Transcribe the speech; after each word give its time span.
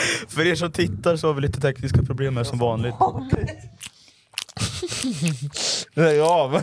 För 0.28 0.46
er 0.46 0.54
som 0.54 0.72
tittar 0.72 1.16
så 1.16 1.26
har 1.26 1.34
vi 1.34 1.40
lite 1.40 1.60
tekniska 1.60 2.02
problem 2.02 2.36
här 2.36 2.44
som 2.44 2.58
vanligt. 2.58 2.94
Lägg 5.94 6.20
av! 6.20 6.62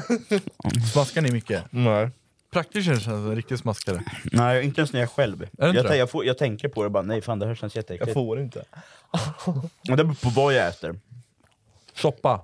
Smaskar 0.93 1.21
ni 1.21 1.31
mycket? 1.31 1.63
Nej. 1.69 2.09
Praktiskt 2.51 2.85
känns 2.85 2.99
det 2.99 3.03
som 3.03 3.13
en 3.13 3.35
riktig 3.35 3.59
smaskare. 3.59 4.03
Nej, 4.23 4.65
inte 4.65 4.81
ens 4.81 4.93
när 4.93 4.99
jag 4.99 5.09
är 5.09 5.13
själv. 5.13 5.39
det 5.39 5.45
inte 5.45 5.77
jag, 5.77 5.85
det? 5.85 5.97
jag, 5.97 6.09
får, 6.09 6.25
jag 6.25 6.37
tänker 6.37 6.67
på 6.67 6.81
det 6.81 6.85
och 6.85 6.91
bara, 6.91 7.03
nej 7.03 7.21
fan 7.21 7.39
det 7.39 7.47
här 7.47 7.55
känns 7.55 7.75
jätteäckligt. 7.75 8.07
Jag 8.07 8.13
får 8.13 8.39
inte. 8.39 8.63
Det 9.83 9.95
beror 9.95 10.13
på 10.13 10.29
vad 10.29 10.53
jag 10.53 10.67
äter. 10.67 10.99
Soppa. 11.93 12.41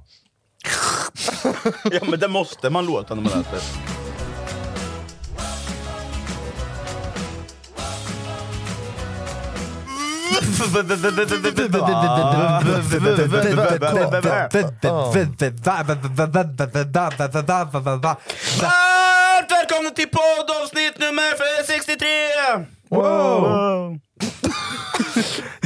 ja 1.91 2.00
men 2.09 2.19
det 2.19 2.28
måste 2.28 2.69
man 2.69 2.85
låta 2.85 3.16
när 3.16 3.22
man 3.22 3.41
äter. 3.41 3.92
Varmt 18.61 19.51
välkomna 19.51 19.89
till 19.89 20.07
poddavsnitt 20.09 20.99
nummer 20.99 21.63
63! 21.63 22.05
Wow. 22.89 23.99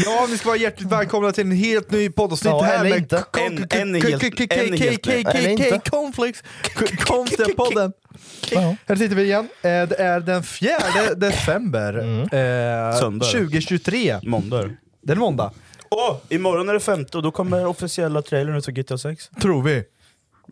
Ja, 0.06 0.28
ni 0.30 0.38
ska 0.38 0.48
vara 0.50 0.58
hjärtligt 0.58 0.92
välkomna 0.92 1.32
till 1.32 1.44
en 1.46 1.52
helt 1.52 1.92
ny 1.92 2.10
poddavsnitt 2.10 2.52
Ja, 2.52 2.62
här 2.62 2.84
med 2.84 2.98
inte. 2.98 3.24
K- 3.32 3.40
En- 3.42 3.58
K- 3.58 3.66
en 3.70 3.96
är 3.96 4.02
K- 4.02 4.08
helt- 4.08 4.22
K- 4.22 4.30
K- 4.38 4.44
en 4.50 4.74
är 4.74 4.78
helt 4.78 5.04
K- 5.06 5.12
ny. 5.12 5.24
K- 5.24 5.30
Eller 5.30 5.58
K- 5.58 5.64
inte. 5.76 5.90
Cornflakes. 5.90 6.44
K- 6.76 6.86
Konstiga 7.00 7.48
podden. 7.58 7.94
Här 8.88 8.96
sitter 8.96 9.16
vi 9.16 9.24
igen. 9.24 9.48
Det 9.62 10.00
är 10.00 10.20
den 10.20 10.44
4 10.44 10.70
december 11.16 11.94
Söndag. 13.00 13.26
2023. 13.26 14.20
Måndag. 14.24 14.70
Det 15.02 15.12
är 15.12 15.16
en 15.16 15.20
måndag, 15.20 15.52
Åh, 15.90 16.18
imorgon 16.30 16.70
är 16.70 16.74
det 16.74 16.80
femte 16.80 17.18
och 17.18 17.24
då 17.24 17.32
kommer 17.32 17.66
officiella 17.66 18.22
trailern 18.22 18.56
ut 18.56 18.66
för 18.66 18.72
GTA 18.72 18.98
6. 18.98 19.30
tror 19.42 19.64
vi. 19.64 19.84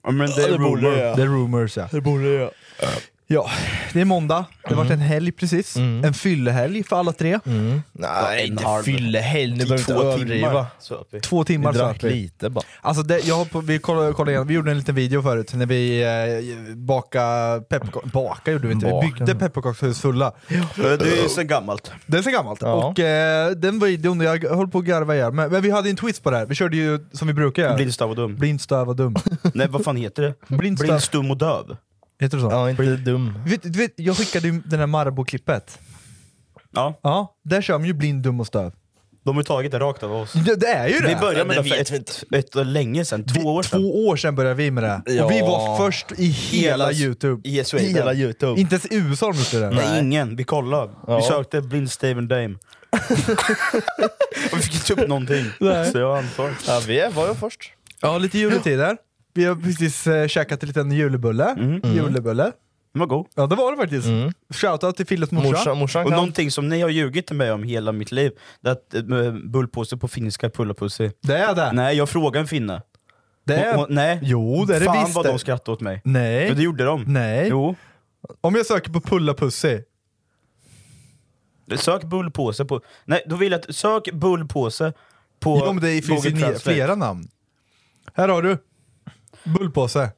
Ja, 0.04 0.12
men 0.12 0.30
det 0.30 0.44
är 0.44 0.52
det 0.52 0.58
borde 0.58 0.82
rumor. 0.82 0.98
jag. 0.98 1.18
Det 1.18 1.22
är 1.24 1.28
rumors 1.28 1.78
ja. 1.78 1.88
Det 1.92 2.02
borde 2.02 2.28
jag. 2.30 2.52
Ja, 3.28 3.50
det 3.94 4.02
är 4.02 4.06
måndag. 4.06 4.46
Det 4.64 4.70
har 4.70 4.84
varit 4.84 4.92
en 4.92 5.00
helg 5.00 5.32
precis. 5.32 5.76
En 5.78 6.14
fyllehelg 6.14 6.84
för 6.84 6.96
alla 6.96 7.12
tre. 7.12 7.40
Nej, 7.92 8.44
en 8.46 8.52
inte 8.52 8.64
halv. 8.66 8.84
fyllehelg. 8.84 9.52
Nu 9.52 9.58
behöver 9.58 9.76
du 9.76 9.80
inte 9.82 9.94
Två 9.94 10.02
överdriva. 10.04 10.48
timmar. 10.50 11.06
vi. 11.12 11.20
Två 11.20 11.40
Vi 11.40 11.46
timmar 11.46 11.74
drack 11.74 12.04
vi. 12.04 12.10
lite 12.10 12.50
bara. 12.50 12.66
Alltså 12.82 13.04
det, 13.04 13.20
jag 13.28 13.36
har 13.36 13.46
på, 13.46 13.62
vi, 13.62 13.80
kollade, 13.80 14.14
kollade 14.14 14.44
vi 14.44 14.54
gjorde 14.54 14.72
en 14.72 14.78
liten 14.78 14.96
video 14.96 15.22
förut 15.22 15.54
när 15.54 15.66
vi 15.66 16.02
eh, 16.04 16.76
bakade 16.76 17.62
pepparkakor, 17.62 18.10
baka 18.14 18.52
gjorde 18.52 18.68
vi 18.68 18.74
inte, 18.74 18.86
vi 18.86 19.12
byggde 19.12 19.36
pepparkakshus 19.36 20.02
fulla. 20.02 20.32
Det 20.76 20.88
är 20.92 21.24
ju 21.24 21.30
så 21.30 21.44
gammalt. 21.44 21.92
Det 22.06 22.18
är 22.18 22.22
så 22.22 22.32
gammalt. 22.32 22.62
Ja. 22.62 22.74
Och 22.74 23.00
eh, 23.00 23.52
den 23.52 23.80
videon, 23.80 24.22
jag 24.22 24.44
höll 24.44 24.68
på 24.68 24.78
att 24.78 24.86
garva 24.86 25.16
ihjäl 25.16 25.32
men, 25.34 25.52
men 25.52 25.62
vi 25.62 25.72
hade 25.72 25.90
en 25.90 25.96
twist 25.96 26.24
på 26.24 26.32
det 26.32 26.38
här, 26.38 26.46
vi 26.46 26.56
körde 26.56 26.78
ju 26.78 27.00
som 27.12 27.28
vi 27.28 27.34
brukar 27.34 27.64
göra. 27.64 27.76
Blind, 27.76 27.94
stav 27.94 28.10
och 28.10 28.16
dum. 28.16 28.36
Blind, 28.36 28.62
stöv 28.62 28.90
och 28.90 28.96
dum. 28.96 29.16
Nej 29.54 29.68
vad 29.70 29.84
fan 29.84 29.96
heter 29.96 30.24
det? 30.24 30.34
Blind, 30.48 30.60
Blind, 30.60 30.80
stöv. 30.80 31.00
stum 31.00 31.32
och 31.32 31.38
döv. 31.38 31.78
Heter 32.20 32.38
det 32.38 32.44
så? 32.44 32.50
Ja, 32.52 32.70
inte 32.70 32.84
dum. 32.96 33.34
Vet, 33.46 33.64
du 33.64 33.80
vet, 33.80 33.94
jag 33.96 34.18
skickade 34.18 34.48
ju 34.48 34.62
den 34.66 34.80
här 34.80 34.88
Marabou-klippet. 34.88 35.80
Ja, 36.72 37.00
Ja, 37.04 37.36
där 37.44 37.62
kör 37.62 37.74
de 37.74 37.86
ju 37.86 37.94
blind, 37.94 38.24
dum 38.24 38.40
och 38.40 38.48
stöv. 38.48 38.72
de 39.24 39.36
har 39.36 39.42
ju 39.42 39.46
tagit 39.46 39.72
det 39.72 39.80
rakt 39.80 40.04
av 40.04 40.14
oss. 40.14 40.34
Det, 40.34 40.56
det 40.56 40.68
är 40.68 40.88
ju 40.88 41.00
det! 41.00 41.08
Vi 41.08 41.16
började 41.16 41.40
Ja, 41.40 41.46
med 41.46 41.56
det 41.58 41.62
det 41.62 41.86
för 41.90 41.96
ett, 41.96 42.24
ett, 42.36 42.56
ett 42.56 42.68
länge 42.68 43.06
sedan, 43.06 43.26
två 43.26 43.42
år 43.56 43.64
sedan. 43.64 43.82
Två 43.82 44.08
år 44.08 44.16
sedan 44.16 44.36
började 44.36 44.56
vi 44.56 44.72
med 44.72 44.84
det. 44.84 45.02
Ja. 45.14 45.26
Och 45.26 45.32
vi 45.32 45.42
var 45.42 45.78
först 45.78 46.12
i 46.18 46.26
hela 46.28 46.88
Hela- 46.90 46.92
youtube. 46.92 47.50
I 47.50 47.64
Sweden. 47.64 47.96
Hela 47.96 48.14
youtube. 48.14 48.62
Inte 48.62 48.76
ens 48.76 48.86
i 48.86 48.96
USA 48.96 49.32
de 49.32 49.38
gjort 49.38 49.52
det 49.52 49.60
där. 49.60 49.72
Nej, 49.72 50.00
ingen. 50.00 50.36
Vi 50.36 50.44
kollade. 50.44 50.92
Ja. 51.08 51.18
Vi 51.18 51.24
sökte 51.24 51.62
blind 51.62 51.92
Steven 51.92 52.28
Dame. 52.28 52.56
och 54.52 54.58
vi 54.58 54.62
fick 54.62 54.76
inte 54.90 55.02
upp 55.02 55.10
någonting. 55.10 55.46
Nej. 55.60 55.92
Så 55.92 55.98
jag 55.98 56.18
antar. 56.18 56.54
Ja, 56.68 56.82
vi 56.88 57.08
var 57.16 57.28
ju 57.28 57.34
först. 57.36 57.72
Ja, 58.02 58.18
lite 58.18 58.38
juletider. 58.38 58.98
Vi 59.36 59.46
har 59.46 59.56
precis 59.56 60.08
eh, 60.08 60.28
käkat 60.28 60.64
en 60.64 60.68
liten 60.68 60.92
julebulle. 60.92 61.50
Mm. 61.50 61.82
Julebulle. 61.96 62.52
Den 62.94 63.00
var 63.00 63.08
god. 63.08 63.28
Ja 63.36 63.48
det 63.48 63.56
var 63.56 63.72
det 63.72 63.78
faktiskt. 63.78 64.08
Mm. 64.08 64.32
Shoutout 64.54 64.96
till 64.98 65.06
Filles 65.06 65.32
morsa. 65.32 65.50
Morsan, 65.50 65.78
morsan 65.78 66.04
Och 66.04 66.10
kan. 66.10 66.16
någonting 66.18 66.52
som 66.52 66.70
ni 66.70 66.82
har 66.82 66.90
ljugit 66.90 67.28
till 67.28 67.36
mig 67.36 67.52
om 67.52 67.64
hela 67.64 67.92
mitt 67.92 68.12
liv, 68.12 68.32
det 68.62 68.70
är 68.70 68.72
att 68.74 68.94
eh, 68.94 69.32
bullpåse 69.34 69.98
på 69.98 70.08
finska 70.08 70.50
pullapussi. 70.50 71.12
Det 71.22 71.38
är 71.38 71.56
det. 71.56 71.72
Nej, 71.72 71.98
jag 71.98 72.10
frågade 72.10 72.40
en 72.40 72.48
finne. 72.48 72.82
det 73.46 73.56
är... 73.56 73.76
Och, 73.78 73.84
och, 73.84 73.90
nej. 73.90 74.20
Jo, 74.24 74.66
det 74.66 74.76
är 74.76 74.80
det 74.80 74.86
Fan 74.86 75.04
visst 75.04 75.16
vad 75.16 75.26
det. 75.26 75.30
de 75.30 75.40
skrattade 75.40 75.72
åt 75.72 75.82
mig. 75.82 76.02
Nej. 76.04 76.48
Men 76.48 76.58
det 76.58 76.64
gjorde 76.64 76.84
de. 76.84 77.04
Nej. 77.08 77.48
Jo. 77.50 77.76
Om 78.42 78.56
jag 78.56 78.66
söker 78.66 78.92
på 78.92 79.02
pulla 79.02 79.34
pussy. 79.34 79.80
Sök 81.78 82.04
bullpåse 82.04 82.66
på... 82.66 82.82
Nej, 83.06 83.24
då 83.26 83.36
vill 83.36 83.52
jag 83.52 83.60
att... 83.70 83.76
Sök 83.76 84.12
bullpåse 84.14 84.94
på 85.40 85.62
Jo 85.66 85.74
men 85.74 85.84
det 85.84 86.02
finns 86.02 86.26
ju 86.26 86.30
Translate. 86.32 86.60
flera 86.60 86.96
namn. 86.96 87.28
Här 88.14 88.30
har 88.30 88.42
du. 88.42 88.58
Bullpåse. 89.46 90.12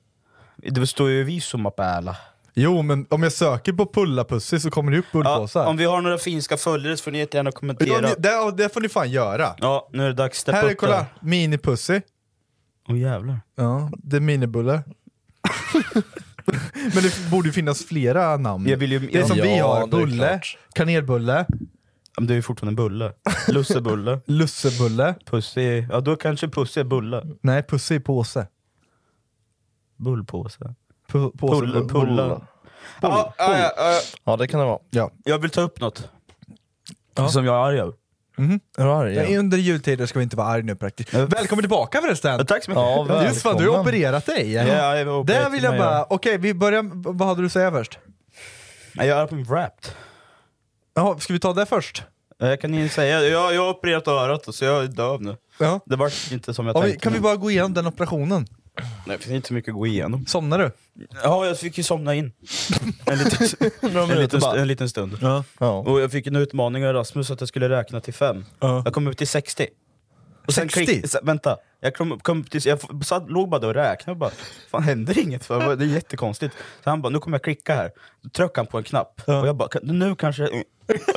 Det 0.57 0.87
står 0.87 1.09
ju 1.09 1.23
visumapäällä. 1.23 2.17
Jo 2.53 2.81
men 2.81 3.05
om 3.09 3.23
jag 3.23 3.31
söker 3.31 3.73
på 3.73 3.85
pulla 3.85 4.23
pussy 4.23 4.59
så 4.59 4.69
kommer 4.71 4.91
det 4.91 4.97
upp 4.99 5.11
bullpåsar. 5.11 5.61
Ja, 5.63 5.67
om 5.67 5.77
vi 5.77 5.85
har 5.85 6.01
några 6.01 6.17
finska 6.17 6.57
följare 6.57 6.97
så 6.97 7.03
får 7.03 7.11
ni 7.11 7.17
jättegärna 7.17 7.47
Ja, 7.47 7.59
kommentera. 7.59 8.01
ni- 8.01 8.15
det, 8.17 8.51
det 8.63 8.73
får 8.73 8.81
ni 8.81 8.89
fan 8.89 9.11
göra. 9.11 9.55
Ja, 9.57 9.89
nu 9.93 10.03
är 10.03 10.07
det 10.07 10.13
dags. 10.13 10.39
Step 10.39 10.55
Här 10.55 10.69
är 10.69 10.73
kolla, 10.73 10.91
där. 10.97 11.05
minipussy. 11.21 12.01
Åh 12.89 12.99
jävlar. 12.99 13.39
Ja, 13.55 13.89
det 13.97 14.15
är 14.15 14.19
minibulle. 14.21 14.83
men 16.93 17.03
det 17.03 17.29
borde 17.31 17.47
ju 17.49 17.53
finnas 17.53 17.85
flera 17.85 18.37
namn. 18.37 18.67
Jag 18.69 18.77
vill 18.77 18.91
ju, 18.91 18.99
Det 18.99 19.19
är 19.19 19.25
som 19.25 19.37
Ja, 19.37 19.43
vi 19.43 19.57
har, 19.57 19.81
är 19.83 19.87
bulle, 19.87 20.41
kanelbulle, 20.75 21.45
Men 22.17 22.27
det 22.27 22.33
är 22.33 22.35
ju 22.35 22.41
fortfarande 22.41 22.75
bulle. 22.83 23.13
Lussebulle. 23.47 24.19
Lussebulle. 24.25 25.15
Pussy, 25.25 25.85
ja 25.89 25.99
då 25.99 26.15
kanske 26.15 26.47
pussy 26.47 26.79
är 26.81 26.85
bulle. 26.85 27.23
Nej, 27.41 27.63
pussy 27.63 27.95
i 27.95 27.99
påse. 27.99 28.47
Bullpåse. 29.97 30.73
Påse. 31.11 31.37
Pulla. 31.37 31.79
bull- 31.79 31.89
pulla. 31.89 32.41
Ja, 33.01 33.33
ja, 33.37 33.57
ja, 33.59 33.71
ja. 33.77 33.99
Ja 34.23 34.37
det 34.37 34.47
kan 34.47 34.59
det 34.59 34.65
vara. 34.65 34.79
Ja. 34.89 35.11
Jag 35.23 35.39
vill 35.39 35.49
ta 35.49 35.61
upp 35.61 35.79
något. 35.81 36.09
Ja. 37.15 37.29
Som 37.29 37.45
jag 37.45 37.55
är 37.55 37.59
arg 37.59 37.79
över. 37.79 37.93
Är 38.77 38.83
du 38.85 38.91
arg? 38.91 39.15
Nej, 39.15 39.33
Ja. 39.33 39.39
Under 39.39 39.57
jultider 39.57 40.05
ska 40.05 40.19
vi 40.19 40.23
inte 40.23 40.35
vara 40.37 40.47
arg 40.47 40.63
nu 40.63 40.75
praktiskt. 40.75 41.13
Ja. 41.13 41.25
Välkommen 41.25 41.63
tillbaka 41.63 42.01
förresten! 42.01 42.37
Ja, 42.39 42.45
tack 42.45 42.63
så 42.63 42.71
mycket. 42.71 42.83
Ja, 42.83 43.25
Just 43.25 43.41
fan, 43.41 43.57
du 43.57 43.69
har 43.69 43.79
opererat 43.79 44.25
dig. 44.25 44.51
Ja, 44.53 44.63
jag 44.97 45.05
var 45.05 45.13
opererad 45.17 45.43
Där 45.43 45.49
vill 45.49 45.63
jag 45.63 45.77
bara, 45.77 45.91
ja. 45.93 46.07
okej 46.09 46.37
vi 46.37 46.53
börjar, 46.53 46.89
vad 47.13 47.27
hade 47.27 47.41
du 47.41 47.45
att 47.45 47.51
säga 47.51 47.71
först? 47.71 47.99
Jag 48.93 49.07
är 49.07 49.27
på 49.27 49.35
min 49.35 49.45
Wrapped. 49.45 49.91
Jaha, 50.95 51.19
ska 51.19 51.33
vi 51.33 51.39
ta 51.39 51.53
det 51.53 51.65
först? 51.65 52.03
Jag 52.37 52.61
kan 52.61 52.73
ju 52.73 52.89
säga, 52.89 53.21
jag, 53.21 53.53
jag 53.53 53.61
har 53.61 53.69
opererat 53.69 54.07
örat 54.07 54.55
så 54.55 54.65
jag 54.65 54.83
är 54.83 54.87
döv 54.87 55.21
nu. 55.21 55.35
Ja. 55.59 55.79
Det 55.85 55.95
var 55.95 56.33
inte 56.33 56.53
som 56.53 56.67
jag 56.67 56.75
Ja, 56.75 56.81
tänkte. 56.81 56.99
kan 56.99 57.13
vi 57.13 57.19
bara 57.19 57.35
gå 57.35 57.51
igenom 57.51 57.73
den 57.73 57.87
operationen? 57.87 58.47
Nej, 59.05 59.17
det 59.17 59.23
finns 59.23 59.35
inte 59.35 59.47
så 59.47 59.53
mycket 59.53 59.69
att 59.69 59.75
gå 59.75 59.87
igenom. 59.87 60.25
Somnar 60.25 60.59
du? 60.59 60.71
Ja, 61.23 61.45
jag 61.45 61.59
fick 61.59 61.77
ju 61.77 61.83
somna 61.83 62.15
in. 62.15 62.31
En 63.05 63.17
liten, 63.17 63.47
en 64.11 64.19
liten, 64.21 64.37
st- 64.39 64.59
en 64.59 64.67
liten 64.67 64.89
stund. 64.89 65.17
Ja. 65.21 65.43
Ja. 65.59 65.69
Och 65.79 66.01
jag 66.01 66.11
fick 66.11 66.27
en 66.27 66.35
utmaning 66.35 66.87
av 66.87 66.93
Rasmus 66.93 67.31
att 67.31 67.41
jag 67.41 67.47
skulle 67.47 67.69
räkna 67.69 68.01
till 68.01 68.13
fem. 68.13 68.45
Ja. 68.59 68.81
Jag 68.85 68.93
kom 68.93 69.07
upp 69.07 69.17
till 69.17 69.27
60. 69.27 69.67
Och 70.47 70.53
sen 70.53 70.69
60? 70.69 70.85
Klick, 71.01 71.15
vänta, 71.23 71.57
jag 71.79 71.95
kom, 71.95 72.19
kom 72.19 72.43
till, 72.43 72.61
jag 72.65 73.05
satt, 73.05 73.29
låg 73.29 73.49
bara 73.49 73.59
där 73.61 73.67
och 73.67 73.73
räknade 73.73 74.11
och 74.11 74.17
bara, 74.17 74.31
fan 74.71 74.83
händer 74.83 75.19
inget? 75.19 75.45
För 75.45 75.75
det 75.75 75.85
är 75.85 75.87
jättekonstigt. 75.87 76.55
Så 76.83 76.89
han 76.89 77.01
bara, 77.01 77.09
nu 77.09 77.19
kommer 77.19 77.35
jag 77.37 77.43
klicka 77.43 77.75
här. 77.75 77.91
Då 78.21 78.29
tryckte 78.29 78.59
han 78.59 78.67
på 78.67 78.77
en 78.77 78.83
knapp. 78.83 79.21
Ja. 79.25 79.41
Och 79.41 79.47
jag 79.47 79.55
bara, 79.55 79.69
"Kan- 79.69 79.81
nu 79.99 80.15
kanske... 80.15 80.63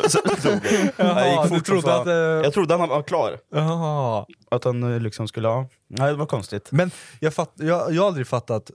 Så 0.09 0.19
jag. 0.45 0.61
Jaha, 0.97 1.27
Jag 1.27 1.43
gick 1.45 1.53
du 1.53 1.59
fort 1.59 1.67
trodde 1.67 1.83
fan. 1.83 2.01
att, 2.01 2.07
eh, 2.07 2.13
Jag 2.15 2.53
trodde 2.53 2.75
han 2.77 2.89
var 2.89 3.03
klar. 3.03 3.39
Jaha. 3.55 4.27
Att 4.51 4.65
han 4.65 4.95
eh, 4.95 5.01
liksom 5.01 5.29
skulle, 5.29 5.49
ja. 5.49 5.69
Nej 5.89 6.11
det 6.11 6.17
var 6.19 6.27
konstigt. 6.27 6.69
Men 6.73 6.91
jag, 7.21 7.35
fatt, 7.35 7.53
jag, 7.55 7.93
jag 7.95 8.03
har 8.03 8.09
aldrig 8.09 8.27
fattat 8.27 8.71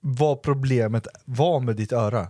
vad 0.00 0.42
problemet 0.42 1.06
var 1.24 1.60
med 1.60 1.76
ditt 1.76 1.92
öra. 1.92 2.28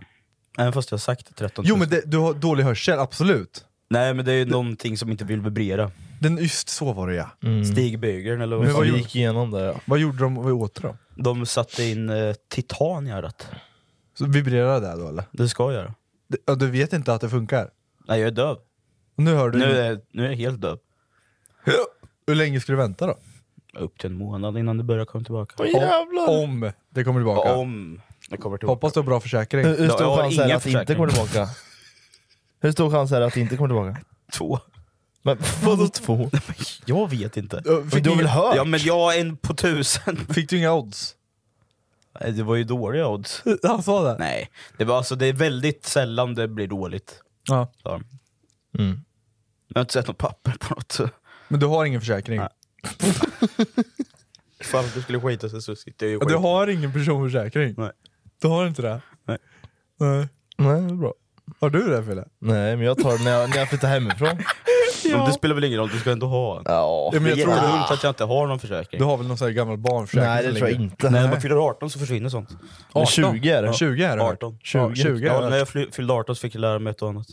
Även 0.57 0.73
fast 0.73 0.91
jag 0.91 0.97
har 0.97 0.99
sagt 1.01 1.27
det 1.27 1.33
13 1.33 1.63
000. 1.63 1.69
Jo 1.69 1.75
men 1.75 1.89
det, 1.89 2.01
du 2.05 2.17
har 2.17 2.33
dålig 2.33 2.63
hörsel, 2.63 2.99
absolut. 2.99 3.65
Nej 3.89 4.13
men 4.13 4.25
det 4.25 4.31
är 4.31 4.35
ju 4.37 4.45
någonting 4.45 4.97
som 4.97 5.11
inte 5.11 5.25
vill 5.25 5.41
vibrera. 5.41 5.91
Den, 6.19 6.37
just 6.37 6.69
så 6.69 6.93
var 6.93 7.07
det 7.07 7.15
ja. 7.15 7.29
Mm. 7.43 7.65
Stigbygern 7.65 8.41
eller 8.41 8.55
vad 8.55 8.65
Men 8.65 8.75
gjorde- 8.75 8.87
gick 8.87 9.15
igenom 9.15 9.51
det 9.51 9.61
ja. 9.61 9.75
Vad 9.85 9.99
gjorde 9.99 10.17
de, 10.17 10.35
vad 10.35 10.51
åt 10.51 10.81
de? 10.81 10.97
De 11.15 11.45
satte 11.45 11.83
in 11.83 12.09
eh, 12.09 12.33
titan 12.49 13.07
i 13.07 13.11
örat. 13.11 13.47
Så 14.17 14.25
vibrerar 14.25 14.81
det 14.81 14.95
då 15.01 15.07
eller? 15.09 15.23
Det 15.31 15.49
ska 15.49 15.73
göra. 15.73 15.93
Det- 16.27 16.37
Ja, 16.45 16.55
du 16.55 16.71
vet 16.71 16.93
inte 16.93 17.13
att 17.13 17.21
det 17.21 17.29
funkar? 17.29 17.69
Nej 18.07 18.19
jag 18.19 18.27
är 18.27 18.31
döv. 18.31 18.57
Nu 19.15 19.33
hör 19.35 19.49
du 19.49 19.59
Nu 19.59 19.65
är, 19.77 20.01
nu 20.11 20.25
är 20.25 20.29
jag 20.29 20.37
helt 20.37 20.61
döv. 20.61 20.77
Hur 22.27 22.35
länge 22.35 22.59
ska 22.59 22.71
du 22.71 22.77
vänta 22.77 23.07
då? 23.07 23.15
Upp 23.79 23.97
till 23.99 24.09
en 24.11 24.17
månad 24.17 24.57
innan 24.57 24.77
det 24.77 24.83
börjar 24.83 25.05
komma 25.05 25.23
tillbaka. 25.23 25.55
Åh 25.59 25.67
jävlar! 25.67 26.43
Om 26.43 26.71
det 26.89 27.03
kommer 27.03 27.19
tillbaka. 27.19 27.55
Om 27.55 28.01
det 28.29 28.37
kommer 28.37 28.57
tillbaka. 28.57 28.75
Hoppas 28.75 28.93
du 28.93 28.99
har 28.99 29.05
bra 29.05 29.19
försäkring. 29.19 29.65
Hur, 29.65 29.77
hur 29.77 29.85
Jag 29.85 29.93
stor 29.93 30.05
har 30.05 30.17
chans 30.23 30.39
är 30.39 30.47
det 30.47 30.55
att 30.55 30.63
det 30.63 30.71
inte 30.71 30.95
kommer 30.95 31.09
tillbaka? 31.09 31.47
Hur 32.59 32.71
stor 32.71 32.91
chans 32.91 33.11
är 33.11 33.19
det 33.19 33.25
att 33.25 33.33
det 33.33 33.39
inte 33.39 33.57
kommer 33.57 33.67
tillbaka? 33.69 34.05
Två. 34.33 34.59
Men 35.25 35.37
vadå 35.63 35.87
två? 35.87 36.29
Jag 36.85 37.09
vet 37.09 37.37
inte. 37.37 37.63
Fick, 37.91 38.03
du 38.03 38.09
har 38.09 38.17
väl 38.17 38.27
hört? 38.27 38.55
Ja 38.55 38.63
men 38.63 38.79
jag 38.79 39.15
är 39.15 39.21
en 39.21 39.37
på 39.37 39.53
tusen. 39.53 40.17
fick 40.33 40.49
du 40.49 40.57
inga 40.57 40.73
odds? 40.73 41.15
Nej, 42.19 42.31
det 42.31 42.43
var 42.43 42.55
ju 42.55 42.63
dåliga 42.63 43.07
odds. 43.07 43.43
Han 43.63 43.83
sa 43.83 44.03
det? 44.03 44.17
Nej, 44.19 44.49
det, 44.77 44.85
var, 44.85 44.97
alltså, 44.97 45.15
det 45.15 45.25
är 45.25 45.33
väldigt 45.33 45.85
sällan 45.85 46.35
det 46.35 46.47
blir 46.47 46.67
dåligt. 46.67 47.21
Ja. 47.47 47.71
Så. 47.83 48.01
Mm. 48.77 49.01
Jag 49.67 49.75
har 49.75 49.81
inte 49.81 49.93
sett 49.93 50.07
något 50.07 50.17
papper 50.17 50.55
på 50.59 50.75
något. 50.75 50.99
Men 51.47 51.59
du 51.59 51.65
har 51.65 51.85
ingen 51.85 52.01
försäkring? 52.01 52.39
Nej. 52.39 52.49
Ifall 54.59 54.85
det 54.95 55.01
skulle 55.01 55.19
skita 55.19 55.49
sig 55.49 55.61
så 55.61 55.75
sitter 55.75 56.05
jag 56.05 56.13
ju 56.13 56.19
Du 56.19 56.35
har 56.35 56.67
ingen 56.67 56.93
personförsäkring? 56.93 57.75
Nej. 57.77 57.91
Du 58.41 58.47
har 58.47 58.67
inte 58.67 58.81
det? 58.81 59.01
Nej. 59.25 59.37
Nej. 59.99 60.27
Nej, 60.57 60.81
det 60.81 60.93
är 60.93 60.95
bra. 60.95 61.13
Har 61.59 61.69
du 61.69 61.89
det 61.89 62.03
Fille? 62.03 62.25
Nej, 62.39 62.75
men 62.75 62.85
jag 62.85 62.97
tar 62.97 63.17
det 63.17 63.23
när 63.23 63.31
jag, 63.31 63.49
när 63.49 63.57
jag 63.57 63.69
flyttar 63.69 63.87
hemifrån. 63.87 64.37
Men 65.11 65.25
det 65.25 65.33
spelar 65.33 65.55
väl 65.55 65.63
ingen 65.63 65.79
roll, 65.79 65.89
du 65.89 65.99
ska 65.99 66.11
ändå 66.11 66.27
ha 66.27 66.57
en. 66.57 66.63
Ja, 66.65 67.09
Ja, 67.13 67.19
men 67.19 67.23
det 67.23 67.29
jag 67.29 67.39
är 67.39 67.43
tror 67.43 67.55
jättedumt 67.55 67.87
du, 67.87 67.93
att 67.93 68.03
jag 68.03 68.09
inte 68.09 68.23
har 68.23 68.47
någon 68.47 68.59
försäkring. 68.59 68.99
du 68.99 69.05
har 69.05 69.17
väl 69.17 69.27
någon 69.27 69.37
sån 69.37 69.47
här 69.47 69.53
gammal 69.53 69.77
barnförsäkring? 69.77 70.29
Nej, 70.29 70.43
det 70.43 70.49
som 70.49 70.55
tror 70.57 70.69
jag 70.69 70.73
ligger- 70.79 70.91
inte. 70.91 71.09
Nej, 71.09 71.21
när 71.21 71.29
man 71.29 71.41
fyller 71.41 71.55
18 71.67 71.89
så 71.89 71.99
försvinner 71.99 72.29
sånt. 72.29 72.49
Men 72.49 72.59
18? 72.93 73.05
20 73.07 73.49
är 73.49 73.63
det. 73.63 73.73
20 73.73 74.03
är 74.03 74.17
det. 74.17 74.23
18. 74.23 74.57
20, 74.63 74.79
ja, 74.79 74.95
20 74.95 75.27
är 75.27 75.33
Ja, 75.33 75.41
det. 75.41 75.49
när 75.49 75.57
jag 75.57 75.67
fly- 75.67 75.91
fyllde 75.91 76.13
18 76.13 76.35
så 76.35 76.39
fick 76.41 76.55
jag 76.55 76.59
lära 76.61 76.79
mig 76.79 76.91
ett 76.91 77.01
och 77.01 77.09
annat. 77.09 77.27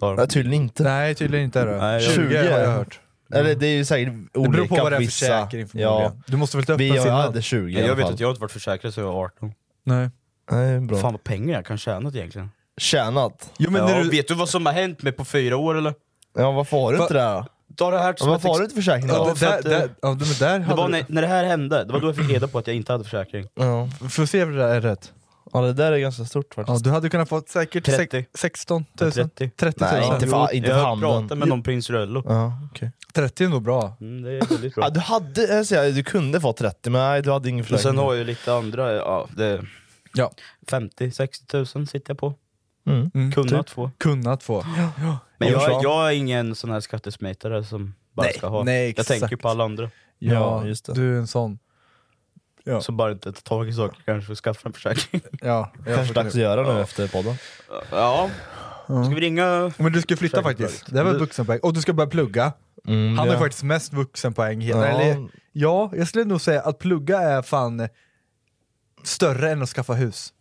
Ja. 0.00 0.14
Nej, 0.14 0.28
tydligen 0.28 0.62
inte. 0.62 0.82
Nej, 0.82 1.14
tydligen 1.14 1.44
inte 1.44 1.60
är 1.60 1.66
det. 1.66 1.76
Nej, 1.76 1.92
jag- 2.04 2.12
20 2.12 2.36
har 2.36 2.44
20 2.44 2.60
jag 2.60 2.66
hört. 2.68 3.00
Eller 3.34 3.54
det 3.54 3.66
är 3.66 3.76
ju 3.76 3.84
säkert 3.84 4.12
Det 4.32 4.38
olika 4.38 4.52
beror 4.52 4.66
på 4.66 4.74
vad 4.74 4.92
det 4.92 4.96
är 4.96 4.98
för 4.98 5.04
vissa. 5.04 5.26
försäkring 5.26 5.68
förmodligen. 5.68 6.02
Ja, 6.02 6.12
Du 6.26 6.36
måste 6.36 6.56
väl 6.56 6.66
ta 6.66 6.72
upp 6.72 6.80
vi 6.80 6.88
den 6.88 6.96
jag 7.04 7.12
hade 7.12 7.42
20 7.42 7.58
i 7.70 7.74
Nej, 7.74 7.74
jag 7.74 7.84
alla 7.84 7.94
vet 7.94 8.04
fall. 8.04 8.14
att 8.14 8.20
jag 8.20 8.26
har 8.28 8.30
inte 8.32 8.40
varit 8.40 8.52
försäkrad 8.52 8.94
sedan 8.94 9.04
jag 9.04 9.12
var 9.12 9.24
18. 9.24 9.52
Nej. 9.84 10.10
Nej, 10.50 10.80
bra. 10.80 10.98
Fan 10.98 11.12
vad 11.12 11.24
pengar 11.24 11.54
jag 11.54 11.66
kan 11.66 11.78
tjäna 11.78 12.08
egentligen. 12.14 12.50
Tjänat. 12.80 13.50
Jo, 13.58 13.70
men 13.70 13.80
ja, 13.82 13.88
när 13.88 14.02
du, 14.02 14.08
Vet 14.10 14.28
du 14.28 14.34
vad 14.34 14.48
som 14.48 14.66
har 14.66 14.72
hänt 14.72 15.02
mig 15.02 15.12
på 15.12 15.24
fyra 15.24 15.56
år 15.56 15.78
eller? 15.78 15.94
Ja, 16.36 16.50
varför 16.52 16.76
har 16.76 16.92
du 16.92 16.98
inte 17.02 17.14
det 17.14 17.20
här 17.20 17.34
då? 17.42 17.46
Ta 17.76 17.90
det 17.90 17.98
här 17.98 18.08
Ja, 18.08 18.14
som 18.16 18.28
varför 18.28 18.48
har 18.48 18.58
du 18.58 18.64
ex- 18.64 18.72
inte 18.72 18.82
försäkring 18.82 19.08
ja, 19.10 19.18
då? 19.18 19.24
Det, 19.30 19.36
för 19.36 19.46
där, 19.46 19.58
att, 19.58 19.64
där, 19.64 19.84
eh, 19.84 19.90
ja, 20.02 20.08
men 20.08 20.18
där 20.18 20.58
Det 20.58 20.74
var 20.74 20.86
du, 20.86 20.92
när, 20.92 21.04
när 21.08 21.22
det 21.22 21.28
här 21.28 21.44
hände, 21.44 21.84
det 21.84 21.92
var 21.92 22.00
då 22.00 22.08
jag 22.08 22.16
fick 22.16 22.30
reda 22.30 22.48
på 22.48 22.58
att 22.58 22.66
jag 22.66 22.76
inte 22.76 22.92
hade 22.92 23.04
försäkring. 23.04 23.46
Ja. 23.54 23.88
Får 24.10 24.26
se 24.26 24.42
om 24.42 24.52
det 24.52 24.58
där 24.58 24.68
är 24.74 24.80
rätt. 24.80 25.12
ja, 25.52 25.60
det 25.60 25.72
där 25.72 25.92
är 25.92 25.98
ganska 25.98 26.24
stort 26.24 26.46
Ja, 26.56 26.62
faktiskt. 26.64 26.84
du 26.84 26.90
hade 26.90 27.08
kunnat 27.10 27.28
få 27.28 27.42
säkert 27.48 27.84
30. 27.84 27.96
sex- 28.10 28.28
16 28.34 28.84
000? 29.00 29.12
30. 29.12 29.50
30 29.56 29.84
000? 29.84 29.90
Nej, 29.92 30.08
inte 30.14 30.26
för, 30.26 30.54
inte 30.54 30.68
för 30.70 30.76
jag 30.78 30.84
handen. 30.84 31.00
pratade 31.10 31.34
med 31.34 31.48
någon 31.48 31.62
på 31.62 31.70
Insurello. 31.72 32.22
Ja, 32.26 32.52
okej. 32.72 32.90
30 33.14 33.44
är 33.44 33.48
nog 33.48 33.62
bra. 33.62 33.96
Mm, 34.00 34.22
det 34.22 34.30
är 34.32 34.46
väldigt 34.50 34.74
bra. 34.74 34.84
Ja, 34.84 34.90
du 34.90 35.00
hade, 35.00 35.42
jag 35.42 35.66
säger, 35.66 35.92
du 35.92 36.02
kunde 36.02 36.40
få 36.40 36.52
30 36.52 36.90
men 36.90 37.00
nej 37.00 37.22
du 37.22 37.32
hade 37.32 37.48
ingen 37.48 37.56
Men 37.56 37.64
försäkring. 37.64 37.92
sen 37.92 37.98
har 37.98 38.12
jag 38.12 38.18
ju 38.18 38.24
lite 38.24 38.54
andra, 38.54 38.92
ja, 38.92 39.26
det, 39.36 39.62
Ja. 40.14 40.32
50-60 40.70 41.46
tusen 41.46 41.86
sitter 41.86 42.10
jag 42.10 42.18
på. 42.18 42.34
Mm. 42.86 43.10
Mm, 43.14 43.32
Kunnat 43.32 43.66
typ. 43.66 43.74
få. 43.74 43.90
Kunnat 43.98 44.42
få. 44.42 44.64
Men 45.38 45.48
Jag 45.48 45.82
jag, 45.82 46.08
är 46.08 46.12
ingen 46.16 46.54
sån 46.54 46.70
här 46.70 46.80
skattesmitare 46.80 47.64
som 47.64 47.94
bara 48.12 48.22
Nej, 48.26 48.34
ska 48.34 48.46
ha. 48.48 48.62
nej, 48.64 48.80
jag 48.82 48.88
exakt. 48.90 49.08
tänker 49.20 49.36
på 49.36 49.48
alla 49.48 49.64
andra. 49.64 49.90
Ja, 50.18 50.32
Ja, 50.34 50.66
just 50.66 50.84
det. 50.86 50.92
du 50.94 51.14
är 51.14 51.18
en 51.18 51.26
sån. 51.26 51.58
Ja. 52.64 52.80
Som 52.80 52.96
bara 52.96 53.12
inte 53.12 53.32
tar 53.32 53.40
tag 53.40 53.68
i 53.68 53.72
saker 53.72 53.98
kanske 54.04 54.32
att 54.32 54.38
skaffa 54.38 54.68
en 54.68 54.72
försäkring. 54.72 55.20
Ja, 55.40 55.72
jag 55.86 55.96
Kanske 55.96 56.14
dags 56.14 56.28
att 56.34 56.40
göra 56.40 56.74
nu 56.74 56.80
efter 56.80 57.08
podden. 57.08 57.34
ja, 57.90 58.30
ska 58.86 59.14
vi 59.14 59.20
ringa? 59.20 59.72
Men 59.78 59.92
du 59.92 60.02
ska 60.02 60.16
flytta 60.16 60.42
faktiskt. 60.42 60.92
Det 60.94 61.02
var 61.02 61.12
Du- 61.12 61.18
vuxenpoäng. 61.18 61.60
Och 61.62 61.72
du 61.72 61.80
ska 61.80 61.92
börja 61.92 62.10
plugga. 62.10 62.52
Mm, 62.86 63.18
Han 63.18 63.26
ja. 63.26 63.32
har 63.32 63.40
faktiskt 63.40 63.62
mest 63.62 63.92
vuxenpoäng. 63.92 64.62
Ja. 64.62 64.84
Eller, 64.84 65.28
ja, 65.52 65.90
jag 65.96 66.08
skulle 66.08 66.24
nog 66.24 66.40
säga 66.40 66.60
att 66.62 66.78
plugga 66.78 67.18
är 67.20 67.42
fan 67.42 67.88
större 69.04 69.50
än 69.50 69.62
att 69.62 69.68
skaffa 69.68 69.92
hus. 69.94 70.32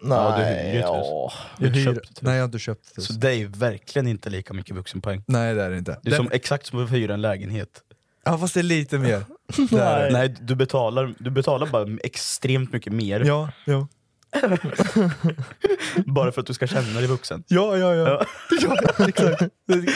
Nej, 0.00 0.18
Ja, 0.18 0.72
ju 0.72 0.78
ett 0.78 0.84
ja. 0.84 1.32
Jag 1.58 1.72
Du 1.72 1.78
hyr, 1.78 1.84
köpt 1.84 2.22
nej, 2.22 2.34
jag 2.34 2.40
har 2.40 2.44
inte 2.44 2.58
köpt 2.58 2.86
ett 2.86 2.98
hus. 2.98 3.06
Så 3.06 3.12
det 3.12 3.28
är 3.28 3.34
ju 3.34 3.48
verkligen 3.48 4.08
inte 4.08 4.30
lika 4.30 4.54
mycket 4.54 4.76
vuxenpoäng. 4.76 5.24
Nej, 5.26 5.54
det 5.54 5.62
är 5.62 5.70
det 5.70 5.78
inte. 5.78 5.98
Det 6.02 6.10
är 6.10 6.16
som, 6.16 6.28
exakt 6.32 6.66
som 6.66 6.84
att 6.84 6.92
hyra 6.92 7.14
en 7.14 7.20
lägenhet. 7.20 7.82
Ja, 8.24 8.38
fast 8.38 8.54
det 8.54 8.60
är 8.60 8.62
lite 8.62 8.98
mer. 8.98 9.24
Det 9.70 9.78
är 9.78 10.04
det. 10.04 10.12
Nej, 10.12 10.36
du 10.40 10.54
betalar, 10.54 11.14
du 11.18 11.30
betalar 11.30 11.66
bara 11.66 11.98
extremt 12.04 12.72
mycket 12.72 12.92
mer 12.92 13.20
Ja, 13.20 13.50
ja. 13.64 13.88
bara 16.06 16.32
för 16.32 16.40
att 16.40 16.46
du 16.46 16.54
ska 16.54 16.66
känna 16.66 17.00
dig 17.00 17.06
vuxen. 17.06 17.44
Ja, 17.48 17.76
ja, 17.76 17.94
ja. 17.94 18.24
ja 18.62 18.76
exakt. 19.08 19.42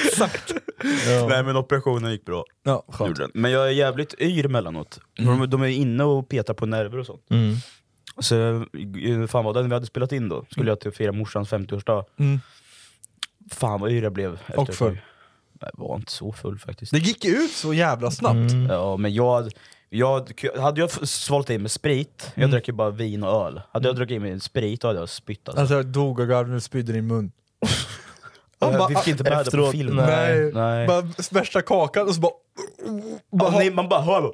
exakt. 0.07 0.55
Nej 1.29 1.43
men 1.43 1.57
operationen 1.57 2.11
gick 2.11 2.25
bra. 2.25 2.45
Ja, 2.63 2.85
skönt. 2.89 3.21
Men 3.35 3.51
jag 3.51 3.67
är 3.67 3.71
jävligt 3.71 4.15
yr 4.21 4.45
emellanåt. 4.45 5.01
De, 5.17 5.51
de 5.51 5.63
är 5.63 5.67
inne 5.67 6.05
och 6.05 6.29
petar 6.29 6.55
på 6.55 6.67
nerver 6.67 6.99
och 6.99 7.07
sånt. 7.07 7.31
Mm. 7.31 7.57
Så 8.19 8.67
fan 9.29 9.45
vad 9.45 9.55
den 9.55 9.69
vi 9.69 9.75
hade 9.75 9.87
spelat 9.87 10.13
in 10.13 10.29
då, 10.29 10.45
skulle 10.51 10.71
jag 10.71 10.81
till 10.81 10.93
fira 10.93 11.13
morsans 11.13 11.51
50-årsdag. 11.51 12.05
Mm. 12.17 12.41
Fan 13.51 13.81
vad 13.81 13.91
yr 13.91 14.03
jag 14.03 14.13
blev. 14.13 14.35
efter 14.47 14.59
Och 14.59 14.75
full. 14.75 14.99
Jag 15.61 15.71
var 15.73 15.97
inte 15.97 16.13
så 16.13 16.33
full 16.33 16.59
faktiskt. 16.59 16.93
Det 16.93 16.99
gick 16.99 17.25
ut 17.25 17.51
så 17.51 17.75
jävla 17.75 18.11
snabbt. 18.11 18.53
Mm. 18.53 18.67
Ja 18.67 18.97
men 18.97 19.15
jag, 19.15 19.51
jag, 19.89 20.33
hade 20.61 20.81
jag 20.81 20.91
svalt 21.09 21.51
i 21.51 21.59
mig 21.59 21.69
sprit, 21.69 22.33
jag 22.35 22.51
drack 22.51 22.69
ju 22.69 22.75
bara 22.75 22.91
vin 22.91 23.23
och 23.23 23.47
öl. 23.47 23.61
Hade 23.73 23.89
jag 23.89 23.97
druckit 23.97 24.17
i 24.17 24.19
mig 24.19 24.41
sprit 24.41 24.81
då 24.81 24.89
hade 24.89 25.01
jag 25.01 25.09
spytt 25.09 25.49
alltså. 25.49 25.61
Alltså 25.61 25.75
jag 25.75 25.87
dog 25.87 26.21
och 26.21 26.29
gav 26.29 26.49
när 26.49 26.55
du 26.55 26.61
spydde 26.61 26.93
i 26.93 26.95
din 26.95 27.07
mun. 27.07 27.33
Jag 28.71 28.79
bara, 28.79 28.89
vi 28.89 28.95
fick 28.95 29.09
inte 29.09 29.23
med 29.25 29.45
det 29.45 29.51
på 29.51 29.71
film. 29.73 29.97
nej. 29.97 30.51
Nej. 30.55 30.87
Bara 30.87 31.03
värsta 31.31 31.63
kakan 31.63 32.09
och 32.09 32.15
så 32.15 32.21
bara... 32.21 32.33
bara 33.33 33.53
Ja, 33.53 33.59
nej, 33.59 33.71
man 33.71 33.89
bara 33.89 34.01
hör 34.03 34.33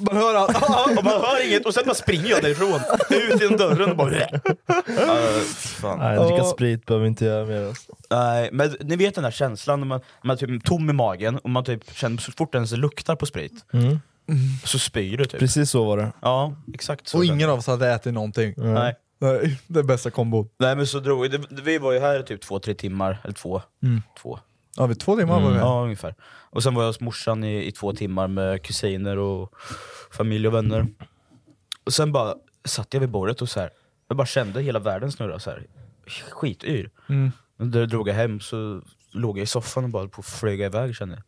Man 0.00 0.16
hör 0.16 0.34
allt. 0.34 0.56
och 0.98 1.04
man 1.04 1.12
hör 1.20 1.46
inget 1.48 1.66
och 1.66 1.74
sen 1.74 1.82
bara 1.86 1.94
springer 1.94 2.30
jag 2.30 2.42
därifrån. 2.42 2.80
Ut 3.10 3.40
genom 3.42 3.56
dörren 3.56 3.90
och 3.90 3.96
bara... 3.96 4.12
Ja, 4.16 5.16
fan. 5.54 5.98
Nej, 5.98 6.18
dricka 6.28 6.44
sprit 6.44 6.86
behöver 6.86 7.06
inte 7.06 7.24
göra 7.24 7.46
mer. 7.46 7.66
Alltså. 7.68 7.92
Nej, 8.10 8.48
men 8.52 8.76
ni 8.80 8.96
vet 8.96 9.14
den 9.14 9.24
där 9.24 9.30
känslan 9.30 9.80
när 9.80 9.86
man, 9.86 10.00
man 10.24 10.34
är 10.36 10.38
typ 10.38 10.64
tom 10.64 10.90
i 10.90 10.92
magen 10.92 11.38
och 11.38 11.50
man 11.50 11.64
typ 11.64 11.96
känner 11.96 12.16
så 12.18 12.32
fort 12.32 12.54
ens 12.54 12.72
luktar 12.72 13.16
på 13.16 13.26
sprit, 13.26 13.52
Mm. 13.72 13.98
så 14.64 14.78
spyr 14.78 15.16
du 15.16 15.24
typ. 15.24 15.40
Precis 15.40 15.70
så 15.70 15.84
var 15.84 15.96
det. 15.96 16.12
Ja, 16.22 16.54
exakt 16.74 17.08
så. 17.08 17.18
Och 17.18 17.24
ingen 17.24 17.50
av 17.50 17.58
oss 17.58 17.66
hade 17.66 17.88
ätit 17.92 18.14
någonting. 18.14 18.54
jag. 18.56 18.66
Nej. 18.66 18.94
Nej, 19.20 19.60
det 19.66 19.78
är 19.78 19.84
bästa 19.84 20.10
kombon. 20.10 20.48
Nej 20.58 20.76
men 20.76 20.86
så 20.86 21.00
drog 21.00 21.30
det, 21.30 21.40
vi 21.50 21.78
var 21.78 21.92
ju 21.92 21.98
här 21.98 22.20
i 22.20 22.22
typ 22.22 22.40
två, 22.40 22.58
tre 22.58 22.74
timmar, 22.74 23.18
eller 23.24 23.34
två. 23.34 23.62
Mm. 23.82 24.02
två. 24.22 24.38
Ja, 24.76 24.86
vid 24.86 25.00
två 25.00 25.16
timmar 25.16 25.40
var 25.40 25.50
vi 25.50 25.58
Ja, 25.58 25.82
ungefär. 25.84 26.14
Och 26.22 26.62
sen 26.62 26.74
var 26.74 26.82
jag 26.82 26.88
hos 26.88 27.00
morsan 27.00 27.44
i, 27.44 27.66
i 27.66 27.72
två 27.72 27.92
timmar 27.92 28.28
med 28.28 28.62
kusiner 28.62 29.18
och 29.18 29.54
familj 30.10 30.48
och 30.48 30.54
vänner. 30.54 30.86
Och 31.84 31.92
sen 31.92 32.12
bara 32.12 32.34
satt 32.64 32.94
jag 32.94 33.00
vid 33.00 33.10
bordet 33.10 33.42
och 33.42 33.48
så 33.48 33.60
här, 33.60 33.70
jag 34.08 34.16
bara 34.16 34.26
kände 34.26 34.62
hela 34.62 34.78
världen 34.78 35.12
snurra 35.12 35.38
så 35.38 35.50
här. 35.50 35.66
skityr. 36.30 36.90
Mm. 37.08 37.32
Då 37.56 37.86
drog 37.86 38.08
jag 38.08 38.14
hem 38.14 38.40
så 38.40 38.82
låg 39.12 39.38
jag 39.38 39.42
i 39.42 39.46
soffan 39.46 39.84
och 39.84 39.90
bara 39.90 40.08
på 40.08 40.20
att 40.20 40.26
flyga 40.26 40.66
iväg 40.66 40.96
kände 40.96 41.14
jag. 41.14 41.24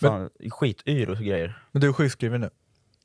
Fan, 0.00 0.30
skityr 0.50 1.10
och 1.10 1.16
grejer. 1.16 1.62
Men 1.72 1.80
du 1.80 1.88
är 1.88 1.92
sjukskriven 1.92 2.40
nu? 2.40 2.50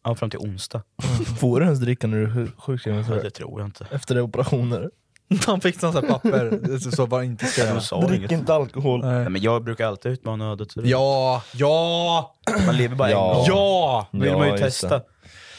Ja, 0.04 0.16
fram 0.16 0.30
till 0.30 0.40
onsdag. 0.40 0.82
Får 1.40 1.60
du 1.60 1.66
ens 1.66 1.80
dricka 1.80 2.08
när 2.08 2.18
du 2.18 2.24
är 2.24 2.30
sjuk- 2.36 2.54
sjukskriven? 2.58 3.00
Ja, 3.00 3.06
så 3.08 3.14
det 3.24 3.30
tror 3.30 3.60
jag 3.62 3.68
inte. 3.68 3.88
Efter 3.92 4.22
operationer? 4.22 4.90
Han 5.46 5.62
fick 5.62 5.80
sån 5.80 5.94
här 5.94 6.02
papper, 6.02 6.60
det 6.64 6.80
så 6.80 7.08
bara 7.08 7.24
inte 7.24 7.46
ska. 7.46 7.74
De 7.74 7.82
sa 7.82 8.02
Drick 8.08 8.20
inget. 8.20 8.32
inte 8.32 8.54
alkohol. 8.54 9.02
Nej, 9.06 9.30
men 9.30 9.42
jag 9.42 9.64
brukar 9.64 9.88
alltid 9.88 10.12
utmana 10.12 10.52
ödet. 10.52 10.72
så 10.72 10.82
det- 10.82 10.90
Ja, 10.90 11.44
ja, 11.54 12.36
Man 12.66 12.78
lever 12.78 12.96
bara 12.96 13.12
Ja. 13.12 13.30
en 13.32 13.36
gång. 13.38 13.46
ja! 13.48 14.08
Vill 14.12 14.20
man 14.20 14.48
ju 14.48 14.54
Ja, 14.54 14.60
just 14.60 14.82
testa. 14.82 15.02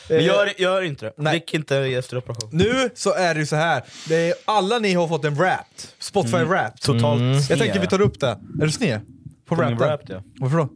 Men 0.09 0.19
Eh, 0.19 0.27
gör, 0.27 0.61
gör 0.61 0.83
inte 0.83 1.05
det. 1.07 1.13
nej. 1.17 1.33
Drick 1.33 1.55
inte 1.55 1.77
efter 1.77 2.17
operation. 2.17 2.51
Nu 2.53 2.91
så 2.95 3.15
är 3.15 3.35
det 3.35 3.41
ju 3.41 3.47
så 3.47 3.57
här. 3.57 3.83
Det 4.09 4.17
är, 4.31 4.35
alla 4.45 4.79
ni 4.79 4.93
har 4.95 5.09
fått 5.09 5.25
en 5.25 5.35
Wrapped, 5.35 5.89
Spotify 5.99 6.37
Mm. 6.37 6.49
Wrapped. 6.49 6.81
Totalt 6.81 7.23
Jag 7.23 7.43
sned. 7.45 7.59
tänker 7.59 7.81
vi 7.81 7.87
tar 7.87 8.01
upp 8.01 8.21
det. 8.21 8.27
Är 8.27 8.65
du 8.67 8.71
sned? 8.71 9.01
På 9.47 9.57
På 9.57 9.63
min 9.63 9.77
Wrapped? 9.77 9.87
Wrapped, 9.89 10.17
ja. 10.17 10.23
Varför 10.41 10.57
då? 10.59 10.69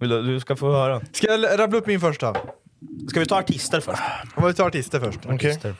Vill 0.00 0.10
du, 0.10 0.22
du 0.22 0.40
ska 0.40 0.56
få 0.56 0.72
höra. 0.72 1.00
Ska 1.12 1.26
jag 1.26 1.58
rabbla 1.60 1.78
upp 1.78 1.86
min 1.86 2.00
första? 2.00 2.36
Ska 3.08 3.20
vi 3.20 3.26
ta 3.26 3.38
artister 3.38 3.80
först? 3.80 4.02
Om 4.34 4.46
vi 4.46 4.54
tar 4.54 4.66
artister 4.66 5.00
först. 5.00 5.18
Okej. 5.24 5.34
Artister. 5.34 5.74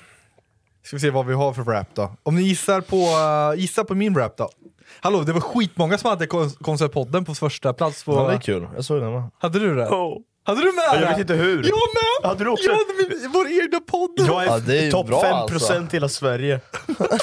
Ska 0.83 0.97
vi 0.97 1.01
se 1.01 1.11
vad 1.11 1.27
vi 1.27 1.35
har 1.35 1.53
för 1.53 1.63
rap 1.65 1.87
då. 1.95 2.13
Om 2.23 2.37
ni 2.37 2.43
gissar 2.43 2.81
på, 2.81 2.97
uh, 2.97 3.61
gissar 3.61 3.85
på 3.85 3.95
min 3.95 4.15
rap 4.15 4.37
då. 4.37 4.51
Hallå, 5.01 5.23
det 5.23 5.33
var 5.33 5.41
skitmånga 5.41 5.99
som 5.99 6.11
hade 6.11 6.27
kon- 6.27 6.51
Konceptpodden 6.51 7.25
på 7.25 7.35
första 7.35 7.73
plats 7.73 8.05
på... 8.05 8.13
Ja, 8.13 8.29
det 8.29 8.35
är 8.35 8.39
kul. 8.41 8.69
Jag 8.75 8.85
såg 8.85 9.01
den 9.01 9.13
va? 9.13 9.31
Hade 9.39 9.59
du 9.59 9.75
det? 9.75 9.87
Hade 10.49 10.61
du 10.61 10.67
med 10.73 10.85
Ja, 10.87 10.95
jag 10.95 11.03
det? 11.03 11.09
vet 11.09 11.19
inte 11.19 11.35
hur. 11.35 11.57
Jag 11.57 11.65
med! 12.23 12.29
Hade 12.31 12.45
du 12.45 12.51
också? 12.51 12.65
Jag 12.65 12.73
hade 12.73 13.09
min, 13.19 13.31
vår 13.33 13.47
egna 13.63 13.81
podd! 13.81 14.11
Jag 14.17 14.47
Ja, 14.47 14.57
är, 14.57 14.61
det 14.61 14.87
är 14.87 14.91
topp 14.91 15.07
bra, 15.07 15.23
5% 15.23 15.53
alltså. 15.55 15.75
i 15.75 15.87
hela 15.93 16.09
Sverige. 16.09 16.61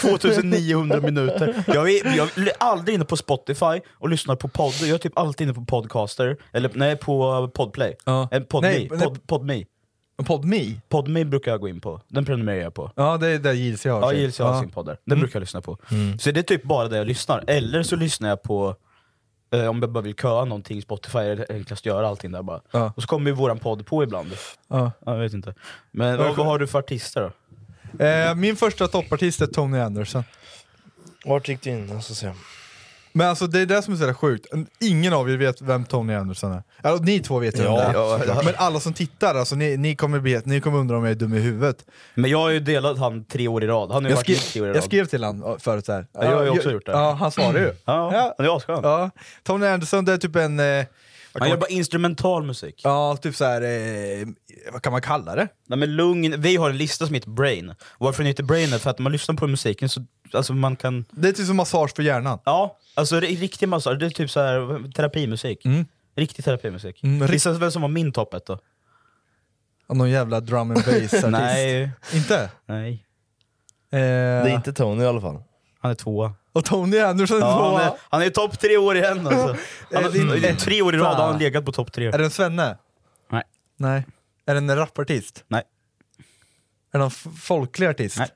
2900 0.01 1.01
minuter. 1.01 1.63
Jag 1.67 1.89
är, 1.89 2.17
jag 2.17 2.37
är 2.37 2.51
aldrig 2.59 2.95
inne 2.95 3.05
på 3.05 3.17
Spotify 3.17 3.81
och 3.93 4.09
lyssnar 4.09 4.35
på 4.35 4.47
podd. 4.47 4.73
Jag 4.81 4.89
är 4.89 4.97
typ 4.97 5.17
alltid 5.19 5.45
inne 5.47 5.53
på 5.53 5.65
Podcaster, 5.65 6.37
eller 6.53 6.71
nej 6.73 6.95
på 6.95 7.47
Podplay. 7.53 7.95
Ja. 8.05 8.27
Eh, 8.31 8.39
Podme. 8.43 8.67
Nej, 8.69 8.87
nej. 8.91 8.99
Pod, 8.99 9.27
Podme. 9.27 9.65
Podme? 10.25 10.81
Podme 10.89 11.25
brukar 11.25 11.51
jag 11.51 11.61
gå 11.61 11.67
in 11.67 11.81
på. 11.81 12.01
Den 12.07 12.25
prenumererar 12.25 12.61
jag 12.63 12.73
på. 12.73 12.91
Ja, 12.95 13.17
det 13.17 13.27
är 13.27 13.39
där 13.39 13.53
JLC 13.53 13.85
har 13.85 13.91
Ja, 14.01 14.09
sin. 14.11 14.19
JLC 14.21 14.39
har 14.39 14.59
sin 14.61 14.69
podd 14.71 14.85
där. 14.85 14.97
Den 15.05 15.19
brukar 15.19 15.35
jag 15.35 15.41
lyssna 15.41 15.61
på. 15.61 15.77
Så 16.19 16.31
det 16.31 16.39
är 16.39 16.43
typ 16.43 16.63
bara 16.63 16.87
det 16.87 16.97
jag 16.97 17.07
lyssnar. 17.07 17.43
Eller 17.47 17.83
så 17.83 17.95
lyssnar 17.95 18.29
jag 18.29 18.43
på, 18.43 18.75
eh, 19.51 19.67
om 19.67 19.81
jag 19.81 19.91
bara 19.91 20.01
vill 20.01 20.15
köa 20.15 20.45
någonting, 20.45 20.81
Spotify 20.81 21.19
är 21.19 21.35
det 21.35 21.45
enklast 21.49 21.81
att 21.81 21.85
göra 21.85 22.07
allting 22.07 22.31
där 22.31 22.41
bara. 22.41 22.61
Ja. 22.71 22.93
Och 22.95 23.01
så 23.01 23.07
kommer 23.07 23.29
ju 23.29 23.35
våran 23.35 23.59
podd 23.59 23.85
på 23.85 24.03
ibland. 24.03 24.31
Ja. 24.67 24.91
Ja, 25.05 25.13
Jag 25.13 25.19
vet 25.19 25.33
inte. 25.33 25.53
Men 25.91 26.17
vad, 26.17 26.35
vad 26.35 26.45
har 26.45 26.59
du 26.59 26.67
för 26.67 26.79
artister 26.79 27.21
då? 27.21 27.31
Eh, 28.05 28.35
min 28.35 28.55
första 28.55 28.87
toppartist 28.87 29.41
är 29.41 29.47
Tony 29.47 29.79
Anderson. 29.79 30.23
Vart 31.25 31.47
gick 31.47 31.61
du 31.61 31.69
in? 31.69 31.89
Jag 31.89 32.03
ska 32.03 32.13
se. 32.13 32.31
Men 33.17 33.27
alltså 33.29 33.47
det 33.47 33.59
är 33.59 33.65
det 33.65 33.81
som 33.81 33.93
är 33.93 33.97
så 33.97 34.13
sjukt, 34.13 34.45
ingen 34.79 35.13
av 35.13 35.29
er 35.31 35.37
vet 35.37 35.61
vem 35.61 35.85
Tony 35.85 36.13
Anderson 36.13 36.51
är. 36.51 36.63
Alltså, 36.81 37.03
ni 37.03 37.19
två 37.19 37.39
vet 37.39 37.59
ju 37.59 37.63
vem 37.63 37.71
Ja, 37.73 37.77
det 37.81 37.85
är. 37.89 37.93
ja, 37.93 38.19
ja. 38.27 38.41
Men 38.45 38.53
alla 38.57 38.79
som 38.79 38.93
tittar, 38.93 39.35
alltså, 39.35 39.55
ni, 39.55 39.77
ni, 39.77 39.95
kommer 39.95 40.19
bli, 40.19 40.41
ni 40.45 40.61
kommer 40.61 40.77
undra 40.79 40.97
om 40.97 41.03
jag 41.03 41.11
är 41.11 41.15
dum 41.15 41.33
i 41.33 41.39
huvudet. 41.39 41.85
Men 42.15 42.31
jag 42.31 42.37
har 42.37 42.49
ju 42.49 42.59
delat 42.59 42.97
han 42.97 43.25
tre 43.25 43.47
år 43.47 43.63
i 43.63 43.67
rad. 43.67 43.91
Han 43.91 44.03
har 44.03 44.09
ju 44.09 44.09
Jag 44.09 44.15
varit 44.15 44.25
skrev, 44.25 44.51
tre 44.51 44.61
år 44.61 44.65
i 44.67 44.69
rad. 44.69 44.77
jag 44.77 44.83
skrev 44.83 45.05
till 45.05 45.23
han 45.23 45.59
förut 45.59 45.85
såhär. 45.85 46.07
Ja, 46.13 46.23
jag 46.23 46.35
har 46.37 46.43
ju 46.43 46.49
också 46.49 46.71
gjort 46.71 46.85
det. 46.85 46.91
Ja, 46.91 47.11
han 47.19 47.31
svarade 47.31 47.59
ju. 47.59 47.73
Ja, 47.85 48.33
han 48.37 48.45
är 48.45 48.55
asskön. 48.57 48.79
Ja. 48.83 49.09
Tony 49.43 49.65
Anderson, 49.67 50.05
det 50.05 50.13
är 50.13 50.17
typ 50.17 50.35
en... 50.35 50.59
Eh, 50.59 50.85
Han 51.39 51.49
gör 51.49 51.57
bara 51.57 51.67
instrumental 51.69 52.43
musik. 52.43 52.81
ja, 52.83 53.17
typ 53.21 53.35
såhär, 53.35 53.61
eh, 53.61 54.27
vad 54.73 54.81
kan 54.81 54.91
man 54.91 55.01
kalla 55.01 55.35
det? 55.35 55.47
Nej, 55.67 55.79
men 55.79 55.95
lugn, 55.95 56.41
vi 56.41 56.55
har 56.55 56.69
en 56.69 56.77
lista 56.77 57.05
som 57.05 57.13
heter 57.15 57.29
Brain. 57.29 57.73
Varför 57.97 58.23
den 58.23 58.27
heter 58.27 58.43
Brain 58.43 58.73
är 58.73 58.77
för 58.77 58.89
att 58.89 58.99
när 58.99 59.03
man 59.03 59.11
lyssnar 59.11 59.35
på 59.35 59.47
musiken 59.47 59.89
så 59.89 60.01
alltså 60.33 60.53
man 60.53 60.75
kan... 60.75 61.05
Det 61.11 61.27
är 61.29 61.33
typ 61.33 61.47
som 61.47 61.55
massage 61.55 61.95
för 61.95 62.03
hjärnan. 62.03 62.39
Ja, 62.45 62.77
alltså 62.93 63.19
det 63.19 63.31
är 63.31 63.35
riktig 63.37 63.69
massage, 63.69 63.97
det 63.99 64.05
är 64.05 64.09
typ 64.09 64.31
så 64.31 64.39
här 64.39 64.91
terapimusik. 64.91 65.65
Mm. 65.65 65.85
Riktig 66.15 66.45
terapimusik. 66.45 67.03
Mm, 67.03 67.21
rikt- 67.21 67.33
Gissa 67.33 67.51
vem 67.53 67.71
som 67.71 67.81
var 67.81 67.89
min 67.89 68.11
topp 68.11 68.33
ett 68.33 68.45
då? 68.45 68.59
Av 69.87 69.95
någon 69.97 70.09
jävla 70.09 70.39
drum 70.39 70.57
and 70.71 70.73
bass 70.73 70.87
artist. 70.87 71.27
Nej. 71.27 71.91
Inte? 72.13 72.49
Nej. 72.65 73.05
Eh, 73.91 73.99
Det 73.99 73.99
är 74.51 74.55
inte 74.55 74.73
Tony 74.73 75.03
i 75.03 75.07
alla 75.07 75.21
fall. 75.21 75.43
Han 75.79 75.91
är 75.91 75.95
tvåa. 75.95 76.33
Och 76.51 76.65
Tony 76.65 76.97
är 76.97 77.01
Ja, 77.01 77.27
tvåa. 77.27 77.71
han 77.77 77.81
är, 77.81 77.91
han 78.09 78.21
är 78.21 78.29
topp 78.29 78.59
tre 78.59 78.77
år 78.77 78.97
igen 78.97 79.27
alltså. 79.27 79.47
Han 79.93 80.03
Är 80.05 80.41
det 80.41 80.47
har, 80.49 80.55
tre 80.55 80.81
år 80.81 80.95
i 80.95 80.97
rad 80.97 81.15
har 81.17 81.27
han 81.27 81.39
legat 81.39 81.65
på 81.65 81.71
topp 81.71 81.91
tre. 81.91 82.07
Är 82.07 82.17
det 82.17 82.23
en 82.25 82.31
svenne? 82.31 82.77
Nej. 83.31 83.43
Nej. 83.77 84.05
Är 84.45 84.53
det 84.53 84.57
en 84.57 84.75
rapartist? 84.75 85.43
Nej. 85.47 85.63
Är 86.91 86.97
det 86.97 86.99
någon 86.99 87.11
folklig 87.41 87.87
artist? 87.87 88.17
Nej. 88.17 88.27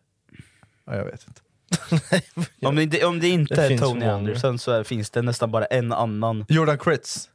Ja, 0.86 0.96
jag 0.96 1.06
vet 1.06 1.28
inte. 1.28 1.42
Om 2.62 2.76
det, 2.76 2.84
inte- 2.84 3.06
om 3.06 3.20
det 3.20 3.28
inte 3.30 3.56
Det 3.56 3.64
är 3.64 3.68
finns 3.70 3.82
Tony 3.82 4.00
många. 4.00 4.14
Anderson 4.14 4.60
så 4.60 4.72
är, 4.72 4.84
finns 4.84 5.10
det 5.10 5.22
nästan 5.22 5.52
bara 5.52 5.66
en 5.66 5.92
annan. 5.94 6.46
Jordan 6.50 6.78
Kritz? 6.78 7.30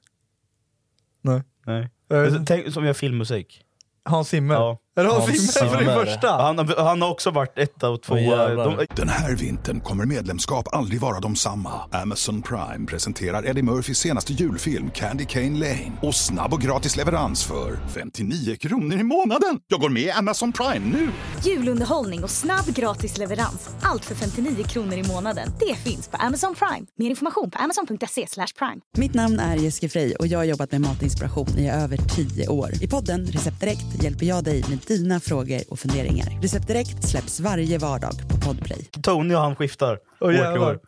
Nej. 1.23 1.43
Nej. 1.67 1.89
Eh, 2.13 2.43
Tänk 2.47 2.73
som 2.73 2.85
gör 2.87 2.93
filmmusik. 2.93 3.63
Hans 4.05 4.29
Zimmer? 4.29 4.55
Ja. 4.55 4.79
Är 4.97 5.05
det 5.05 5.11
Hans 5.11 5.53
Zimmer 5.55 5.71
på 5.71 5.79
din 5.81 5.89
första? 6.07 6.29
Han, 6.43 6.59
har- 6.59 6.85
han 6.85 7.03
har 7.03 7.11
också 7.11 7.31
varit 7.31 7.59
etta 7.59 7.89
och 7.91 8.03
tvåa. 8.03 8.17
Åh, 8.19 8.23
jävlar. 8.25 8.77
De, 8.77 8.87
Den 8.97 9.09
här 9.09 9.37
vintern 9.37 9.81
kommer 9.81 10.07
medlemskap 10.07 10.69
aldrig 10.75 11.01
vara 11.01 11.21
de 11.21 11.37
samma. 11.37 11.71
Amazon 11.93 12.43
Prime 12.43 12.87
presenterar 12.87 13.47
Eddie 13.47 13.63
Murphys 13.63 13.99
senaste 13.99 14.33
julfilm 14.33 14.91
Candy 14.91 15.25
Cane 15.25 15.59
Lane. 15.59 15.93
Och 16.03 16.15
snabb 16.15 16.53
och 16.53 16.61
gratis 16.61 16.97
leverans 16.97 17.45
för 17.45 17.79
59 17.95 18.57
kronor 18.57 18.99
i 18.99 19.03
månaden. 19.03 19.59
Jag 19.69 19.81
går 19.81 19.89
med 19.89 20.03
i 20.03 20.11
Amazon 20.11 20.53
Prime 20.53 20.87
nu! 20.99 21.09
Julunderhållning 21.45 22.25
och 22.25 22.31
snabb 22.31 22.67
gratis 22.67 23.19
leverans. 23.19 23.69
Allt 23.83 24.05
för 24.05 24.15
59 24.15 24.65
kronor 24.65 24.95
i 24.95 25.03
månaden. 25.03 25.53
Det 25.69 25.75
finns 25.75 26.09
på 26.09 26.17
Amazon 26.17 26.55
Prime. 26.55 26.87
Mer 26.99 27.11
information 27.11 27.51
på 27.51 27.59
amazon.se 27.59 28.27
slash 28.29 28.47
prime. 28.59 28.81
Mitt 28.97 29.15
namn 29.15 29.39
är 29.41 29.57
Jessica 29.57 29.89
Frey 29.89 30.15
och 30.15 30.27
jag 30.27 30.39
har 30.39 30.45
jobbat 30.45 30.73
med 30.73 30.81
matinspiration 30.81 31.59
i 31.59 31.71
över 31.71 31.97
tio 31.97 32.49
år. 32.49 32.71
I 32.83 32.89
podden 32.89 33.27
Recept 33.27 33.61
Direkt 33.61 34.03
hjälper 34.03 34.27
jag 34.27 34.45
dig 34.45 34.65
med 34.69 34.84
dina 34.87 35.21
frågor 35.21 35.61
och 35.69 35.79
funderingar. 35.79 36.39
Recept 36.43 36.67
Direkt 36.69 37.09
släpps 37.09 37.41
varje 37.41 37.79
vardag 37.79 38.13
på 38.31 38.37
Podplay. 38.49 38.89
Tony 39.03 39.35
och 39.35 39.41
han 39.41 39.57
skiftar. 39.57 39.99
Åh, 40.21 40.29
år 40.29 40.33
till 40.33 40.41
jävlar. 40.41 40.67
år. 40.71 40.79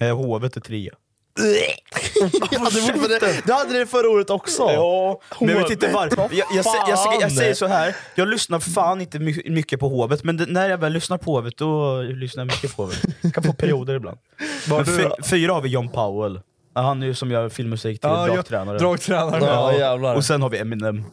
Eh, 0.00 0.16
Hovet 0.16 0.56
är 0.56 0.60
trea. 0.60 0.92
Det, 1.36 2.58
var 2.58 2.70
för 2.70 3.08
det, 3.08 3.42
det 3.46 3.52
hade 3.52 3.78
det 3.78 3.86
förra 3.86 4.08
året 4.10 4.30
också! 4.30 4.62
Ja, 4.62 5.20
men 5.40 5.48
jag 5.48 5.62
vet 5.62 5.70
inte 5.70 5.92
varför. 5.92 6.16
Jag, 6.16 6.30
jag, 6.32 6.46
jag, 6.54 6.64
fan. 6.64 7.20
jag, 7.20 7.32
säger 7.32 7.54
så 7.54 7.66
här. 7.66 7.96
jag 8.14 8.28
lyssnar 8.28 8.58
fan 8.60 9.00
inte 9.00 9.18
my- 9.18 9.42
mycket 9.50 9.80
på 9.80 9.88
Hovet, 9.88 10.24
men 10.24 10.36
det, 10.36 10.46
när 10.46 10.68
jag 10.70 10.78
väl 10.78 10.92
lyssnar 10.92 11.18
på 11.18 11.32
Hovet, 11.36 11.56
då 11.56 12.02
lyssnar 12.02 12.40
jag 12.40 12.46
mycket 12.46 12.76
på 12.76 12.82
Hovet. 12.82 13.02
Jag 13.20 13.34
kan 13.34 13.42
få 13.44 13.52
perioder 13.52 13.94
ibland. 13.94 14.18
Du 14.86 15.10
fyra 15.24 15.52
har 15.52 15.60
vi 15.60 15.68
John 15.68 15.88
Powell. 15.88 16.40
Han 16.74 17.02
är 17.02 17.06
ju 17.06 17.14
som 17.14 17.30
gör 17.30 17.48
filmmusik 17.48 18.00
till 18.00 18.10
Ja, 18.10 18.26
jag- 18.26 18.36
Draktränaren. 18.36 18.78
Dragtränaren. 18.78 19.44
Ja, 19.44 19.72
jävlar. 19.78 20.14
Och 20.14 20.24
sen 20.24 20.42
har 20.42 20.50
vi 20.50 20.58
Eminem. 20.58 21.04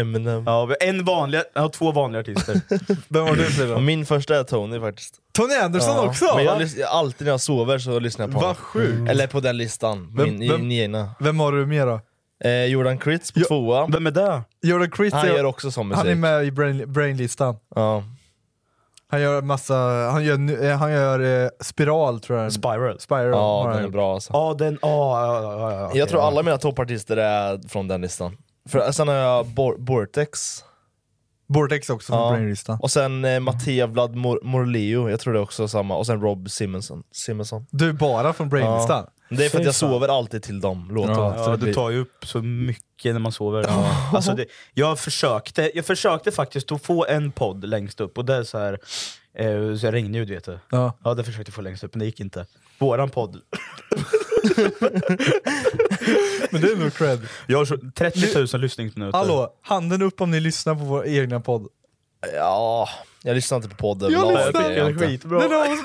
Eminem. 0.00 0.42
Ja, 0.46 0.64
vi 0.66 0.74
har 0.80 0.88
en 0.88 1.04
vanlig, 1.04 1.40
har 1.54 1.68
två 1.68 1.92
vanliga 1.92 2.20
artister. 2.20 2.60
Vem 3.08 3.24
var 3.24 3.36
du 3.36 3.44
Frida? 3.44 3.78
min 3.78 4.06
första 4.06 4.36
är 4.38 4.44
Tony 4.44 4.80
faktiskt. 4.80 5.14
Tony 5.32 5.54
Anderson 5.54 5.96
Ja, 5.96 6.06
också? 6.08 6.34
Men 6.36 6.44
jag 6.44 6.60
lys- 6.60 6.84
alltid 6.84 7.24
när 7.26 7.32
jag 7.32 7.40
sover 7.40 7.78
så 7.78 7.98
lyssnar 7.98 8.24
jag 8.26 8.32
på 8.32 8.38
Vad 8.40 8.44
honom. 8.46 8.62
sjukt. 8.62 9.10
Eller 9.10 9.26
på 9.26 9.40
den 9.40 9.56
listan, 9.56 10.12
Vem- 10.16 10.38
min, 10.38 10.92
vem-. 10.92 11.08
Vem 11.20 11.40
har 11.40 11.52
du 11.52 11.66
mer 11.66 11.86
då? 11.86 12.00
Eh, 12.44 12.64
Jordan 12.64 12.98
Kritz 12.98 13.32
på 13.32 13.40
Jo- 13.40 13.46
tvåa. 13.46 13.86
Vem 13.86 14.06
är 14.06 14.10
det? 14.10 14.42
Jordan 14.62 14.90
Kritz 14.90 15.14
Han 15.14 15.26
är- 15.28 15.32
gör 15.36 15.44
också 15.44 15.70
sån 15.70 15.88
musik. 15.88 15.98
han 15.98 16.08
är 16.10 16.14
med 16.14 16.44
i 16.44 16.50
brain, 16.50 16.92
Brainlistan. 16.92 17.56
Ja. 17.74 18.02
Han 19.10 19.20
gör 19.20 19.42
massa, 19.42 19.74
han 20.12 20.24
gör, 20.24 20.36
nu- 20.38 20.68
eh, 20.70 20.76
han 20.78 20.92
gör 20.92 21.44
eh, 21.44 21.48
Spiral 21.60 22.20
tror 22.20 22.38
jag. 22.38 22.52
Spiral. 22.52 23.00
Spiral. 23.00 23.32
har 23.32 23.40
ja, 23.40 23.62
han 23.62 23.70
den 23.70 23.78
är 23.78 23.82
gjort. 23.82 23.92
bra 23.92 24.14
alltså. 24.14 24.32
Ja, 24.32 24.54
den... 24.58 24.78
Ja, 24.82 25.26
ja, 25.26 25.42
ja, 25.42 25.72
ja, 25.80 25.86
okej, 25.86 25.98
Jag 25.98 26.08
tror 26.08 26.20
ja. 26.20 26.26
alla 26.26 26.42
mina 26.42 26.58
toppartister 26.58 27.16
är 27.16 27.68
från 27.68 27.88
den 27.88 28.00
listan. 28.00 28.36
För, 28.68 28.92
sen 28.92 29.08
har 29.08 29.14
jag 29.14 29.46
Bor- 29.46 29.78
Bortex, 29.78 30.64
Vortex 31.46 31.90
också 31.90 32.12
från 32.12 32.22
Ja. 32.22 32.30
Brainlistan. 32.30 32.78
och 32.82 32.90
sen 32.90 33.24
eh, 33.24 33.40
Mattia 33.40 33.86
Vlad 33.86 34.14
Mor- 34.16 34.40
Morleo, 34.42 35.10
jag 35.10 35.20
tror 35.20 35.32
det 35.32 35.38
är 35.38 35.42
också 35.42 35.68
samma, 35.68 35.96
och 35.96 36.06
sen 36.06 36.20
Rob 36.20 36.50
Simonson. 36.50 37.02
Simonson. 37.12 37.66
Du 37.70 37.88
är 37.88 37.92
bara 37.92 38.32
från 38.32 38.48
Brainlistan? 38.48 39.06
Det 39.30 39.44
är 39.44 39.48
för 39.48 39.58
att 39.58 39.64
jag 39.64 39.74
sover 39.74 40.08
alltid 40.08 40.42
till 40.42 40.60
de 40.60 40.90
låtarna. 40.90 41.18
Ja, 41.36 41.50
Ja, 41.50 41.56
du 41.56 41.74
tar 41.74 41.90
ju 41.90 41.98
upp 42.00 42.26
så 42.26 42.42
mycket 42.42 43.12
när 43.14 43.18
man 43.20 43.32
sover. 43.32 43.66
Alltså 44.14 44.32
det, 44.34 44.46
jag, 44.74 44.98
försökte, 44.98 45.70
jag 45.74 45.84
försökte 45.86 46.30
faktiskt 46.32 46.72
att 46.72 46.82
få 46.82 47.06
en 47.06 47.32
podd 47.32 47.64
längst 47.64 48.00
upp, 48.00 48.18
och 48.18 48.24
det 48.24 48.34
är 48.34 48.42
så 48.44 48.58
här 48.58 48.72
eh, 49.34 49.76
så 49.76 49.86
jag 49.86 49.94
regnljud 49.94 50.30
vet 50.30 50.44
du. 50.44 50.58
Ja. 50.70 50.98
Ja, 51.04 51.14
det 51.14 51.24
försökte 51.24 51.50
jag 51.50 51.54
få 51.54 51.62
längst 51.62 51.84
upp, 51.84 51.94
men 51.94 51.98
det 51.98 52.04
gick 52.06 52.20
inte. 52.20 52.46
Våran 52.78 53.10
podd. 53.10 53.36
Men 56.50 56.60
det 56.60 56.72
är 56.72 56.76
nog 56.76 56.94
cred. 56.94 57.20
Jag 57.46 57.58
har 57.58 57.64
så 57.64 57.78
30 57.94 58.38
000 58.52 58.60
lyssningsminuter. 58.60 59.18
Hallå, 59.18 59.54
handen 59.62 60.02
upp 60.02 60.20
om 60.20 60.30
ni 60.30 60.40
lyssnar 60.40 60.74
på 60.74 60.80
vår 60.80 61.06
egna 61.06 61.40
podd. 61.40 61.68
Ja, 62.34 62.88
Jag 63.28 63.34
lyssnar 63.34 63.56
inte 63.56 63.68
på 63.68 63.74
podd 63.76 64.02
Jag 64.02 64.10
lyssnar. 64.10 64.68
det 64.74 64.90
inte. 64.90 65.06
skitbra. 65.06 65.38
Den 65.40 65.50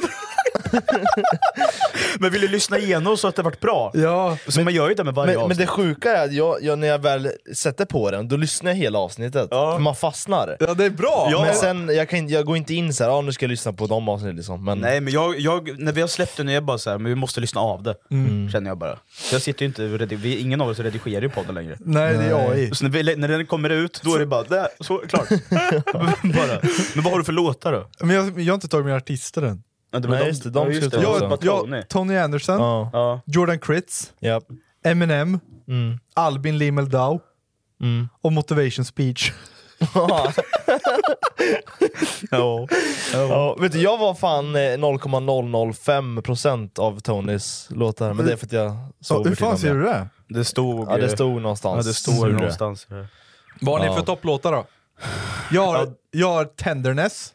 Men 2.20 2.32
vill 2.32 2.42
du 2.42 2.48
lyssna 2.48 2.78
igenom 2.78 3.18
så 3.18 3.28
att 3.28 3.36
det 3.36 3.42
vart 3.42 3.60
bra? 3.60 3.92
Ja. 3.94 4.38
Så 4.48 4.62
man 4.62 4.74
gör 4.74 4.90
ju 4.90 4.96
det 4.96 5.04
med 5.04 5.14
varje 5.14 5.28
Men, 5.28 5.36
men 5.36 5.44
avsnitt. 5.52 5.58
det 5.60 5.68
sjuka 5.68 6.18
är 6.18 6.26
att 6.26 6.34
jag, 6.34 6.64
jag, 6.64 6.80
när 6.80 6.88
jag 6.88 7.00
väl 7.00 7.30
sätter 7.56 7.86
på 7.86 8.12
den, 8.12 8.28
då 8.28 8.36
lyssnar 8.38 8.72
jag 8.72 8.76
hela 8.78 9.00
avsnittet. 9.00 9.48
Ja. 9.52 9.72
För 9.76 9.80
man 9.80 9.96
fastnar. 9.96 10.58
ja, 10.60 10.74
det 10.74 10.86
är 10.86 10.90
bra! 10.90 11.44
Men 11.46 11.56
sen, 11.56 11.96
jag, 11.96 12.10
kan, 12.10 12.20
inte- 12.20 12.34
jag 12.34 12.46
går 12.46 12.58
inte 12.58 12.74
in 12.74 12.94
så 12.94 13.04
här, 13.04 13.12
ah, 13.12 13.22
nu 13.22 13.32
ska 13.32 13.46
jag 13.46 13.50
lyssna 13.50 13.74
på 13.74 13.88
de 13.88 14.10
avsnitten 14.10 14.36
liksom. 14.36 14.66
Men 14.66 14.80
Nej 14.80 15.02
men 15.02 15.14
jag, 15.14 15.40
jag, 15.40 15.80
när 15.80 15.92
vi 15.92 16.02
har 16.02 16.08
släppt 16.08 16.38
det 16.38 16.44
nu 16.44 16.52
är 16.52 16.56
jag 16.56 16.64
bara 16.66 16.78
så 16.78 16.90
här, 16.90 16.98
men 16.98 17.10
vi 17.10 17.16
måste 17.16 17.40
lyssna 17.42 17.62
av 17.62 17.84
det. 17.84 17.96
Mm. 18.12 18.50
Känner 18.52 18.70
jag 18.70 18.78
bara. 18.78 19.00
Så 19.14 19.36
jag 19.36 19.42
sitter 19.42 19.62
ju 19.62 19.68
inte, 19.68 19.84
och 19.84 20.12
vi, 20.12 20.38
ingen 20.40 20.62
av 20.62 20.70
oss 20.70 20.80
redigerar 20.80 21.22
ju 21.22 21.30
podden 21.30 21.56
längre. 21.56 21.78
Nej, 21.80 22.18
det 22.18 22.24
är 22.24 22.50
AI. 22.52 22.70
Så 22.76 22.84
när, 22.84 22.92
vi, 22.92 23.16
när 23.16 23.28
den 23.28 23.46
kommer 23.46 23.70
ut, 23.70 24.02
då 24.04 24.16
är 24.16 24.20
det 24.20 24.26
bara, 24.26 24.44
där, 24.44 24.68
så, 24.80 24.98
klart. 24.98 25.30
bara. 26.24 26.60
Men 26.94 27.04
vad 27.04 27.12
har 27.14 27.18
du 27.18 27.24
för 27.26 27.33
låtar 27.34 27.72
då? 27.72 27.90
Men 28.06 28.16
jag, 28.16 28.40
jag 28.40 28.54
har 28.54 28.56
inte 28.56 28.68
tagit 28.68 28.86
mina 28.86 28.98
artister 28.98 29.42
än. 29.42 29.64
Ja, 29.92 30.00
det 30.00 30.08
var 30.08 30.16
Nej, 30.16 30.24
de- 30.24 30.30
just 30.30 30.44
det, 30.44 30.50
de 30.50 30.60
ja, 30.60 30.66
ska 30.66 30.74
just 30.74 30.92
du 30.92 30.98
det. 30.98 31.04
ta 31.06 31.12
Jag 31.12 31.16
också. 31.16 31.28
var 31.28 31.38
Jag, 31.76 31.90
Tony. 31.90 32.18
Anderson, 32.18 32.60
ja. 32.60 32.90
Ja. 32.94 33.22
Jordan 33.26 33.60
Kritz, 33.60 34.14
Ja. 34.20 34.42
Eminem, 34.86 35.40
Mm. 35.68 36.00
Albin 36.14 36.58
Limeldau 36.58 37.20
Mm. 37.82 38.10
och 38.22 38.32
Motivation 38.32 38.86
Speech. 38.86 39.32
Ja. 42.32 42.68
Ja, 43.12 43.56
vet 43.60 43.72
du, 43.72 43.82
jag 43.82 43.98
var 43.98 44.14
fan 44.14 44.56
eh, 44.56 44.60
0,005% 44.60 46.80
av 46.80 47.00
Tonys 47.00 47.68
låtar, 47.72 48.14
men 48.14 48.26
det 48.26 48.34
är 48.34 48.38
för 48.38 48.46
att 48.46 48.52
jag 48.52 48.72
Så, 49.02 49.14
sover 49.16 49.30
hur 49.30 49.36
fan 49.36 49.58
ser 49.58 49.74
du 49.74 49.86
ja. 49.86 49.94
det? 49.94 50.08
Det 50.40 50.46
stod... 50.46 50.88
Ja 50.90 50.98
det 50.98 51.06
eh, 51.06 51.10
stod 51.14 51.42
någonstans. 51.42 51.86
Ja, 51.86 51.90
det 51.90 51.94
det. 52.28 52.34
någonstans. 52.38 52.88
Vad 53.62 53.74
har 53.76 53.80
ni 53.80 53.86
Ja. 53.86 53.96
för 53.96 54.02
topplåtar 54.06 54.52
då? 54.52 54.66
Jag 55.52 55.68
har, 55.68 55.94
jag 56.12 56.28
har 56.28 56.46
Tenderness, 56.46 57.34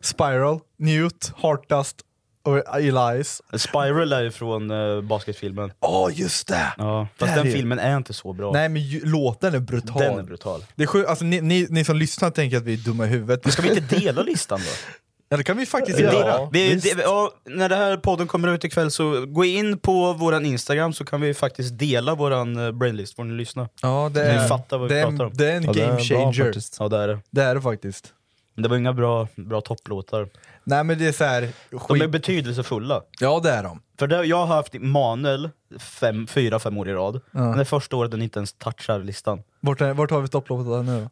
Spiral, 0.00 0.60
Newt, 0.78 1.32
Heartdust 1.42 1.96
och 2.42 2.76
Elias. 2.76 3.42
Spiral 3.56 4.12
är 4.12 4.22
ju 4.22 4.30
från 4.30 4.70
uh, 4.70 5.02
basketfilmen. 5.02 5.72
Åh 5.80 6.10
just 6.14 6.48
det! 6.48 6.72
Ja, 6.78 7.08
fast 7.16 7.34
Där 7.34 7.42
den 7.42 7.46
är- 7.52 7.56
filmen 7.56 7.78
är 7.78 7.96
inte 7.96 8.12
så 8.12 8.32
bra. 8.32 8.52
Nej 8.52 8.68
men 8.68 8.82
ju, 8.82 9.04
låten 9.04 9.54
är 9.54 9.58
brutal. 9.58 10.02
Den 10.02 10.18
är 10.18 10.22
brutal. 10.22 10.64
Det 10.74 10.82
är 10.82 10.86
sjukt, 10.86 11.08
alltså, 11.08 11.24
ni, 11.24 11.40
ni, 11.40 11.66
ni 11.70 11.84
som 11.84 11.96
lyssnar 11.96 12.30
tänker 12.30 12.56
att 12.56 12.62
vi 12.62 12.72
är 12.72 12.78
dumma 12.78 13.04
i 13.04 13.08
huvudet. 13.08 13.52
Ska 13.52 13.62
vi 13.62 13.68
inte 13.68 13.96
dela 13.96 14.22
listan 14.22 14.60
då? 14.60 14.70
Ja 15.28 15.36
det 15.36 15.44
kan 15.44 15.56
vi 15.56 15.66
faktiskt 15.66 15.98
Ja. 16.00 16.12
göra. 16.12 16.48
Vi, 16.52 16.74
det, 16.74 16.88
ja, 17.02 17.30
när 17.44 17.68
det 17.68 17.76
här 17.76 17.96
podden 17.96 18.26
kommer 18.26 18.48
ut 18.48 18.64
ikväll 18.64 18.90
så 18.90 19.26
gå 19.26 19.44
in 19.44 19.78
på 19.78 20.12
våran 20.12 20.46
Instagram 20.46 20.92
så 20.92 21.04
kan 21.04 21.20
vi 21.20 21.34
faktiskt 21.34 21.78
dela 21.78 22.14
våran 22.14 22.56
eh, 22.66 22.72
brainlist, 22.72 23.16
får 23.16 23.24
ni 23.24 23.34
lyssna. 23.34 23.68
Ja, 23.82 24.10
det 24.14 24.22
Ni 24.22 24.28
är, 24.28 24.48
fattar 24.48 24.78
vad 24.78 24.88
vi 24.88 24.94
det 24.94 25.00
är, 25.00 25.06
pratar 25.06 25.24
om. 25.24 25.30
det 25.34 25.52
är 25.52 25.56
en 25.56 25.62
Ja, 25.64 25.70
är 25.70 25.74
game 25.74 25.92
bra 25.94 26.02
changer. 26.02 26.44
faktiskt. 26.44 26.76
Ja 26.80 26.88
det 26.88 26.96
är 26.98 27.08
det. 27.08 27.18
det 27.30 27.42
är 27.42 27.54
det 27.54 27.60
faktiskt. 27.62 28.12
Men 28.54 28.62
det 28.62 28.68
var 28.68 28.76
inga 28.76 28.92
bra, 28.92 29.28
bra 29.36 29.60
topplåtar. 29.60 30.28
Nej 30.64 30.84
men 30.84 30.98
det 30.98 31.06
är 31.06 31.12
så 31.12 31.24
här, 31.24 31.48
De 31.88 32.00
är 32.00 32.06
betydelsefulla. 32.08 33.02
Ja 33.20 33.40
det 33.42 33.50
är 33.50 33.62
de. 33.62 33.82
För 33.98 34.06
det, 34.06 34.24
jag 34.24 34.46
har 34.46 34.56
haft 34.56 34.74
Manuel 34.80 35.50
fem, 35.78 36.26
fyra, 36.26 36.58
fem 36.58 36.78
år 36.78 36.88
i 36.88 36.92
rad. 36.92 37.20
Men 37.30 37.58
det 37.58 37.64
första 37.64 37.96
året 37.96 38.10
den 38.10 38.22
inte 38.22 38.38
ens 38.38 38.52
touchar 38.52 38.98
listan. 38.98 39.42
Vart, 39.60 39.80
är, 39.80 39.92
vart 39.94 40.10
har 40.10 40.20
vi 40.20 40.28
topplåtar 40.28 40.82
nu 40.82 41.00
då? 41.00 41.08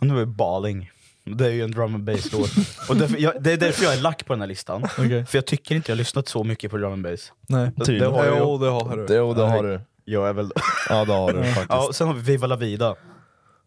Och 0.00 0.06
nu 0.06 0.20
är 0.20 0.24
Balling. 0.26 0.90
Det 1.24 1.46
är 1.46 1.50
ju 1.50 1.62
en 1.62 1.70
drum 1.70 1.94
and 1.94 2.04
bass 2.04 2.32
låt. 2.32 2.50
och 2.88 2.96
därför, 2.96 3.18
jag, 3.18 3.42
det 3.42 3.52
är 3.52 3.56
därför 3.56 3.84
jag 3.84 3.94
är 3.94 4.00
lack 4.00 4.26
på 4.26 4.32
den 4.32 4.40
här 4.40 4.48
listan. 4.48 4.84
Okay. 4.84 5.24
För 5.24 5.38
jag 5.38 5.46
tycker 5.46 5.74
inte 5.74 5.90
jag 5.90 5.96
har 5.96 5.98
lyssnat 5.98 6.28
så 6.28 6.44
mycket 6.44 6.70
på 6.70 6.76
drum 6.76 6.92
and 6.92 7.02
bass. 7.02 7.32
Nej, 7.48 7.70
tydligen. 7.72 8.12
Det 8.12 8.18
har 8.18 8.24
jag. 8.24 8.38
Jo, 8.38 8.58
det 8.58 8.68
har 8.68 8.96
du. 8.96 9.06
Det, 9.06 9.16
jo, 9.16 9.34
det 9.34 9.42
har 9.42 9.62
du. 9.62 9.80
Jag 10.04 10.28
är 10.28 10.32
väl... 10.32 10.50
ja, 10.88 11.04
det 11.04 11.12
har 11.12 11.32
du 11.32 11.42
faktiskt. 11.44 11.66
Ja, 11.68 11.90
sen 11.92 12.06
har 12.06 12.14
vi 12.14 12.20
Viva 12.20 12.46
La 12.46 12.56
Vida. 12.56 12.94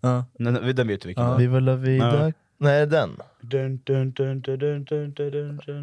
Ja. 0.02 0.26
Den, 0.34 0.68
vet 0.68 0.76
du 0.78 0.84
vilken 0.84 1.24
ja. 1.24 1.32
Då. 1.32 1.38
Viva 1.38 1.60
La 1.60 1.76
Vida. 1.76 2.26
Ja. 2.26 2.32
Nej, 2.58 2.88
den. 2.88 3.20
Dun, 3.42 3.82
dun, 3.84 4.12
dun, 4.12 4.44
ja, 4.48 4.64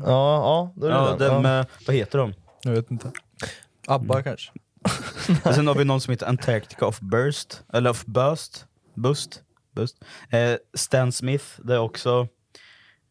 ja, 0.05 0.73
då 0.77 0.87
är 0.87 0.91
det 0.91 0.97
ja, 0.97 1.17
den. 1.19 1.19
den 1.19 1.43
med, 1.43 1.67
vad 1.87 1.97
heter 1.97 2.19
de? 2.19 2.35
Jag 2.63 2.73
vet 2.73 2.91
inte. 2.91 3.11
ABBA 3.87 4.15
mm. 4.15 4.25
kanske? 4.25 4.53
sen 5.55 5.67
har 5.67 5.75
vi 5.75 5.85
någon 5.85 6.01
som 6.01 6.11
heter 6.11 6.27
Antarctica 6.27 6.87
of 6.87 7.01
Burst, 7.01 7.63
eller 7.73 7.91
of 7.91 8.05
Bust. 8.05 8.67
Bust. 8.95 9.43
Bust. 9.75 9.97
Eh, 10.31 10.53
Stan 10.75 11.13
Smith, 11.13 11.45
det 11.59 11.75
är 11.75 11.79
också 11.79 12.29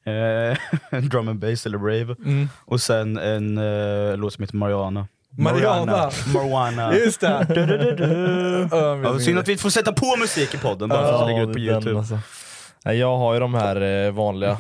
eh, 0.06 1.00
drum 1.10 1.28
and 1.28 1.40
bass 1.40 1.66
eller 1.66 1.78
rave. 1.78 2.16
Mm. 2.26 2.50
Och 2.66 2.82
sen 2.82 3.18
en 3.18 3.58
eh, 3.58 4.18
låt 4.18 4.34
som 4.34 4.44
heter 4.44 4.56
Mariana. 4.58 5.08
Mariana. 5.38 6.12
Marijuana. 6.34 6.96
Just 7.06 7.22
det! 7.22 7.46
Du, 7.50 7.66
du, 7.66 7.78
du, 7.78 7.92
du. 7.96 8.68
Ja, 8.72 9.20
synd 9.20 9.40
att 9.40 9.48
vi 9.48 9.52
inte 9.52 9.62
får 9.62 9.70
sätta 9.70 9.94
på 9.94 10.16
musik 10.20 10.54
i 10.54 10.58
podden 10.58 10.90
bara 10.90 11.08
för 11.08 11.22
att 11.22 11.28
lägga 11.30 11.42
ut 11.44 11.54
på 11.54 11.60
youtube. 11.60 11.98
alltså. 11.98 12.20
Nej, 12.86 12.98
Jag 12.98 13.18
har 13.18 13.34
ju 13.34 13.40
de 13.40 13.54
här 13.54 14.06
eh, 14.06 14.12
vanliga 14.12 14.58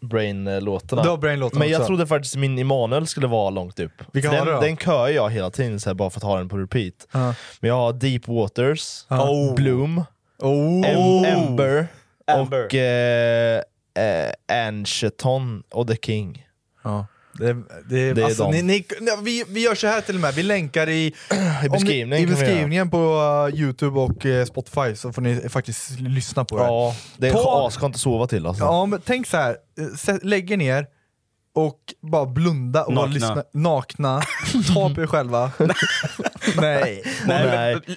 Brain-låtarna. 0.00 1.02
Du 1.02 1.08
har 1.08 1.16
Brain-låtarna 1.16 1.58
Men 1.58 1.68
jag 1.68 1.80
också. 1.80 1.86
trodde 1.88 2.06
faktiskt 2.06 2.36
min 2.36 2.58
Emanuel 2.58 3.06
skulle 3.06 3.26
vara 3.26 3.50
långt 3.50 3.80
upp. 3.80 3.92
Vilka 4.12 4.30
den, 4.30 4.38
har 4.38 4.46
du 4.46 4.52
då? 4.52 4.60
den 4.60 4.76
kör 4.76 5.08
jag 5.08 5.30
hela 5.30 5.50
tiden 5.50 5.80
så 5.80 5.88
här, 5.90 5.94
bara 5.94 6.10
för 6.10 6.18
att 6.18 6.24
ha 6.24 6.38
den 6.38 6.48
på 6.48 6.56
repeat. 6.58 6.94
Ja. 7.12 7.34
Men 7.60 7.68
jag 7.68 7.74
har 7.74 7.92
Deep 7.92 8.28
Waters, 8.28 9.04
Ja. 9.08 9.52
Bloom, 9.56 10.04
Oh. 10.38 10.82
Em- 10.86 11.24
Ember, 11.26 11.86
Amber. 12.26 12.64
och 12.66 12.74
eh, 12.74 13.62
eh, 13.98 14.66
Ancheton 14.68 15.62
och 15.70 15.88
The 15.88 15.96
King. 15.96 16.46
Ja. 16.84 17.06
Det, 17.38 17.52
det, 17.52 18.12
Det 18.12 18.22
är 18.22 18.24
alltså, 18.24 18.42
de. 18.44 18.50
ni, 18.52 18.62
ni, 18.62 18.84
nej, 19.00 19.16
vi, 19.22 19.44
vi 19.48 19.60
gör 19.60 19.74
så 19.74 19.86
här 19.86 20.00
till 20.00 20.14
och 20.14 20.20
med, 20.20 20.34
vi 20.34 20.42
länkar 20.42 20.88
i, 20.88 21.06
I 21.64 21.66
om 21.66 21.72
beskrivningen 21.72 22.08
ni, 22.10 22.16
i 22.16 22.20
kan 22.26 22.34
vi 22.34 22.40
beskrivningen 22.44 22.90
på 22.90 22.98
uh, 23.52 23.60
youtube 23.60 24.00
och 24.00 24.24
uh, 24.24 24.44
spotify 24.44 24.94
så 24.96 25.12
får 25.12 25.22
ni 25.22 25.48
faktiskt 25.48 25.90
lyssna 26.00 26.44
på 26.44 26.56
det. 26.58 26.64
Ja, 26.64 26.96
det 27.16 27.28
är 27.28 27.32
Ta- 27.32 27.66
asskönt 27.66 27.94
att 27.94 28.00
sova 28.00 28.26
till 28.26 28.46
alltså. 28.46 28.64
Ja, 28.64 28.86
men 28.86 29.00
tänk 29.04 29.26
så 29.26 29.36
här. 29.36 29.56
eh, 30.08 30.14
lägg 30.22 30.50
er 30.50 30.56
ner 30.56 30.86
och 31.54 31.78
bara 32.00 32.26
blunda 32.26 32.84
och 32.84 32.94
bara 32.94 33.06
Nakna. 33.06 33.14
lyssna. 33.14 33.44
Nakna. 33.52 34.22
Ta 34.74 34.94
på 34.94 35.02
er 35.02 35.06
själva. 35.06 35.50
Nej. 35.58 37.02
Nej, 37.26 37.46
Nej. 37.46 37.74
men, 37.86 37.96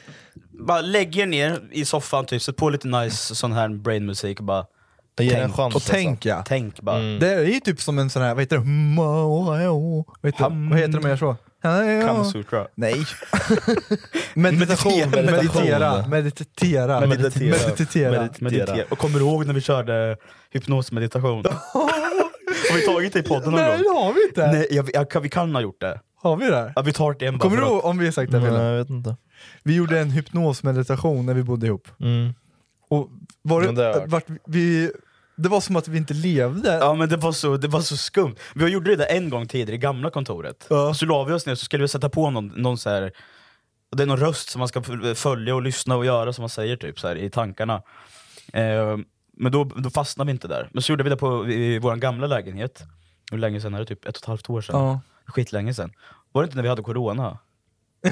bara 0.59 0.81
lägg 0.81 1.17
er 1.17 1.25
ner 1.25 1.61
i 1.71 1.85
soffan, 1.85 2.25
typ, 2.25 2.41
sätt 2.41 2.55
på 2.55 2.69
lite 2.69 2.87
nice 2.87 3.35
sån 3.35 3.51
här 3.51 3.69
brainmusik 3.69 4.39
och 4.39 4.45
bara 4.45 4.65
Jag 5.15 5.25
ger 5.25 5.41
en 5.41 5.53
chans. 5.53 5.75
Och 5.75 5.83
tänk 5.83 6.25
ja. 6.25 6.43
tänk 6.47 6.81
bara. 6.81 6.97
Mm. 6.97 7.19
Det 7.19 7.33
är 7.33 7.43
ju 7.43 7.59
typ 7.59 7.81
som 7.81 7.99
en 7.99 8.09
sån 8.09 8.21
här, 8.21 8.33
vad 8.33 8.43
heter 8.43 8.57
det? 8.57 8.63
Vad 10.21 10.31
heter, 10.31 10.69
vad 10.69 10.79
heter 10.79 10.99
det 10.99 11.07
mer 11.07 11.17
så? 11.17 11.35
Kamasutra. 12.07 12.67
Nej. 12.75 13.05
Meditation. 14.33 15.09
Meditera. 15.11 16.07
Meditera. 16.07 17.07
Meditera. 17.07 17.07
Meditera. 17.07 18.29
Meditera. 18.39 18.85
Och 18.89 18.97
kommer 18.97 19.19
du 19.19 19.25
ihåg 19.25 19.45
när 19.45 19.53
vi 19.53 19.61
körde 19.61 20.17
hypnosmeditation? 20.51 21.45
har 22.71 22.75
vi 22.75 22.85
tagit 22.85 23.13
det 23.13 23.19
i 23.19 23.23
podden 23.23 23.51
någon 23.51 23.61
Nej 23.61 23.71
gång? 23.71 23.81
det 23.83 23.99
har 23.99 24.13
vi 24.13 24.23
inte. 24.27 24.51
Nej, 24.51 24.67
jag, 24.71 24.89
jag, 24.93 25.09
kan- 25.09 25.21
vi 25.21 25.29
kan 25.29 25.55
ha 25.55 25.61
gjort 25.61 25.81
det. 25.81 25.99
Har 26.21 26.37
vi 26.37 26.49
det? 26.49 26.73
Ja, 26.75 26.81
vi 26.81 26.93
tar 26.93 27.13
det 27.19 27.25
en 27.25 27.39
Kommer 27.39 27.57
du 27.57 27.63
ihåg 27.63 27.85
om 27.85 27.97
vi 27.97 28.05
har 28.05 28.11
sagt 28.11 28.31
det 28.31 28.39
Nej, 28.39 28.63
jag 28.63 28.77
vet 28.77 28.89
inte. 28.89 29.15
Vi 29.63 29.75
gjorde 29.75 29.99
en 29.99 30.11
hypnosmeditation 30.11 31.25
när 31.25 31.33
vi 31.33 31.43
bodde 31.43 31.67
ihop. 31.67 31.87
Mm. 31.99 32.33
Och 32.89 33.09
var 33.41 33.61
det 33.61 33.71
det, 33.71 34.05
vart 34.07 34.25
vi, 34.45 34.91
det 35.35 35.49
var 35.49 35.61
som 35.61 35.75
att 35.75 35.87
vi 35.87 35.97
inte 35.97 36.13
levde. 36.13 36.73
Ja 36.73 36.93
men 36.93 37.09
det 37.09 37.17
var, 37.17 37.31
så, 37.31 37.57
det 37.57 37.67
var 37.67 37.81
så 37.81 37.97
skumt. 37.97 38.35
Vi 38.55 38.67
gjorde 38.67 38.89
det 38.89 38.95
där 38.95 39.15
en 39.17 39.29
gång 39.29 39.47
tidigare 39.47 39.75
i 39.75 39.77
gamla 39.77 40.09
kontoret. 40.09 40.67
Ja. 40.69 40.93
Så 40.93 41.05
la 41.05 41.23
vi 41.23 41.33
oss 41.33 41.45
ner 41.45 41.55
så 41.55 41.65
skulle 41.65 41.83
vi 41.83 41.87
sätta 41.87 42.09
på 42.09 42.29
någon, 42.29 42.47
någon 42.47 42.77
så 42.77 42.89
här. 42.89 43.11
Det 43.95 44.03
är 44.03 44.07
någon 44.07 44.19
röst 44.19 44.49
som 44.49 44.59
man 44.59 44.67
ska 44.67 44.81
följa 45.15 45.55
och 45.55 45.61
lyssna 45.61 45.95
och 45.95 46.05
göra 46.05 46.33
som 46.33 46.41
man 46.41 46.49
säger 46.49 46.77
typ 46.77 46.99
så 46.99 47.07
här, 47.07 47.15
i 47.15 47.29
tankarna. 47.29 47.81
Eh, 48.53 48.97
men 49.37 49.51
då, 49.51 49.63
då 49.63 49.89
fastnade 49.89 50.25
vi 50.25 50.31
inte 50.31 50.47
där. 50.47 50.69
Men 50.71 50.83
så 50.83 50.91
gjorde 50.91 51.03
vi 51.03 51.09
det 51.09 51.17
på 51.17 51.49
i 51.49 51.79
vår 51.79 51.95
gamla 51.95 52.27
lägenhet. 52.27 52.83
Hur 53.31 53.37
länge 53.37 53.61
sedan 53.61 53.73
är 53.73 53.79
det? 53.79 53.85
Typ 53.85 54.05
ett 54.05 54.17
och 54.17 54.23
ett 54.23 54.27
halvt 54.27 54.49
år 54.49 54.61
sedan? 54.61 54.79
Ja. 54.79 55.01
Skitlänge 55.25 55.73
sedan. 55.73 55.91
Var 56.31 56.41
det 56.41 56.45
inte 56.45 56.55
när 56.55 56.63
vi 56.63 56.69
hade 56.69 56.81
corona? 56.81 57.37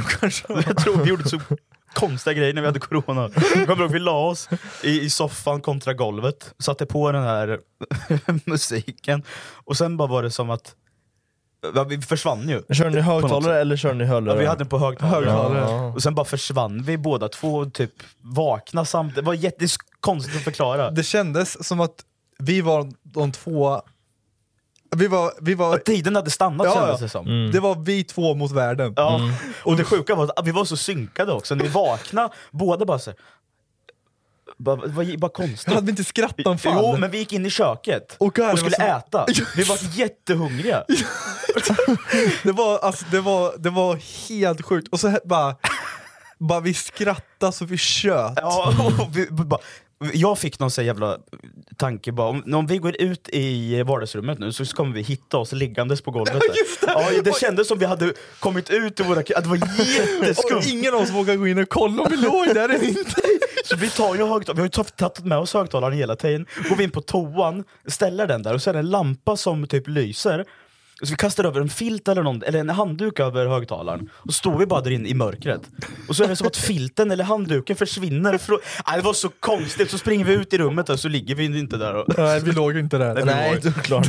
Kanske. 0.19 0.53
Jag 0.53 0.77
tror 0.77 0.97
vi 0.97 1.10
gjorde 1.10 1.29
så 1.29 1.39
konstiga 1.93 2.34
grejer 2.34 2.53
när 2.53 2.62
vi 2.62 2.67
hade 2.67 2.79
corona. 2.79 3.29
Jag 3.56 3.67
kommer 3.67 3.84
ihåg, 3.84 3.91
vi 3.91 3.99
la 3.99 4.27
oss 4.27 4.49
i, 4.84 5.01
i 5.01 5.10
soffan 5.10 5.62
kontra 5.62 5.93
golvet, 5.93 6.53
satte 6.60 6.86
på 6.86 7.12
den 7.12 7.23
här 7.23 7.60
musiken, 8.45 9.23
och 9.53 9.77
sen 9.77 9.97
bara 9.97 10.08
var 10.08 10.23
det 10.23 10.32
som 10.32 10.49
att 10.49 10.75
ja, 11.75 11.84
vi 11.84 12.01
försvann 12.01 12.49
ju. 12.49 12.73
Kör 12.73 12.89
ni 12.89 12.99
högtalare 12.99 13.62
eller 13.62 13.75
kör 13.77 13.93
ni 13.93 14.06
hörlurar? 14.06 14.36
Ja, 14.36 14.39
vi 14.39 14.45
hade 14.45 14.58
den 14.58 14.67
på 14.67 14.77
högtalare. 14.77 15.25
Högtalare. 15.25 15.60
Ja. 15.60 15.93
Och 15.93 16.03
sen 16.03 16.15
bara 16.15 16.25
försvann 16.25 16.84
vi 16.84 16.97
båda 16.97 17.29
två, 17.29 17.56
och 17.56 17.73
typ 17.73 17.91
vakna 18.21 18.86
samtidigt. 18.86 19.15
Det 19.15 19.21
var 19.21 19.34
jättekonstigt 19.34 20.38
att 20.38 20.43
förklara. 20.43 20.91
Det 20.91 21.03
kändes 21.03 21.67
som 21.67 21.79
att 21.79 21.95
vi 22.39 22.62
var 22.62 22.91
de 23.03 23.32
två... 23.32 23.82
Vi 24.95 25.08
var... 25.08 25.34
Vi 25.41 25.53
var 25.53 25.75
Att 25.75 25.86
tiden 25.86 26.15
hade 26.15 26.32
stannat 26.32 26.65
Ja, 26.67 26.73
kändes 26.73 26.99
det 26.99 27.10
som. 27.10 27.27
Mm. 27.27 27.51
Det 27.51 27.60
var 27.60 27.75
vi 27.75 28.03
två 28.03 28.36
mot 28.36 28.51
världen. 28.51 28.93
Ja. 28.95 29.19
Och 29.63 29.77
det 29.77 29.84
sjuka 29.84 30.15
var 30.15 30.32
att 30.36 30.47
vi 30.47 30.51
var 30.51 30.65
så 30.65 30.77
synkade 30.77 31.32
också, 31.32 31.56
när 31.56 31.63
vi 31.63 31.69
vaknade, 31.69 32.29
båda 32.51 32.86
bara 32.86 32.99
så 32.99 33.10
här, 33.10 33.19
bara, 34.58 34.75
det 34.75 34.88
var 34.93 35.17
bara 35.17 35.32
konstigt. 35.32 35.73
Hade 35.73 35.86
vi 35.86 35.89
inte 35.89 36.03
skrattanfall? 36.03 36.73
Jo, 36.75 36.97
men 36.97 37.12
vi 37.12 37.17
gick 37.17 37.34
in 37.34 37.45
i 37.45 37.49
köket 37.49 38.15
Och 38.19 38.39
och, 38.39 38.60
skulle 38.60 38.75
som- 38.75 38.86
äta. 38.86 39.25
Vi 39.56 39.63
var 39.63 39.97
jättehungriga. 39.97 40.84
Det 42.43 42.51
var, 42.51 42.79
alltså, 42.79 43.06
det, 43.12 43.19
var, 43.19 43.53
det 43.58 43.69
var 43.69 43.95
helt 44.29 44.62
sjukt. 44.62 44.88
Och 44.91 44.99
så 44.99 45.17
bara... 45.25 45.56
Bara 46.39 46.60
vi 46.60 46.73
skrattade 46.73 47.51
så 47.51 47.65
vi 47.65 47.77
tjöt. 47.77 48.34
Ja, 48.36 48.73
och 48.99 49.17
vi 49.17 49.27
bara, 49.32 49.60
jag 50.13 50.39
fick 50.39 50.59
någon 50.59 50.71
så 50.71 50.81
här 50.81 50.85
jävla 50.85 51.17
tanke 51.77 52.11
bara, 52.11 52.27
om, 52.29 52.53
om 52.55 52.67
vi 52.67 52.77
går 52.77 53.01
ut 53.01 53.29
i 53.29 53.83
vardagsrummet 53.83 54.39
nu 54.39 54.51
så 54.53 54.65
kommer 54.65 54.93
vi 54.95 55.01
hitta 55.01 55.37
oss 55.37 55.51
liggandes 55.51 56.01
på 56.01 56.11
golvet. 56.11 56.33
där. 56.33 56.47
Just 56.57 56.81
det. 56.81 56.87
Ja, 57.15 57.21
det 57.23 57.35
kändes 57.39 57.67
som 57.67 57.79
vi 57.79 57.85
hade 57.85 58.13
kommit 58.39 58.69
ut 58.69 58.99
ur 58.99 59.03
våra... 59.03 59.21
Det 59.21 59.45
var 59.45 59.55
jätteskumt. 59.77 60.57
Och 60.57 60.65
ingen 60.65 60.93
av 60.93 61.01
oss 61.01 61.09
vågar 61.09 61.35
gå 61.35 61.47
in 61.47 61.57
och 61.57 61.69
kolla 61.69 62.03
om 62.03 62.07
vi 62.11 62.17
låg 62.17 62.45
där 62.47 62.69
eller 62.69 62.83
inte. 62.87 63.01
Så 63.65 63.75
vi 63.77 63.89
tar 63.89 64.15
ju 64.15 64.23
högtalaren, 64.25 64.55
vi 64.55 64.61
har 64.61 64.65
ju 64.65 64.69
tagit- 64.69 64.95
tagit 64.97 65.25
med 65.25 65.37
oss 65.37 65.53
högtalaren 65.53 65.97
hela 65.97 66.15
tiden, 66.15 66.45
går 66.69 66.75
vi 66.75 66.83
in 66.83 66.91
på 66.91 67.01
toan, 67.01 67.63
ställer 67.87 68.27
den 68.27 68.43
där 68.43 68.53
och 68.53 68.61
så 68.61 68.69
är 68.69 68.73
det 68.73 68.79
en 68.79 68.89
lampa 68.89 69.37
som 69.37 69.67
typ 69.67 69.87
lyser. 69.87 70.45
Så 71.03 71.09
vi 71.09 71.15
kastar 71.15 71.43
över 71.43 71.61
en 71.61 71.69
filt 71.69 72.07
eller, 72.07 72.23
någon, 72.23 72.43
eller 72.43 72.59
en 72.59 72.69
handduk 72.69 73.19
över 73.19 73.45
högtalaren, 73.45 74.09
och 74.13 74.33
står 74.33 74.57
vi 74.57 74.65
bara 74.65 74.81
där 74.81 74.91
inne 74.91 75.09
i 75.09 75.13
mörkret. 75.13 75.61
Och 76.07 76.15
så 76.15 76.23
är 76.23 76.27
det 76.27 76.35
som 76.35 76.47
att 76.47 76.57
filten 76.57 77.11
eller 77.11 77.23
handduken 77.23 77.75
försvinner 77.75 78.37
från... 78.37 78.59
Ah, 78.83 78.95
det 78.95 79.01
var 79.01 79.13
så 79.13 79.29
konstigt, 79.29 79.91
så 79.91 79.97
springer 79.97 80.25
vi 80.25 80.33
ut 80.33 80.53
i 80.53 80.57
rummet 80.57 80.89
och 80.89 80.99
så 80.99 81.07
ligger 81.07 81.35
vi 81.35 81.45
inte 81.45 81.77
där. 81.77 81.95
Och... 81.95 82.17
Nej, 82.17 82.39
vi 82.39 82.51
låg 82.51 82.77
inte 82.77 82.97
där. 82.97 83.13
Nej, 83.13 83.25
Nej, 83.25 83.59
vi 83.63 83.69
det 83.69 83.77
är 83.77 83.81
klart. 83.81 84.07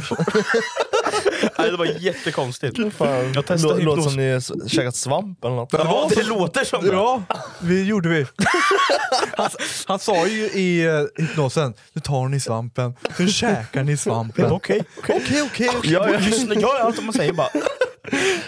Nej, 1.59 1.70
det 1.70 1.77
var 1.77 1.85
jättekonstigt. 2.01 2.94
Fan. 2.97 3.33
Jag 3.35 3.47
testade 3.47 3.75
Lå- 3.75 3.85
Låter 3.85 3.97
hypnos. 4.03 4.05
som 4.05 4.16
ni 4.16 4.29
s- 4.29 4.73
käkat 4.73 4.97
svamp 4.97 5.44
eller 5.44 5.57
något. 5.57 5.73
Ja, 5.73 6.09
det 6.16 6.23
låter 6.23 6.64
som 6.64 6.85
det. 6.85 6.92
Ja, 6.92 7.23
det 7.61 7.83
gjorde 7.83 8.09
vi. 8.09 8.27
Han, 9.37 9.51
han 9.87 9.99
sa 9.99 10.27
ju 10.27 10.44
i 10.44 10.88
uh, 10.88 11.07
hypnosen, 11.16 11.75
nu 11.92 12.01
tar 12.01 12.29
ni 12.29 12.40
svampen, 12.40 12.94
nu 13.18 13.29
käkar 13.29 13.83
ni 13.85 13.97
svampen. 13.97 14.44
Okej, 14.53 14.83
okej. 14.99 15.16
Okej, 15.25 15.42
okej, 15.42 15.70
okej. 15.79 15.92
Ja, 15.92 16.11
jag 16.11 16.23
lyssnar, 16.23 16.55
jag 16.55 16.62
gör 16.62 16.81
allt 16.81 17.05
man 17.05 17.12
säger 17.12 17.33
bara. 17.33 17.49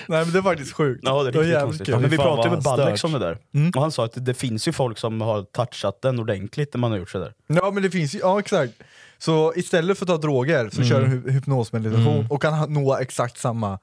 Nej 0.07 0.25
men 0.25 0.31
det 0.33 0.39
är 0.39 0.43
faktiskt 0.43 0.73
sjukt. 0.73 1.01
Ja, 1.05 1.11
det 1.11 1.15
är 1.15 1.15
var 1.15 1.25
riktigt 1.33 1.47
jävligt 1.49 1.63
konstigt. 1.65 1.87
kul. 1.87 1.99
Men 2.01 2.11
vi 2.11 2.17
Fan, 2.17 2.27
pratade 2.27 2.49
vad 2.49 2.57
med 2.57 2.63
Ballex 2.63 2.99
stört. 3.01 3.09
om 3.15 3.21
det 3.21 3.27
där, 3.27 3.39
Mm. 3.55 3.71
och 3.77 3.83
han 3.83 3.93
sa 3.93 4.05
att 4.05 4.13
det, 4.13 4.21
det 4.21 4.35
finns 4.35 4.69
ju 4.69 4.73
folk 4.73 4.99
som 4.99 5.21
har 5.21 5.43
touchat 5.43 6.03
den 6.03 6.19
ordentligt 6.21 6.75
när 6.75 6.79
man 6.79 6.91
har 6.91 6.99
gjort 6.99 7.11
sådär. 7.11 7.33
Ja 7.47 7.71
men 7.71 7.83
det 7.83 7.91
finns 7.91 8.15
ju, 8.15 8.19
ja 8.19 8.39
exakt. 8.41 8.73
Så 9.19 9.53
istället 9.57 9.99
för 9.99 10.05
att 10.05 10.09
ta 10.09 10.17
droger 10.17 10.71
så 10.73 10.83
kör 10.85 11.01
du 11.01 11.07
hy- 11.07 11.31
hypnosmeditation 11.31 12.27
och 12.31 12.43
kan 12.43 12.55
ha- 12.55 12.67
nå 12.67 12.97
exakt 12.97 13.39
samma 13.39 13.79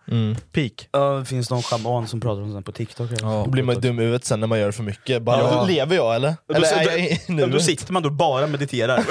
peak. 0.52 0.89
Ja, 0.91 1.00
det 1.19 1.26
finns 1.26 1.50
någon 1.50 1.63
schaman 1.63 2.08
som 2.08 2.22
pratar 2.22 2.41
om 2.41 2.54
det 2.54 2.62
på 2.62 2.72
TikTok. 2.72 3.10
Då 3.19 3.48
blir 3.48 3.63
man 3.63 3.76
dum 3.82 4.00
i 4.00 4.04
huvudet 4.04 4.26
sen 4.26 4.39
när 4.39 4.48
man 4.48 4.60
gör 4.60 4.72
för 4.72 4.84
mycket. 4.84 5.22
Bara, 5.22 5.39
Ja. 5.39 5.65
Lever 5.65 5.96
jag 5.96 6.15
eller? 6.15 6.34
Då, 6.48 6.54
eller 6.56 6.67
då, 6.72 6.76
är 6.78 6.84
jag 6.98 7.00
i 7.00 7.22
då, 7.28 7.34
nuet? 7.34 7.52
då 7.52 7.60
sitter 7.60 7.93
man 7.93 8.04
då 8.04 8.10
bara 8.10 8.43
och 8.43 8.50
mediterar. 8.50 9.04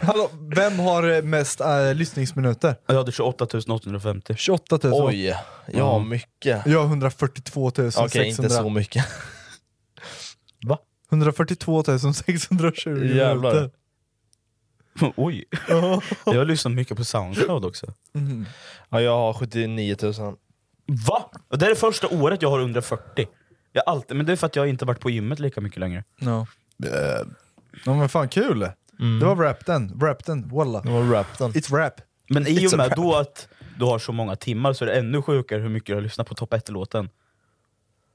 Hallå, 0.00 0.30
vem 0.56 0.78
har 0.78 1.10
eh, 1.16 1.22
mest 1.22 1.60
äh, 1.60 1.94
lyssningsminuter? 1.94 2.76
Jag 2.86 2.94
hade 2.94 3.12
28 3.12 3.44
850. 3.44 4.34
28 4.38 4.78
000. 4.82 4.92
Oj, 5.06 5.26
ja 5.26 5.36
Ja. 5.72 5.98
mycket. 5.98 6.66
Jag 6.66 6.78
har 6.78 6.86
142 6.86 7.70
600. 7.70 8.06
Okej, 8.06 8.28
inte 8.28 8.50
så 8.50 8.70
mycket. 8.70 9.04
Va? 10.66 10.78
142 11.10 11.84
620 11.84 13.04
Jävlar. 13.16 13.54
minuter. 13.54 13.70
Oj. 15.16 15.44
Jag 16.24 16.34
har 16.34 16.44
lyssnat 16.44 16.74
mycket 16.74 16.96
på 16.96 17.04
Soundcloud 17.04 17.64
också. 17.64 17.86
Ja, 18.88 19.00
jag 19.00 19.16
har 19.16 19.32
79 19.32 19.96
000. 20.02 20.14
Va? 21.08 21.30
Det 21.50 21.66
är 21.66 21.70
det 21.70 21.76
första 21.76 22.08
året 22.08 22.42
jag 22.42 22.50
har 22.50 22.60
under 22.60 22.80
40. 22.80 23.26
Jag 23.72 23.84
alltid, 23.86 24.16
men 24.16 24.26
det 24.26 24.32
är 24.32 24.36
för 24.36 24.46
att 24.46 24.56
jag 24.56 24.68
inte 24.68 24.84
varit 24.84 25.00
på 25.00 25.10
gymmet 25.10 25.38
lika 25.38 25.60
mycket 25.60 25.78
längre. 25.78 26.04
Ja. 26.18 26.46
Ja 27.84 27.94
men 27.94 28.08
fan 28.08 28.28
kul! 28.28 28.60
Det 29.20 29.26
var 29.26 29.36
rapten, 29.36 30.00
rapten, 30.00 30.48
walla. 30.48 30.80
Det 30.80 30.90
var 30.90 31.02
rapten. 31.02 31.52
It's 31.52 31.76
rap. 31.76 32.00
Men 32.28 32.46
i 32.46 32.66
och 32.66 32.76
med 32.76 32.92
då 32.96 33.14
att 33.14 33.48
du 33.78 33.84
har 33.84 33.98
så 33.98 34.12
många 34.12 34.36
timmar 34.36 34.72
så 34.72 34.84
är 34.84 34.86
det 34.86 34.94
ännu 34.94 35.22
sjukare 35.22 35.60
hur 35.60 35.68
mycket 35.68 35.86
du 35.86 35.94
har 35.94 36.00
lyssnat 36.02 36.26
på 36.26 36.34
topp 36.34 36.52
1-låten. 36.52 37.08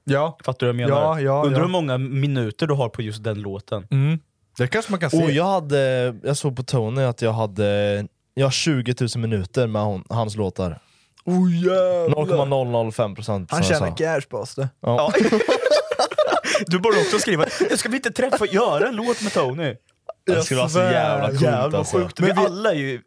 Ja. 0.04 0.38
Fattar 0.44 0.66
du 0.66 0.72
vad 0.72 0.80
jag 0.80 0.88
menar? 0.88 1.02
Ja, 1.02 1.20
ja, 1.20 1.44
Undrar 1.44 1.60
ja. 1.60 1.64
hur 1.64 1.72
många 1.72 1.98
minuter 1.98 2.66
du 2.66 2.74
har 2.74 2.88
på 2.88 3.02
just 3.02 3.24
den 3.24 3.40
låten. 3.42 3.86
Mm. 3.90 4.18
Det 4.58 4.66
kanske 4.66 4.90
man 4.92 5.00
kan 5.00 5.10
se. 5.10 5.16
Oh, 5.16 5.30
jag, 5.30 5.44
hade, 5.44 6.14
jag 6.22 6.36
såg 6.36 6.56
på 6.56 6.62
Tony 6.62 7.02
att 7.02 7.22
jag 7.22 7.32
hade 7.32 8.06
jag 8.34 8.46
har 8.46 8.50
20 8.50 8.94
000 9.00 9.08
minuter 9.16 9.66
med 9.66 9.82
hon, 9.82 10.04
hans 10.08 10.36
låtar. 10.36 10.78
Oh, 11.24 11.54
jävlar. 11.64 12.90
0,005 12.90 13.14
procent. 13.14 13.50
Han 13.50 13.62
tjänar 13.62 13.96
cash 13.96 14.20
på 14.28 14.36
oss 14.38 14.54
det. 14.54 14.68
Ja. 14.80 15.12
Du 16.66 16.78
borde 16.78 17.00
också 17.00 17.18
skriva, 17.18 17.46
"Jag 17.70 17.78
ska 17.78 17.88
vi 17.88 17.96
inte 17.96 18.10
träffa 18.10 18.36
och 18.44 18.46
göra 18.54 18.88
en 18.88 18.96
låt 18.96 19.22
med 19.22 19.32
Tony? 19.32 19.74
Det 20.26 20.42
skulle 20.42 20.58
vara 20.60 20.68
så 20.68 20.78
jävla 20.78 21.28
coolt 21.28 21.42
Jävla 21.42 21.78
alltså. 21.78 21.98
sjukt. 21.98 22.20
Men 22.20 22.28
vi, 22.28 22.32
vi- 22.40 22.46
alla 22.46 22.70
är 22.70 22.74
ju... 22.74 23.00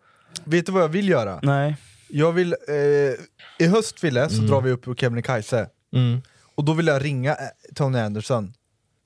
Vet 0.43 0.65
du 0.65 0.71
vad 0.71 0.83
jag 0.83 0.87
vill 0.89 1.09
göra? 1.09 1.39
Nej. 1.43 1.75
Jag 2.07 2.31
vill, 2.31 2.55
eh, 2.67 3.65
i 3.65 3.67
höst 3.69 3.99
Fille, 3.99 4.29
så 4.29 4.41
drar 4.41 4.61
vi 4.61 4.71
upp 4.71 4.81
på 4.81 4.95
Kebnekaise. 4.95 5.67
Mm. 5.95 6.21
Och 6.55 6.63
då 6.65 6.73
vill 6.73 6.87
jag 6.87 7.03
ringa 7.05 7.31
eh, 7.31 7.37
Tony 7.75 7.99
Anderson. 7.99 8.53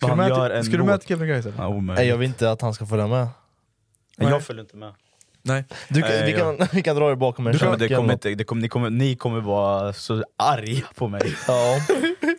Ska 0.01 0.07
Han 0.07 0.17
du 0.17 0.27
gör 0.27 0.49
en 0.49 0.63
ska 0.63 0.71
du 0.71 0.77
låt. 0.77 0.87
med 0.87 0.99
till 0.99 1.07
Kebnekaise? 1.09 1.53
Ja, 1.57 1.67
omöjligt. 1.67 1.99
Nej, 1.99 2.07
jag 2.07 2.17
vill 2.17 2.27
inte 2.29 2.51
att 2.51 2.61
han 2.61 2.73
ska 2.73 2.85
följa 2.85 3.07
med. 3.07 3.27
Nej. 4.17 4.29
Jag 4.29 4.43
följer 4.43 4.63
inte 4.63 4.75
med. 4.77 4.93
Nej. 5.41 5.63
Du, 5.89 5.99
Nej, 6.01 6.25
vi, 6.25 6.39
kan, 6.39 6.67
vi 6.73 6.81
kan 6.81 6.95
dra 6.95 7.11
er 7.11 7.15
bakom 7.15 7.47
en 7.47 7.57
kommer, 7.57 7.77
det 7.77 7.87
kommer 7.87 8.03
eller 8.03 8.13
inte, 8.13 8.35
det 8.35 8.43
kommer, 8.43 8.61
ni, 8.61 8.69
kommer, 8.69 8.89
ni 8.89 9.15
kommer 9.15 9.39
vara 9.41 9.93
så 9.93 10.23
arga 10.37 10.87
på 10.95 11.07
mig. 11.07 11.35
Ja. 11.47 11.79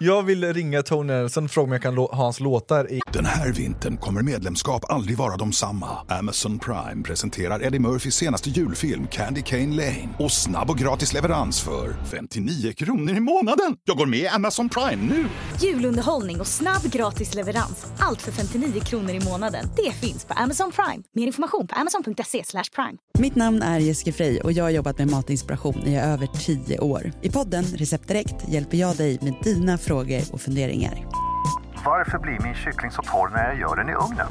Jag 0.00 0.22
vill 0.22 0.52
ringa 0.54 0.82
Tony 0.82 1.12
Anderson 1.12 1.44
och 1.44 1.50
fråga 1.50 1.64
om 1.64 1.72
jag 1.72 1.82
kan 1.82 1.96
ha 1.96 2.14
hans 2.14 2.40
låtar 2.40 2.92
i... 2.92 3.00
Den 3.12 3.24
här 3.24 3.52
vintern 3.52 3.96
kommer 3.96 4.22
medlemskap 4.22 4.90
aldrig 4.90 5.16
vara 5.16 5.36
de 5.36 5.52
samma. 5.52 5.88
Amazon 6.08 6.58
Prime 6.58 7.02
presenterar 7.04 7.62
Eddie 7.62 7.78
Murphys 7.78 8.14
senaste 8.14 8.50
julfilm 8.50 9.06
Candy 9.06 9.42
Cane 9.42 9.76
Lane. 9.76 10.08
Och 10.18 10.32
snabb 10.32 10.70
och 10.70 10.78
gratis 10.78 11.12
leverans 11.12 11.60
för 11.60 11.96
59 12.04 12.72
kronor 12.72 13.16
i 13.16 13.20
månaden. 13.20 13.76
Jag 13.84 13.96
går 13.96 14.06
med 14.06 14.18
i 14.18 14.28
Amazon 14.28 14.68
Prime 14.68 15.14
nu! 15.14 15.28
Julunderhållning 15.60 16.40
och 16.40 16.46
snabb 16.46 16.82
gratis 16.82 17.34
leverans. 17.34 17.86
Allt 17.98 18.22
för 18.22 18.32
59 18.32 18.80
kronor 18.80 19.10
i 19.10 19.20
månaden. 19.20 19.70
Det 19.76 19.92
finns 19.92 20.24
på 20.24 20.34
Amazon 20.34 20.72
Prime. 20.72 21.02
Mer 21.14 21.26
information 21.26 21.66
på 21.66 21.74
amazon.se 21.74 22.44
slash 22.44 22.70
prime. 22.74 22.98
Mitt 23.20 23.34
namn 23.34 23.62
är 23.62 23.78
Jessica 23.78 24.12
Frey 24.12 24.40
och 24.40 24.52
jag 24.52 24.64
har 24.64 24.70
jobbat 24.70 24.98
med 24.98 25.10
matinspiration 25.10 25.86
i 25.86 25.98
över 25.98 26.26
tio 26.26 26.78
år. 26.78 27.12
I 27.22 27.30
podden 27.30 27.64
Recept 27.64 28.08
Direkt 28.08 28.48
hjälper 28.48 28.76
jag 28.76 28.96
dig 28.96 29.18
med 29.22 29.34
dina 29.42 29.78
frågor 29.78 30.22
och 30.32 30.40
funderingar. 30.40 31.06
Varför 31.84 32.18
blir 32.18 32.38
min 32.42 32.54
kyckling 32.54 32.90
så 32.90 33.02
torr 33.02 33.28
när 33.28 33.44
jag 33.48 33.60
gör 33.60 33.76
den 33.76 33.88
i 33.88 33.92
ugnen? 33.92 34.26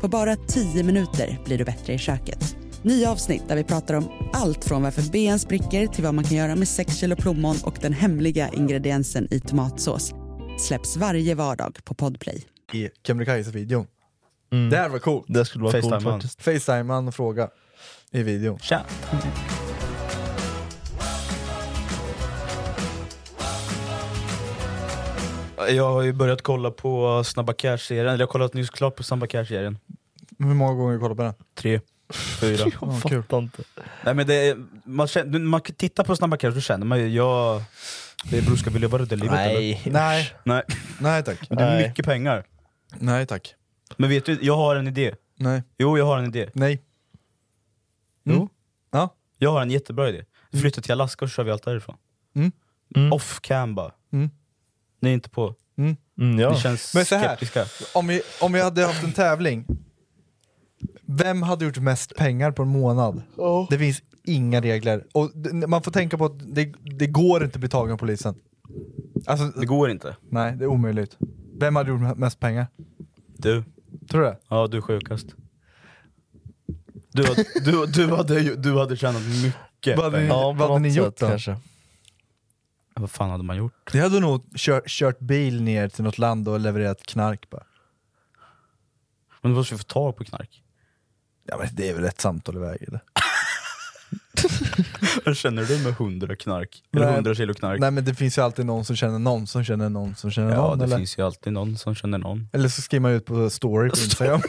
På 0.00 0.08
bara 0.08 0.36
tio 0.36 0.82
minuter 0.82 1.38
blir 1.44 1.58
du 1.58 1.64
bättre 1.64 1.92
i 1.92 1.98
köket. 1.98 2.56
Nya 2.82 3.10
avsnitt 3.10 3.48
där 3.48 3.56
vi 3.56 3.64
pratar 3.64 3.94
om 3.94 4.08
allt 4.32 4.64
från 4.64 4.82
varför 4.82 5.12
ben 5.12 5.38
spricker 5.38 5.86
till 5.86 6.04
vad 6.04 6.14
man 6.14 6.24
kan 6.24 6.36
göra 6.36 6.56
med 6.56 6.68
6 6.68 6.96
kilo 6.96 7.16
plommon 7.16 7.56
och 7.64 7.78
den 7.80 7.92
hemliga 7.92 8.48
ingrediensen 8.48 9.28
i 9.30 9.40
tomatsås. 9.40 10.14
Släpps 10.58 10.96
varje 10.96 11.34
vardag 11.34 11.78
på 11.84 11.94
Podplay. 11.94 12.44
i 12.72 12.88
Kebnekaise-videon. 13.06 13.86
Det 14.70 14.76
här 14.76 14.88
var 14.88 14.98
coolt. 14.98 15.24
Det 15.28 15.44
skulle 15.44 15.64
vara 15.64 15.72
Facetime 15.72 15.92
coolt 15.92 16.04
man. 16.04 16.12
faktiskt. 16.12 16.42
Facetime 16.42 16.92
han 16.92 17.08
och 17.08 17.14
fråga 17.14 17.48
i 18.10 18.22
videon. 18.22 18.58
Tja. 18.58 18.84
Jag 25.68 25.92
har 25.92 26.02
ju 26.02 26.12
börjat 26.12 26.42
kolla 26.42 26.70
på 26.70 27.24
Snabba 27.24 27.52
Cash-serien, 27.52 28.00
eller 28.00 28.18
jag 28.18 28.26
har 28.26 28.32
kollat 28.32 28.54
nyss 28.54 28.70
klart 28.70 28.96
på 28.96 29.02
Snabba 29.02 29.26
Cash-serien. 29.26 29.78
Hur 30.38 30.54
många 30.54 30.72
gånger 30.72 30.86
har 30.86 30.92
du 30.92 31.00
kollat 31.00 31.16
på 31.16 31.22
den? 31.22 31.34
Tre, 31.54 31.80
fyra. 32.40 32.70
Ja, 32.80 33.00
kul. 33.08 33.22
Fattar 33.22 33.38
inte. 33.38 33.62
Nej 34.04 34.14
men 34.14 34.26
det 34.26 34.34
är, 34.34 34.56
man, 34.84 35.06
känner, 35.06 35.38
man 35.38 35.60
tittar 35.60 36.04
på 36.04 36.16
Snabba 36.16 36.36
Cash 36.36 36.50
då 36.50 36.60
känner 36.60 36.86
man 36.86 36.98
ju, 36.98 37.08
jag... 37.08 37.62
Det 38.30 38.38
är 38.38 38.42
bror, 38.42 38.56
ska 38.56 38.70
vi 38.70 38.78
leva 38.78 38.98
det 38.98 39.16
livet 39.16 39.32
eller? 39.38 39.60
Nej. 39.60 39.82
Nej, 39.84 40.32
Nej. 40.44 40.62
nej 41.00 41.22
tack. 41.22 41.50
Men 41.50 41.58
det 41.58 41.64
är 41.64 41.74
Nej. 41.74 41.88
mycket 41.88 42.04
pengar. 42.04 42.44
Nej 42.98 43.26
tack. 43.26 43.54
Men 43.96 44.10
vet 44.10 44.24
du, 44.26 44.38
jag 44.42 44.56
har 44.56 44.76
en 44.76 44.88
idé. 44.88 45.14
Nej. 45.38 45.62
Jo, 45.78 45.98
jag 45.98 46.06
har 46.06 46.18
en 46.18 46.24
idé. 46.24 46.48
Nej. 46.52 46.82
Mm. 48.26 48.38
Jo. 48.38 48.48
Ja. 48.90 49.14
Jag 49.38 49.52
har 49.52 49.62
en 49.62 49.70
jättebra 49.70 50.08
idé. 50.08 50.24
Flytta 50.60 50.80
till 50.80 50.92
Alaska 50.92 51.24
och 51.24 51.28
så 51.30 51.34
kör 51.34 51.44
vi 51.44 51.50
allt 51.50 51.62
därifrån. 51.64 51.96
Mm. 52.34 52.52
Mm. 52.96 53.12
Off 53.12 53.40
cam 53.40 53.74
bara. 53.74 53.92
Mm. 54.12 54.30
Ni 55.00 55.08
är 55.10 55.14
inte 55.14 55.30
på? 55.30 55.54
Mm, 55.78 55.96
ja. 56.38 56.50
Ni 56.50 56.56
känns 56.60 56.94
Men 56.94 57.04
så 57.04 57.14
här. 57.16 57.28
skeptiska. 57.36 57.64
Om 57.98 58.06
vi, 58.06 58.20
om 58.42 58.52
vi 58.52 58.60
hade 58.62 58.86
haft 58.86 59.04
en 59.04 59.12
tävling, 59.12 59.66
vem 61.06 61.42
hade 61.42 61.64
gjort 61.64 61.78
mest 61.78 62.16
pengar 62.16 62.52
på 62.52 62.62
en 62.62 62.68
månad? 62.68 63.22
Det 63.70 63.78
finns 63.78 64.02
inga 64.24 64.60
regler. 64.60 65.04
Och 65.14 65.30
d- 65.34 65.66
man 65.66 65.82
får 65.82 65.90
tänka 65.92 66.18
på 66.18 66.24
att 66.24 66.54
det, 66.54 66.72
det 66.98 67.06
går 67.06 67.44
inte 67.44 67.56
att 67.56 67.60
bli 67.60 67.68
tagen 67.68 67.92
av 67.92 67.96
polisen. 67.98 68.34
Alltså, 69.26 69.60
Det 69.60 69.66
går 69.66 69.90
inte. 69.90 70.16
nej, 70.30 70.56
det 70.56 70.64
är 70.64 70.68
omöjligt. 70.68 71.16
Vem 71.60 71.76
hade 71.76 71.90
gjort 71.90 72.16
mest 72.18 72.40
pengar? 72.40 72.66
Du. 73.36 73.64
Tror 74.10 74.20
du 74.20 74.26
det? 74.26 74.38
Ja, 74.48 74.66
du 74.66 74.76
är 74.76 74.80
sjukast. 74.80 75.26
Du, 77.16 77.22
har- 77.22 77.60
du, 77.64 77.86
du, 77.86 78.14
hade, 78.16 78.56
du 78.56 78.78
hade 78.78 78.96
tjänat 78.96 79.22
mycket 79.22 79.96
Vad 79.96 80.04
hade 80.04 80.18
ni, 80.22 80.28
pengar. 80.28 80.40
Ja, 80.42 80.52
på 80.52 80.58
vad 80.58 80.68
hade 80.68 80.80
ni 80.80 80.88
gjort 80.88 81.06
sätt 81.06 81.16
då? 81.20 81.26
kanske. 81.28 81.56
Vad 82.94 83.10
fan 83.10 83.30
hade 83.30 83.44
man 83.44 83.56
gjort? 83.56 83.90
Det 83.92 83.98
hade 84.00 84.20
nog 84.20 84.56
kört, 84.56 84.88
kört 84.88 85.18
bil 85.18 85.62
ner 85.62 85.88
till 85.88 86.04
något 86.04 86.18
land 86.18 86.48
och 86.48 86.60
levererat 86.60 87.02
knark 87.02 87.50
bara. 87.50 87.62
Men 89.42 89.52
då 89.52 89.58
måste 89.58 89.74
vi 89.74 89.78
få 89.78 89.84
tag 89.84 90.16
på 90.16 90.24
knark. 90.24 90.62
Ja 91.48 91.56
men 91.58 91.68
det 91.72 91.88
är 91.90 91.94
väl 91.94 92.04
ett 92.04 92.20
samtal 92.20 92.56
iväg 92.56 92.82
eller? 92.82 93.00
Känner 95.34 95.64
du 95.64 95.78
med 95.78 95.92
100 95.92 96.36
knark? 96.36 96.82
Eller 96.96 97.06
Nej. 97.06 97.14
100 97.14 97.34
kilo 97.34 97.54
knark? 97.54 97.80
Nej 97.80 97.90
men 97.90 98.04
det 98.04 98.14
finns 98.14 98.38
ju 98.38 98.42
alltid 98.42 98.66
någon 98.66 98.84
som 98.84 98.96
känner 98.96 99.18
någon 99.18 99.46
som 99.46 99.64
känner 99.64 99.88
någon 99.88 100.14
som 100.16 100.30
känner 100.30 100.50
ja, 100.54 100.56
någon 100.56 100.78
det 100.78 100.84
eller? 100.84 100.96
finns 100.96 101.18
ju 101.18 101.22
alltid 101.22 101.52
någon 101.52 101.76
som 101.78 101.94
känner 101.94 102.18
någon. 102.18 102.48
Eller 102.52 102.68
så 102.68 102.82
skriver 102.82 103.00
man 103.02 103.12
ut 103.12 103.24
på 103.24 103.50
story 103.50 103.90
på 103.90 103.96
Instagram. 104.04 104.40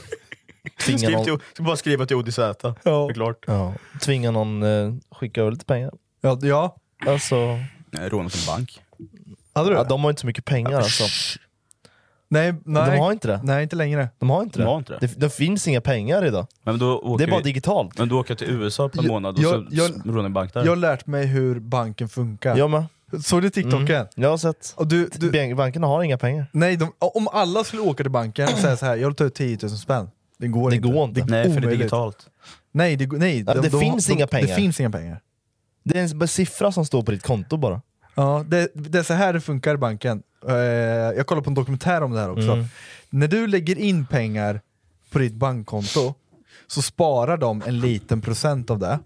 Tvinga 0.88 0.98
Skriv 1.00 1.12
någon, 1.12 1.24
till, 1.26 1.38
ska 1.54 1.64
bara 1.64 1.76
skriva 1.76 2.06
till 2.06 2.16
ODZ. 2.16 2.38
Ja. 2.40 2.56
Det 2.84 2.90
är 2.90 3.14
klart. 3.14 3.44
ja, 3.48 3.74
tvinga 4.02 4.32
någon 4.32 4.64
eh, 4.64 4.94
skicka 5.12 5.42
över 5.42 5.52
lite 5.52 5.66
pengar. 5.66 5.92
Ja, 6.22 6.40
ja. 6.42 6.76
Alltså, 7.08 7.36
Nej, 7.92 8.10
Råna 8.10 8.30
sin 8.30 8.54
bank. 8.56 8.80
Hade 9.54 9.70
du 9.70 9.76
ja, 9.76 9.84
de 9.84 10.04
har 10.04 10.10
inte 10.10 10.22
så 10.22 10.28
mycket 10.28 10.46
pengar 10.46 10.78
alltså. 10.78 11.04
Nej, 12.30 12.54
nej. 12.66 12.92
De 12.92 12.98
har 13.00 13.12
inte 13.12 13.28
det. 13.28 13.40
Nej, 13.44 13.64
inte 13.64 13.76
längre. 13.76 14.10
De 14.20 14.30
har 14.30 14.44
inte 14.44 14.60
De 14.60 14.64
det. 14.64 14.70
har 14.70 14.78
inte 14.78 14.94
det. 14.94 15.08
Det, 15.08 15.20
det 15.20 15.30
finns 15.30 15.68
inga 15.68 15.82
pengar 15.82 16.26
idag. 16.26 16.48
Men 16.64 16.80
då 16.80 16.98
åker 17.00 17.18
Det 17.26 17.30
är 17.30 17.32
bara 17.32 17.38
vi- 17.38 17.44
digitalt. 17.44 17.98
Men 18.00 18.10
du 18.10 18.16
åker 18.16 18.36
till 18.36 18.50
USA 18.50 18.90
på 18.90 19.00
en 19.00 19.06
Jag- 19.06 19.12
månad 19.12 19.36
och 19.36 19.42
jag- 19.44 19.52
så 19.54 19.66
jag- 19.72 19.92
rånar 20.06 20.24
en 20.26 20.34
bank 20.34 20.54
där. 20.54 20.64
Jag 20.64 20.72
har 20.72 20.76
lärt 20.76 21.08
mig 21.08 21.26
hur 21.26 21.60
banken 21.60 22.10
funkar. 22.10 22.58
Jag 22.58 22.70
med. 22.70 22.86
Såg 23.24 23.42
du 23.42 23.50
TikToken? 23.50 23.96
Mm. 23.96 24.08
Jag 24.16 24.30
har 24.30 24.38
sett. 24.38 24.74
Och 24.76 24.88
du, 24.88 25.10
du, 25.16 25.32
Ban- 25.32 25.56
Bankerna 25.56 25.88
har 25.88 26.04
inga 26.04 26.18
pengar. 26.18 26.46
nej, 26.52 26.78
de, 26.78 26.92
om 27.00 27.28
alla 27.28 27.64
skulle 27.64 27.82
åka 27.82 28.04
till 28.04 28.12
banken 28.12 28.44
och 28.54 28.60
säga 28.60 28.78
så 28.78 28.86
här, 28.86 28.96
jag 28.96 29.08
vill 29.08 29.16
ta 29.16 29.24
ut 29.24 29.36
10 29.36 29.58
000 29.62 29.70
spänn. 29.72 30.10
Det 30.38 30.48
går 30.48 30.70
Det 30.70 30.76
inte. 30.76 30.88
går 30.90 31.04
inte. 31.04 31.22
är 31.22 31.26
Nej, 31.26 31.44
för 31.44 31.50
det 31.50 31.56
är 31.56 31.58
omöjligt. 31.58 31.80
digitalt. 31.80 32.28
Nej, 32.72 32.96
det, 32.96 33.08
nej, 33.12 33.44
Ja, 33.48 33.54
det 33.54 33.70
finns 33.70 34.10
inga 34.10 34.28
pengar. 34.28 34.48
Det 34.48 34.56
finns 34.56 34.80
inga 34.80 34.90
pengar. 34.90 35.22
Det 35.84 36.00
är 36.00 36.22
en 36.22 36.28
siffra 36.28 36.72
som 36.72 36.86
står 36.86 37.04
på 37.04 37.12
ditt 37.12 37.24
konto 37.24 37.58
bara. 37.58 37.82
Ja, 38.16 38.46
det, 38.48 38.72
det 38.74 39.00
är 39.00 39.04
så 39.04 39.14
här 39.14 39.34
det 39.34 39.42
funkar 39.42 39.74
i 39.74 39.78
banken. 39.78 40.24
Eh, 40.48 40.56
jag 40.56 41.28
kollade 41.28 41.44
på 41.44 41.50
en 41.50 41.54
dokumentär 41.54 42.02
om 42.04 42.12
det 42.12 42.20
här 42.20 42.32
också. 42.32 42.52
Mm. 42.52 42.66
När 43.10 43.28
du 43.28 43.48
lägger 43.48 43.78
in 43.78 44.06
pengar 44.06 44.62
på 45.12 45.20
ditt 45.20 45.34
bankkonto 45.34 46.14
så 46.68 46.82
sparar 46.82 47.38
de 47.38 47.64
en 47.68 47.80
liten 47.80 48.22
procent 48.22 48.70
av 48.70 48.80
det. 48.80 49.00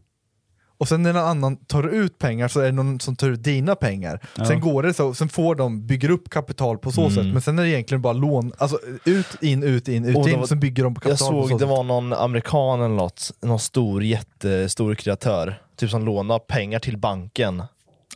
Och 0.82 0.88
sen 0.88 1.04
när 1.04 1.14
någon 1.14 1.24
annan 1.24 1.58
tar 1.58 1.84
ut 1.88 2.20
pengar 2.20 2.48
så 2.48 2.60
är 2.60 2.66
det 2.66 2.72
någon 2.72 3.00
som 3.00 3.16
tar 3.16 3.30
ut 3.30 3.44
dina 3.44 3.76
pengar. 3.76 4.20
Ja. 4.38 4.46
Sen 4.46 4.60
går 4.62 4.84
det 4.84 4.94
så, 4.94 5.14
sen 5.14 5.30
får 5.30 5.56
de, 5.56 5.88
bygger 5.88 6.10
upp 6.12 6.30
kapital 6.30 6.78
på 6.78 6.92
så 6.92 7.02
Mm. 7.02 7.14
sätt. 7.16 7.26
Men 7.26 7.42
sen 7.42 7.60
är 7.60 7.64
det 7.64 7.70
egentligen 7.70 8.02
bara 8.02 8.14
lån, 8.14 8.52
alltså 8.58 8.80
ut, 9.06 9.28
in, 9.42 9.64
ut, 9.64 9.88
in, 9.88 10.06
ut, 10.06 10.18
Och 10.18 10.30
in. 10.30 10.40
var- 10.40 10.46
sen 10.48 10.60
bygger 10.60 10.84
de 10.84 10.96
på 10.96 11.02
Jag 11.04 11.12
kapital 11.18 11.34
på 11.34 11.42
så 11.44 11.48
såg 11.50 11.60
det 11.60 11.64
sätt. 11.66 11.70
var 11.78 11.84
någon 11.84 12.14
amerikan 12.14 12.80
eller 12.82 12.96
något, 12.96 13.32
någon 13.42 13.60
stor 13.60 14.04
jättestor 14.04 14.96
kreatör, 14.96 15.62
typ 15.76 15.90
som 15.90 16.06
lånade 16.06 16.40
pengar 16.48 16.80
till 16.80 16.98
banken. 16.98 17.64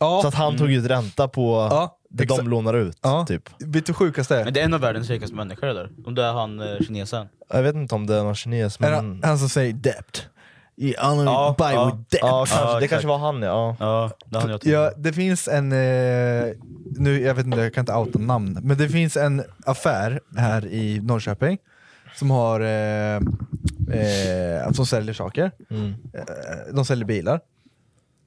Ja. 0.00 0.18
Så 0.22 0.28
att 0.28 0.34
han 0.34 0.56
tog 0.58 0.72
ut 0.72 0.84
ränta 0.86 1.28
på 1.28 1.68
Ja, 1.70 1.96
det 2.10 2.24
de 2.24 2.48
lånar 2.48 2.74
ut. 2.74 2.98
Ja. 3.02 3.24
Typ. 3.28 3.48
Vet 3.58 3.86
du 3.86 3.92
hur 3.92 3.94
sjukast 3.94 4.28
det 4.28 4.40
är? 4.40 4.44
Men 4.44 4.54
det 4.54 4.60
är 4.60 4.64
en 4.64 4.74
av 4.74 4.80
världens 4.80 5.10
rikaste 5.10 5.34
människor 5.36 5.66
där. 5.66 5.90
Om 6.06 6.14
det 6.14 6.24
är 6.24 6.32
han 6.32 6.60
eh, 6.60 6.66
kinesen. 6.86 7.26
Jag 7.52 7.62
vet 7.62 7.74
inte 7.74 7.94
om 7.94 8.06
det 8.06 8.14
är 8.14 8.22
någon 8.24 8.34
kines 8.34 8.76
Är 8.76 8.80
men... 8.80 8.94
han, 8.94 9.20
han 9.24 9.38
som 9.38 9.48
säger 9.48 9.72
debt. 9.72 10.26
You 10.78 11.10
only 11.10 11.24
Ja, 11.24 11.54
buy 11.58 11.72
ja, 11.72 11.84
with 11.84 11.96
debt. 11.96 12.20
Ja, 12.22 12.46
kanske, 12.46 12.56
Ja, 12.56 12.80
det 12.80 12.88
kanske 12.88 13.08
var 13.08 13.18
han 13.18 13.42
ja. 13.42 13.76
Ja, 13.80 14.10
det 14.26 14.38
han 14.38 14.50
jag 14.50 14.60
Ja, 14.64 14.92
det 14.96 15.12
finns 15.12 15.48
en, 15.48 15.72
eh, 15.72 16.54
nu, 16.96 17.20
jag 17.20 17.34
vet 17.34 17.46
inte, 17.46 17.60
jag 17.60 17.74
kan 17.74 17.82
inte 17.82 17.94
outa 17.94 18.18
namn, 18.18 18.58
men 18.62 18.78
det 18.78 18.88
finns 18.88 19.16
en 19.16 19.42
affär 19.66 20.20
här 20.36 20.66
i 20.66 21.00
Norrköping 21.02 21.58
som 22.14 22.30
har, 22.30 22.60
eh, 22.60 23.16
eh, 24.00 24.72
som 24.72 24.86
säljer 24.86 25.14
saker. 25.14 25.50
Mm. 25.70 25.94
Eh, 26.14 26.74
de 26.74 26.84
säljer 26.84 27.06
bilar. 27.06 27.40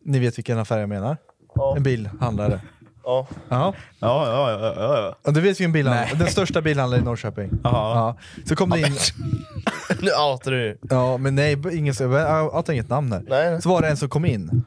Ni 0.03 0.19
vet 0.19 0.37
vilken 0.37 0.59
affär 0.59 0.79
jag 0.79 0.89
menar? 0.89 1.17
Ja. 1.55 1.75
En 1.77 1.83
bilhandlare. 1.83 2.61
Ja. 3.03 3.27
Ja. 3.49 3.73
Ja, 3.99 4.27
ja, 4.27 4.51
ja, 4.51 4.73
ja, 4.77 5.15
ja. 5.23 5.31
Du 5.31 5.41
vet 5.41 5.59
vilken 5.59 5.71
bilhandlare? 5.71 6.15
Den 6.19 6.27
största 6.27 6.61
bilhandlaren 6.61 7.03
i 7.03 7.05
Norrköping. 7.05 7.49
Ja. 7.63 8.17
Så 8.45 8.55
kom 8.55 8.69
det 8.69 8.79
in, 8.79 8.85
Nu 10.01 10.11
outar 10.11 10.51
du 10.51 10.77
ja 10.89 11.17
men 11.17 11.35
nej, 11.35 11.57
ingen, 11.77 11.93
jag 11.99 12.55
outar 12.55 12.73
inget 12.73 12.89
namn 12.89 13.11
här. 13.11 13.23
Nej, 13.27 13.51
nej. 13.51 13.61
Så 13.61 13.69
var 13.69 13.81
det 13.81 13.87
en 13.87 13.97
som 13.97 14.09
kom 14.09 14.25
in, 14.25 14.63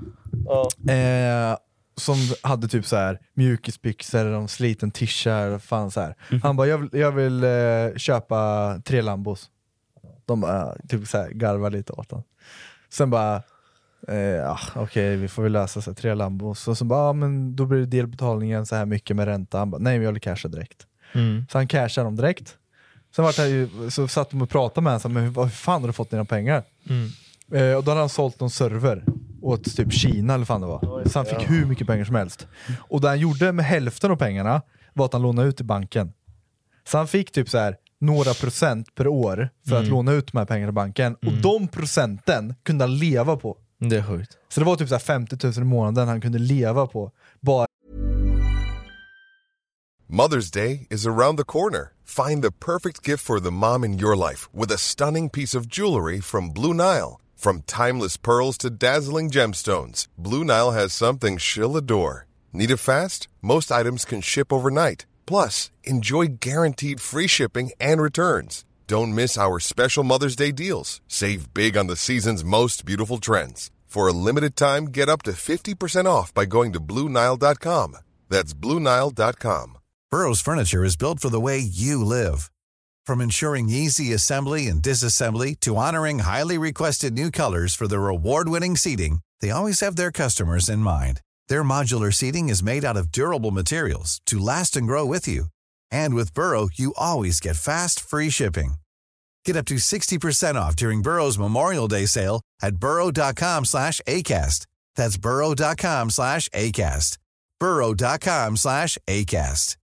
Ja. 0.46 0.92
Eh, 0.92 1.56
som 1.96 2.16
hade 2.42 2.68
typ 2.68 2.86
så 2.86 2.96
här 2.96 3.18
mjukisbyxor, 3.34 4.26
en 4.26 4.48
sliten 4.48 4.90
tisha, 4.90 5.58
fan 5.58 5.90
så 5.90 6.00
här. 6.00 6.14
Mhm. 6.30 6.40
Han 6.42 6.56
bara, 6.56 6.66
jag 6.66 6.78
vill, 6.78 6.88
jag 6.92 7.12
vill 7.12 7.44
eh, 7.44 7.50
köpa 7.96 8.74
tre 8.84 9.02
Lambos. 9.02 9.50
De 10.26 10.40
bara, 10.40 10.74
typ 10.88 11.08
så 11.08 11.18
här, 11.18 11.30
garvar 11.30 11.70
lite 11.70 11.92
åt 11.92 12.10
honom. 12.10 12.24
Sen 12.92 13.10
bara, 13.10 13.42
eh, 14.08 14.16
ja, 14.16 14.58
okej 14.74 15.16
vi 15.16 15.28
får 15.28 15.42
väl 15.42 15.52
lösa 15.52 15.80
så 15.80 15.90
här, 15.90 15.94
tre 15.94 16.14
Lambos. 16.14 16.68
Och 16.68 16.78
så 16.78 16.84
bara, 16.84 17.06
ja, 17.06 17.12
men 17.12 17.56
då 17.56 17.66
blir 17.66 17.78
det 17.78 17.86
delbetalningen 17.86 18.66
så 18.66 18.76
här 18.76 18.86
mycket 18.86 19.16
med 19.16 19.24
ränta. 19.24 19.58
Han 19.58 19.70
bara, 19.70 19.78
nej 19.78 19.98
men 19.98 20.04
jag 20.04 20.12
vill 20.12 20.20
casha 20.20 20.48
direkt. 20.48 20.86
Mm. 21.12 21.46
Så 21.52 21.58
han 21.58 21.68
cashade 21.68 22.06
dem 22.06 22.16
direkt. 22.16 22.56
Sen 23.16 23.24
vart 23.24 23.38
han 23.38 23.50
ju, 23.50 23.68
så 23.90 24.08
satt 24.08 24.30
de 24.30 24.42
och 24.42 24.50
pratade 24.50 24.84
med 24.84 24.90
honom, 24.92 25.00
så 25.00 25.08
här, 25.08 25.14
men 25.14 25.22
hur, 25.24 25.42
hur 25.42 25.50
fan 25.50 25.80
har 25.80 25.86
du 25.88 25.92
fått 25.92 26.10
dina 26.10 26.24
pengar? 26.24 26.62
Mm. 26.88 27.08
Eh, 27.52 27.76
och 27.76 27.84
då 27.84 27.90
hade 27.90 28.00
han 28.00 28.08
sålt 28.08 28.40
någon 28.40 28.50
server 28.50 29.04
åt 29.42 29.76
typ 29.76 29.92
Kina 29.92 30.34
eller 30.34 30.38
vad 30.40 30.46
fan 30.48 30.60
det 30.60 30.66
var. 30.66 31.04
Så 31.08 31.18
han 31.18 31.26
fick 31.26 31.50
hur 31.50 31.64
mycket 31.66 31.86
pengar 31.86 32.04
som 32.04 32.14
helst. 32.14 32.46
Och 32.78 33.00
det 33.00 33.08
han 33.08 33.18
gjorde 33.18 33.52
med 33.52 33.64
hälften 33.64 34.10
av 34.10 34.16
pengarna 34.16 34.62
var 34.94 35.04
att 35.04 35.12
han 35.12 35.22
lånade 35.22 35.48
ut 35.48 35.56
till 35.56 35.66
banken. 35.66 36.12
Så 36.88 36.98
han 36.98 37.08
fick 37.08 37.32
typ 37.32 37.48
så 37.48 37.58
här 37.58 37.76
några 38.00 38.34
procent 38.34 38.94
per 38.94 39.06
år 39.06 39.48
för 39.68 39.74
att 39.76 39.80
Mm. 39.80 39.90
låna 39.90 40.12
ut 40.12 40.32
de 40.32 40.38
här 40.38 40.44
pengarna 40.44 40.68
till 40.70 40.74
banken. 40.74 41.14
Och 41.14 41.32
de 41.32 41.68
procenten 41.68 42.54
kunde 42.62 42.84
han 42.84 42.98
leva 42.98 43.36
på. 43.36 43.56
Det 43.90 43.96
är 43.96 44.02
sjukt. 44.02 44.38
Så 44.48 44.60
det 44.60 44.66
var 44.66 44.76
typ 44.76 44.88
så 44.88 44.94
här 44.94 45.00
50 45.00 45.36
000 45.42 45.52
i 45.56 45.60
månaden 45.60 46.08
han 46.08 46.20
kunde 46.20 46.38
leva 46.38 46.86
på. 46.86 47.10
Bara 47.40 47.66
Mother's 50.08 50.50
Day 50.54 50.86
is 50.90 51.06
around 51.06 51.38
the 51.38 51.44
corner. 51.44 51.92
Find 52.04 52.42
the 52.42 52.50
perfect 52.50 53.08
gift 53.08 53.24
for 53.24 53.40
the 53.40 53.50
mom 53.50 53.84
in 53.84 53.98
your 53.98 54.16
life 54.30 54.48
with 54.52 54.74
a 54.74 54.78
stunning 54.78 55.30
piece 55.30 55.58
of 55.58 55.66
jewelry 55.66 56.20
from 56.20 56.52
Blue 56.52 56.74
Nile. 56.74 57.18
From 57.36 57.62
timeless 57.62 58.18
pearls 58.18 58.58
to 58.58 58.70
dazzling 58.70 59.30
gemstones, 59.30 60.06
Blue 60.18 60.44
Nile 60.44 60.72
has 60.72 60.92
something 60.92 61.38
she'll 61.38 61.76
adore. 61.76 62.26
Need 62.52 62.70
it 62.70 62.76
fast? 62.76 63.28
Most 63.40 63.72
items 63.72 64.04
can 64.04 64.20
ship 64.20 64.52
overnight. 64.52 65.06
Plus, 65.26 65.70
enjoy 65.84 66.26
guaranteed 66.40 67.00
free 67.00 67.28
shipping 67.28 67.70
and 67.80 68.02
returns. 68.02 68.64
Don't 68.92 69.14
miss 69.14 69.38
our 69.38 69.58
special 69.58 70.04
Mother's 70.04 70.36
Day 70.36 70.52
deals. 70.52 71.00
Save 71.08 71.54
big 71.54 71.78
on 71.78 71.86
the 71.86 71.96
season's 71.96 72.44
most 72.44 72.84
beautiful 72.84 73.16
trends. 73.16 73.70
For 73.86 74.06
a 74.06 74.12
limited 74.12 74.54
time, 74.54 74.88
get 74.88 75.08
up 75.08 75.22
to 75.22 75.30
50% 75.30 76.04
off 76.04 76.34
by 76.34 76.44
going 76.44 76.74
to 76.74 76.78
BlueNile.com. 76.78 77.96
That's 78.28 78.52
BlueNile.com. 78.52 79.78
Burrow's 80.10 80.42
furniture 80.42 80.84
is 80.84 80.98
built 80.98 81.20
for 81.20 81.30
the 81.30 81.40
way 81.40 81.58
you 81.58 82.04
live. 82.04 82.50
From 83.06 83.22
ensuring 83.22 83.70
easy 83.70 84.12
assembly 84.12 84.66
and 84.66 84.82
disassembly 84.82 85.58
to 85.60 85.78
honoring 85.78 86.18
highly 86.18 86.58
requested 86.58 87.14
new 87.14 87.30
colors 87.30 87.74
for 87.74 87.88
their 87.88 88.08
award-winning 88.08 88.76
seating, 88.76 89.20
they 89.40 89.50
always 89.50 89.80
have 89.80 89.96
their 89.96 90.12
customers 90.12 90.68
in 90.68 90.80
mind. 90.80 91.22
Their 91.48 91.64
modular 91.64 92.12
seating 92.12 92.50
is 92.50 92.62
made 92.62 92.84
out 92.84 92.98
of 92.98 93.10
durable 93.10 93.52
materials 93.52 94.20
to 94.26 94.38
last 94.38 94.76
and 94.76 94.86
grow 94.86 95.06
with 95.06 95.26
you. 95.26 95.46
And 95.90 96.14
with 96.14 96.34
Burrow, 96.34 96.68
you 96.74 96.92
always 96.98 97.40
get 97.40 97.56
fast, 97.56 97.98
free 97.98 98.28
shipping. 98.28 98.74
Get 99.46 99.56
up 99.56 99.66
to 99.66 99.74
60% 99.74 100.54
off 100.54 100.76
during 100.76 101.02
Burrow's 101.02 101.38
Memorial 101.38 101.88
Day 101.88 102.06
sale 102.06 102.40
at 102.62 102.76
burrow.com 102.76 103.64
slash 103.64 104.00
ACAST. 104.06 104.66
That's 104.96 105.16
burrow.com 105.16 106.10
slash 106.10 106.48
ACAST. 106.54 107.18
burrow.com 107.60 108.56
slash 108.56 108.98
ACAST. 109.08 109.76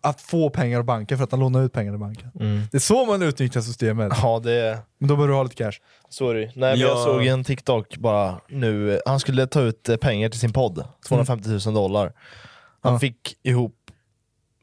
att 0.00 0.20
få 0.20 0.50
pengar 0.50 0.78
av 0.78 0.84
banken 0.84 1.18
för 1.18 1.24
att 1.24 1.30
han 1.30 1.40
lånar 1.40 1.62
ut 1.62 1.72
pengar 1.72 1.94
i 1.94 1.98
banken. 1.98 2.30
Mm. 2.40 2.62
Det 2.70 2.76
är 2.76 2.80
så 2.80 3.04
man 3.06 3.22
utnyttjar 3.22 3.60
systemet. 3.60 4.12
Ja 4.22 4.40
det 4.44 4.52
är... 4.52 4.78
Men 4.98 5.08
då 5.08 5.16
bör 5.16 5.28
du 5.28 5.34
ha 5.34 5.42
lite 5.42 5.54
cash. 5.54 5.72
Sorry. 6.08 6.44
Nej, 6.44 6.52
men 6.54 6.78
jag 6.78 6.90
Ja. 6.98 7.04
såg 7.04 7.26
en 7.26 7.44
TikTok 7.44 7.96
bara 7.96 8.40
nu, 8.48 9.00
han 9.06 9.20
skulle 9.20 9.46
ta 9.46 9.60
ut 9.60 9.88
eh, 9.88 9.96
pengar 9.96 10.28
till 10.28 10.40
sin 10.40 10.52
podd, 10.52 10.84
250 11.08 11.48
000 11.66 11.74
dollar. 11.74 12.12
Han 12.82 12.92
Ja. 12.92 12.98
fick 12.98 13.34
ihop 13.42 13.74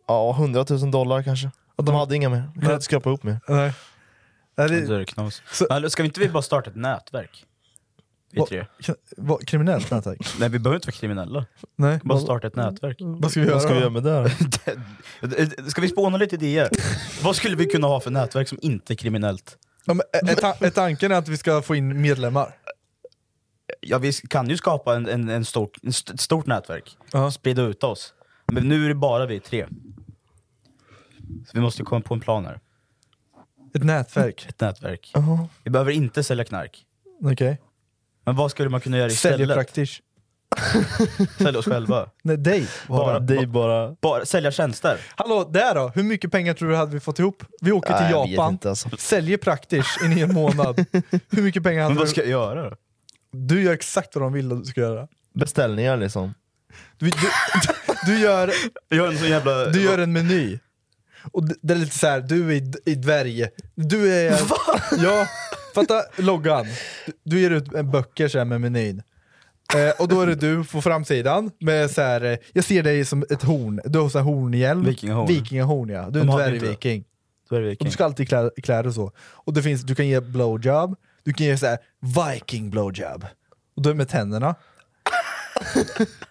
ja, 0.08 0.32
100 0.38 0.66
000 0.70 0.92
dollar 0.92 1.24
kanske. 1.24 1.52
Och 1.76 1.84
de 1.84 1.96
hade 1.96 2.16
inga 2.16 2.30
mer, 2.30 2.44
de 2.54 2.60
kunde 2.60 2.74
inte 2.74 2.86
skrapa 2.86 3.10
ihop 3.10 3.24
mer. 3.24 3.40
Nej. 3.48 3.74
Nej, 4.58 4.70
Det 4.70 4.96
är 4.96 5.04
knas. 5.04 5.42
Så- 5.52 5.66
Men 5.70 5.90
Ska 5.90 6.04
vi 6.04 6.08
inte 6.08 6.20
vi 6.20 6.30
bara 6.30 6.44
starta 6.44 6.70
ett 6.70 6.76
nätverk? 6.76 7.46
Vi 8.32 8.40
Vad- 8.40 8.50
tre. 8.50 8.66
vad, 9.18 9.48
kriminellt 9.48 9.92
nätverk? 9.92 10.28
Nej 10.40 10.50
vi 10.50 10.60
behöver 10.60 10.76
inte 10.76 10.88
vara 10.88 10.96
kriminella. 10.98 11.46
Nej. 11.76 12.00
Bara 12.04 12.20
starta 12.20 12.48
ett 12.48 12.56
nätverk. 12.56 12.98
Vad 13.00 13.32
ska 13.32 13.40
vi 13.40 13.46
göra? 13.46 13.56
Vad 13.56 13.62
ska 13.64 13.74
vi 13.74 13.80
då? 13.80 13.82
göra 13.82 13.90
med 13.90 14.04
det 14.04 15.56
då? 15.62 15.70
Ska 15.70 15.82
vi 15.82 15.88
spåna 15.88 16.18
lite 16.18 16.36
idéer? 16.36 16.70
Vad 17.24 17.36
skulle 17.36 17.56
vi 17.56 17.66
kunna 17.66 17.88
ha 17.88 18.00
för 18.00 18.12
nätverk 18.12 18.48
som 18.50 18.58
inte 18.62 18.94
är 18.94 18.96
kriminellt? 18.96 19.58
Ja, 19.86 19.94
men, 19.94 20.06
är, 20.14 20.30
är, 20.32 20.36
ta- 20.36 20.66
är 20.66 20.70
tanken 20.70 21.12
att 21.12 21.28
vi 21.28 21.38
ska 21.38 21.62
få 21.62 21.76
in 21.76 22.02
medlemmar? 22.02 22.56
Ja 23.82 23.98
vi 23.98 24.14
kan 24.14 24.50
ju 24.50 24.58
skapa 24.58 24.96
en, 24.96 25.10
en, 25.10 25.30
en 25.30 25.46
stor, 25.46 25.70
en 25.84 25.90
st- 25.90 26.14
ett 26.14 26.20
stort 26.22 26.46
nätverk, 26.46 26.98
Ja. 27.12 27.32
sprida 27.32 27.62
ut 27.62 27.84
oss. 27.84 28.14
Men 28.52 28.70
nu 28.70 28.86
är 28.86 28.88
det 28.90 28.96
bara 28.96 29.26
vi 29.26 29.40
tre. 29.40 29.66
Så 31.46 31.52
vi 31.54 31.60
måste 31.60 31.84
komma 31.84 32.02
på 32.02 32.14
en 32.14 32.20
plan 32.20 32.46
här. 32.46 32.60
Ett 33.76 33.84
nätverk? 33.84 34.46
Ett 34.50 34.60
nätverk. 34.62 35.12
Jaha. 35.14 35.48
Vi 35.64 35.72
behöver 35.72 35.92
inte 35.92 36.24
sälja 36.24 36.44
knark. 36.44 36.86
Okej. 37.24 37.62
Men 38.26 38.36
vad 38.36 38.52
skulle 38.52 38.70
man 38.70 38.82
kunna 38.82 38.98
göra 38.98 39.08
istället? 39.08 39.38
Säljer 39.40 39.56
praktiskt. 39.56 40.02
Sälja 41.38 41.60
oss 41.60 41.66
själva. 41.66 42.10
Nej, 42.24 42.38
dig. 42.38 42.68
Bara, 42.88 43.16
är 43.16 43.46
bara... 43.46 43.96
bara 44.02 44.26
sälja 44.26 44.52
tjänster. 44.52 44.98
Hallå, 45.16 45.50
där 45.54 45.76
då? 45.76 45.92
Hur 45.96 46.04
mycket 46.04 46.32
pengar 46.32 46.54
tror 46.54 46.70
du 46.70 46.76
hade 46.76 46.92
vi 46.92 47.00
fått 47.00 47.20
ihop? 47.20 47.44
Vi 47.62 47.72
åker 47.72 47.92
Nej, 47.92 48.00
till 48.00 48.12
jag 48.12 48.22
vet 48.24 48.32
Japan, 48.32 48.54
inte, 48.54 48.70
alltså. 48.70 48.90
säljer 48.98 49.38
praktiskt 49.38 50.02
i 50.04 50.22
en 50.22 50.34
månad. 50.34 50.86
Hur 51.30 51.42
mycket 51.44 51.64
pengar 51.64 51.82
hade 51.84 51.94
Men 51.94 51.98
vad 51.98 52.08
du? 52.08 52.12
ska 52.12 52.22
jag 52.22 52.30
göra 52.30 52.70
då? 52.70 52.76
Du 53.32 53.64
gör 53.64 53.74
exakt 53.74 54.16
vad 54.16 54.24
de 54.24 54.34
vill 54.34 54.52
att 54.52 54.60
du 54.60 54.66
ska 54.66 54.82
göra. 54.82 55.08
Beställningar 55.34 55.98
liksom. 55.98 56.34
Du, 56.98 57.06
du, 57.06 57.16
du, 58.06 58.20
gör, 58.20 58.52
Jag 58.90 58.98
gör 58.98 59.08
en 59.08 59.18
sån 59.18 59.30
jävla... 59.30 59.66
du 59.66 59.82
gör 59.84 59.98
en 59.98 60.14
meny. 60.14 60.60
Och 61.32 61.48
det, 61.48 61.56
det 61.62 61.74
är 61.74 61.78
lite 61.78 61.98
så 61.98 62.08
här, 62.08 62.22
du 62.22 62.52
är 62.52 62.56
i, 62.56 62.72
i 62.86 62.96
dvärg, 62.96 63.48
du 63.76 64.14
är... 64.14 64.40
Ja, 65.04 65.28
fatta 65.76 66.04
loggan. 66.18 66.66
Du, 67.06 67.14
du 67.24 67.40
ger 67.42 67.52
ut 67.52 67.74
en 67.74 67.92
böcker 67.92 68.28
så 68.28 68.38
här 68.38 68.46
med 68.46 68.62
menyn. 68.62 69.04
Eh, 69.76 70.02
och 70.02 70.08
då 70.08 70.22
är 70.22 70.28
det 70.28 70.36
du 70.36 70.64
på 70.64 70.82
framsidan 70.82 71.52
med 71.60 71.92
så 71.92 72.02
här, 72.02 72.22
eh, 72.22 72.38
jag 72.54 72.64
ser 72.64 72.84
dig 72.84 73.06
som 73.06 73.26
ett 73.30 73.44
horn, 73.44 73.82
du 73.86 74.00
har 74.00 74.10
så 74.10 74.18
här 74.18 74.26
hornhjälm. 74.26 74.86
Vikingahorn. 74.86 75.28
Vikingahorn 75.28 75.90
ja, 75.90 76.02
du 76.02 76.06
är 76.08 76.12
De 76.12 76.20
en 76.20 76.30
inte 76.30 76.38
dvärgviking. 76.38 77.04
Och 77.50 77.86
du 77.86 77.92
ska 77.92 78.06
alltid 78.06 78.28
klä, 78.28 78.50
klä 78.64 78.82
dig 78.82 78.94
så. 78.94 79.12
Och 79.18 79.54
det 79.54 79.62
finns, 79.62 79.82
du 79.82 79.96
kan 79.96 80.08
ge 80.08 80.22
blowjob, 80.22 80.96
du 81.24 81.34
kan 81.34 81.48
ge 81.48 81.58
så 81.58 81.66
här 81.66 81.78
viking 82.00 82.70
blowjob. 82.70 83.26
Och 83.76 83.82
då 83.82 83.90
är 83.90 83.94
det 83.94 83.98
med 83.98 84.10
tänderna. 84.10 84.48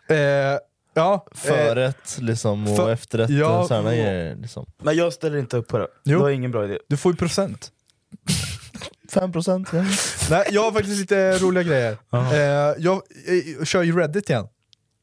eh, 0.08 0.58
ja, 0.94 1.26
eh, 1.30 1.38
Förrätt 1.38 2.18
liksom 2.20 2.66
och 2.68 2.76
för- 2.76 2.92
efterrätt 2.92 3.30
ja, 3.30 3.60
och 3.60 3.66
sådana 3.68 3.88
och- 3.88 3.94
grejer. 3.94 4.36
Liksom. 4.36 4.66
Men 4.82 4.96
jag 4.96 5.12
ställer 5.12 5.38
inte 5.38 5.56
upp 5.56 5.68
på 5.68 5.78
det. 5.78 5.88
Jo. 6.04 6.18
Det 6.18 6.22
var 6.22 6.30
ingen 6.30 6.50
bra 6.50 6.64
idé. 6.64 6.78
du 6.88 6.96
får 6.96 7.12
ju 7.12 7.16
procent. 7.18 7.72
5% 9.12 9.66
ja. 9.72 9.84
Nej, 10.30 10.46
jag 10.50 10.62
har 10.62 10.72
faktiskt 10.72 11.00
lite 11.00 11.38
roliga 11.38 11.62
grejer. 11.62 11.96
Eh, 12.12 12.74
jag, 12.82 12.94
eh, 13.58 13.64
kör 13.64 13.82
ju 13.82 13.98
Reddit 13.98 14.30
igen. 14.30 14.48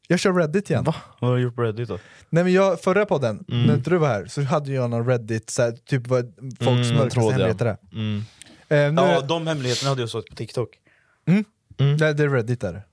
Jag 0.08 0.20
kör 0.20 0.34
Reddit 0.34 0.70
igen. 0.70 0.84
Vad 1.20 1.30
har 1.30 1.38
du 1.38 1.44
gjort 1.44 1.56
på 1.56 1.62
Reddit 1.62 1.88
då? 1.90 2.00
Nej 2.30 2.44
men 2.44 2.54
jag, 2.54 2.82
förra 2.82 3.06
podden, 3.06 3.46
Mm. 3.52 3.64
när 3.68 3.74
inte 3.74 3.90
du 3.90 3.98
var 3.98 4.08
här, 4.08 4.26
så 4.26 4.42
hade 4.42 4.72
jag 4.72 4.90
någon 4.90 5.06
Reddit, 5.08 5.50
så 5.50 5.62
här, 5.62 5.72
typ 5.72 6.08
vad 6.08 6.34
folks 6.40 6.64
Mm, 6.66 6.96
mörkaste 6.98 7.10
tråd, 7.10 7.26
ja. 7.26 7.32
hemligheter 7.32 7.66
är. 7.66 7.78
Mm. 7.94 8.24
Eh, 8.70 8.94
nu, 9.04 9.12
Ja, 9.12 9.22
de 9.22 9.48
hemligheterna 9.48 9.90
hade 9.90 10.02
jag 10.02 10.10
sett 10.10 10.26
på 10.30 10.36
TikTok. 10.36 10.70
Nej, 11.78 12.14
det 12.14 12.24
är 12.24 12.30
Reddit 12.30 12.62
där. 12.62 12.84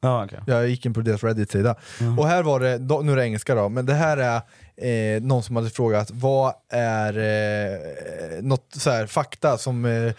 Ja, 0.00 0.24
okej. 0.24 0.38
Jag 0.46 0.68
gick 0.68 0.86
in 0.86 0.94
på 0.94 1.00
deras 1.00 1.24
Reddit-sida. 1.24 1.74
Och 2.18 2.26
här 2.28 2.42
var 2.42 2.60
det, 2.60 2.78
då, 2.78 3.00
nu 3.00 3.12
är 3.12 3.16
det 3.16 3.24
engelska 3.24 3.54
då, 3.54 3.68
men 3.68 3.86
det 3.86 3.94
här 3.94 4.16
är 4.16 5.16
eh, 5.16 5.22
någon 5.22 5.42
som 5.42 5.56
hade 5.56 5.70
frågat 5.70 6.10
vad 6.10 6.54
är 6.72 7.18
eh, 7.18 8.42
något 8.42 8.66
så 8.76 8.90
här, 8.90 9.06
fakta 9.06 9.58
som 9.58 9.84
eh, 9.84 10.12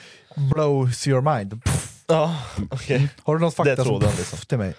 blows 0.54 1.08
your 1.08 1.36
mind? 1.36 1.64
Pff. 1.64 2.04
Ja, 2.08 2.36
okej. 2.72 3.10
Har 3.24 3.36
du 3.36 3.42
något 3.42 3.58
Det 3.58 3.62
är 3.62 3.66
fakta 3.66 3.84
som 3.84 3.86
tråden, 3.86 4.10
pff, 4.10 4.20
liksom. 4.20 4.40
till 4.40 4.58
mig? 4.58 4.74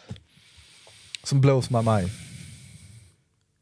Som 1.24 1.40
blows 1.40 1.70
my 1.70 1.76
mind? 1.82 2.08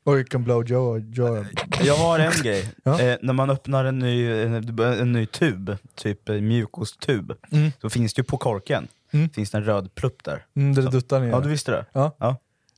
Or 0.05 0.15
you 0.17 0.25
can 0.25 0.45
blow 0.45 0.65
Joe, 0.67 0.99
Joe. 0.99 1.47
Jag 1.83 1.97
har 1.97 2.19
en 2.19 2.33
grej. 2.43 2.69
Ja. 2.85 3.01
Eh, 3.01 3.19
när 3.23 3.33
man 3.33 3.51
öppnar 3.51 3.85
en 3.85 3.99
ny, 3.99 4.43
en, 4.43 4.79
en 4.81 5.13
ny 5.13 5.27
tub, 5.27 5.77
typ 5.95 6.29
mjukosttub, 6.29 7.33
Mm. 7.53 7.73
så 7.81 7.91
finns 7.91 8.15
det 8.15 8.21
ju 8.21 8.25
på 8.25 8.37
korken 8.37 8.89
Mm. 9.13 9.31
finns 9.31 9.51
det 9.51 9.59
en 9.59 9.65
röd 9.65 9.95
plupp 9.95 10.25
där. 10.25 10.47
Mm, 10.57 10.75
det 10.75 10.83
duttar 10.91 11.21
ner. 11.21 11.29
Ja, 11.29 11.41
du 11.41 11.49
visste 11.49 11.71
det? 11.73 11.87
Ja. 11.93 12.17
Ja. 12.19 12.37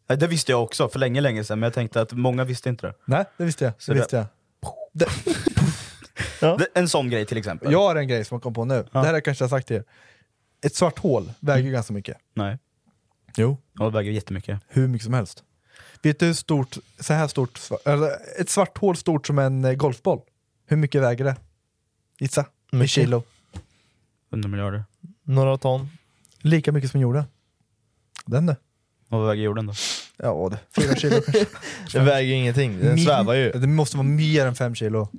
Nej, 0.09 0.18
Det 0.18 0.27
visste 0.27 0.53
jag 0.53 0.62
också 0.62 0.88
för 0.88 0.99
länge, 0.99 1.21
länge 1.21 1.45
sedan, 1.45 1.59
men 1.61 1.66
jag 1.66 1.75
tänkte 1.75 2.01
att 2.01 2.12
många 2.12 2.45
visste 2.45 2.68
inte 2.68 2.87
det. 2.87 2.95
Nej, 3.05 3.25
det 3.37 3.45
visste 3.45 3.64
jag. 3.64 3.73
Så 3.79 3.92
Det 3.92 3.99
visste 3.99 4.16
jag. 4.16 4.27
Det- 6.59 6.66
En 6.75 6.88
sån 6.88 7.11
grej 7.11 7.27
till 7.27 7.37
exempel. 7.38 7.73
Jag 7.73 7.79
har 7.79 7.97
en 7.97 8.09
grej 8.09 8.25
som 8.25 8.35
jag 8.35 8.42
kom 8.42 8.55
på 8.55 8.64
nu. 8.64 8.75
Det 8.92 8.99
här 8.99 9.07
har 9.07 9.12
jag 9.12 9.25
kanske 9.25 9.45
har 9.45 9.49
sagt 9.49 9.66
till 9.66 9.77
er. 9.77 9.85
Ett 10.66 10.75
svart 10.75 10.99
hål 10.99 11.33
väger 11.40 11.64
ju 11.64 11.73
ganska 11.73 11.92
mycket. 11.92 12.16
Nej. 12.35 12.59
Jo. 13.37 13.59
Ja, 13.79 13.85
det 13.85 13.90
väger 13.90 14.12
jättemycket. 14.12 14.61
Hur 14.68 14.88
mycket 14.88 15.05
som 15.05 15.14
helst. 15.14 15.45
Vet 16.03 16.18
du 16.18 16.27
hur 16.27 16.35
stort, 16.35 16.77
så 17.01 17.12
här 17.14 17.29
stort, 17.29 17.61
eller 17.85 18.40
ett 18.40 18.51
svart 18.51 18.79
hål 18.79 18.97
stort 18.97 19.27
som 19.27 19.38
en 19.38 19.64
eh, 19.64 19.73
golfboll. 19.75 20.21
Hur 20.66 20.77
mycket 20.77 21.03
väger 21.03 21.25
det? 21.25 21.37
Gissa. 22.18 22.47
I 22.73 22.77
Mycket. 22.77 22.90
kilo. 22.90 23.23
100 24.33 24.49
miljarder. 24.49 24.85
Några 25.23 25.59
ton. 25.59 25.88
Lika 26.43 26.73
mycket 26.73 26.91
som 26.91 27.01
jorden. 27.01 27.25
Den 28.27 28.47
det. 28.47 28.57
Och 29.11 29.19
vad 29.19 29.29
väger 29.29 29.43
jorden 29.43 29.67
då? 29.67 29.73
Ja, 30.17 30.49
det. 30.51 30.83
Fyra 30.83 30.95
kilo 30.97 31.21
kanske. 31.21 31.47
Det 31.93 31.99
väger 32.05 32.29
ju 32.29 32.35
ingenting, 32.35 32.79
den 32.81 32.97
Mi- 32.99 33.05
svävar 33.05 33.35
ju. 33.35 33.53
Det 33.53 33.67
måste 33.67 33.97
vara 33.97 34.07
mer 34.07 34.47
än 34.47 34.55
fem 34.55 34.75
kilo. 34.75 35.09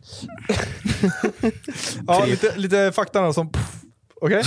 ja, 2.07 2.25
lite, 2.25 2.55
lite 2.55 2.91
fakta 2.95 3.21
då 3.21 3.33
som... 3.33 3.51
Okej? 4.21 4.43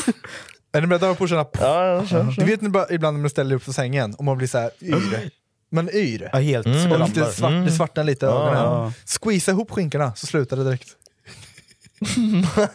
är 0.72 0.80
ni 0.80 0.86
beredda 0.86 1.14
på 1.14 1.24
att 1.24 1.30
känna... 1.30 1.46
Ja, 1.60 1.86
ja, 1.86 2.06
kör, 2.06 2.24
Du 2.24 2.32
kör. 2.32 2.44
vet 2.46 2.60
ni 2.60 2.68
bara, 2.68 2.86
ibland 2.90 3.16
när 3.16 3.20
man 3.20 3.30
ställer 3.30 3.56
upp 3.56 3.64
på 3.64 3.72
sängen 3.72 4.14
och 4.14 4.24
man 4.24 4.38
blir 4.38 4.48
så 4.48 4.58
här 4.58 4.70
yr. 4.82 5.30
Man 5.70 5.88
yr. 5.94 6.28
Ja, 6.32 6.38
helt 6.38 6.66
Och 6.66 6.72
lite 7.08 7.32
svart, 7.32 7.50
Mm. 7.50 7.64
det 7.64 7.72
svartnar 7.72 8.04
lite 8.04 8.26
i 8.26 8.28
ögonen. 8.28 8.92
Squeeza 9.22 9.50
ihop 9.50 9.70
skinkorna 9.70 10.14
så 10.14 10.26
slutar 10.26 10.56
det 10.56 10.64
direkt. 10.64 10.88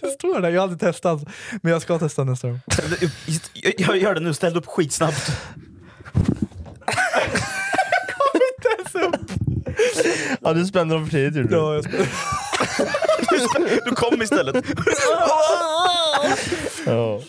det 0.00 0.06
står 0.18 0.40
där, 0.40 0.50
jag 0.50 0.60
har 0.60 0.62
aldrig 0.62 0.80
testat. 0.80 1.22
Men 1.62 1.72
jag 1.72 1.82
ska 1.82 1.98
testa 1.98 2.24
nästa 2.24 2.48
gång. 2.48 2.60
Jag- 3.54 3.74
Jag 3.78 3.96
gör 3.96 4.14
det 4.14 4.20
nu, 4.20 4.34
ställ 4.34 4.56
upp 4.56 4.66
skitsnabbt. 4.66 5.30
Ja, 10.40 10.52
du 10.52 10.64
spände 10.66 10.94
dem 10.94 11.04
för 11.04 11.10
tidigt 11.10 11.36
gjorde 11.36 11.48
du. 11.48 11.56
Ja, 11.56 11.74
jag 11.74 11.84
ska... 11.84 11.92
Du 13.84 13.90
kom 13.94 14.22
istället. 14.22 14.64
Ja. 16.86 17.20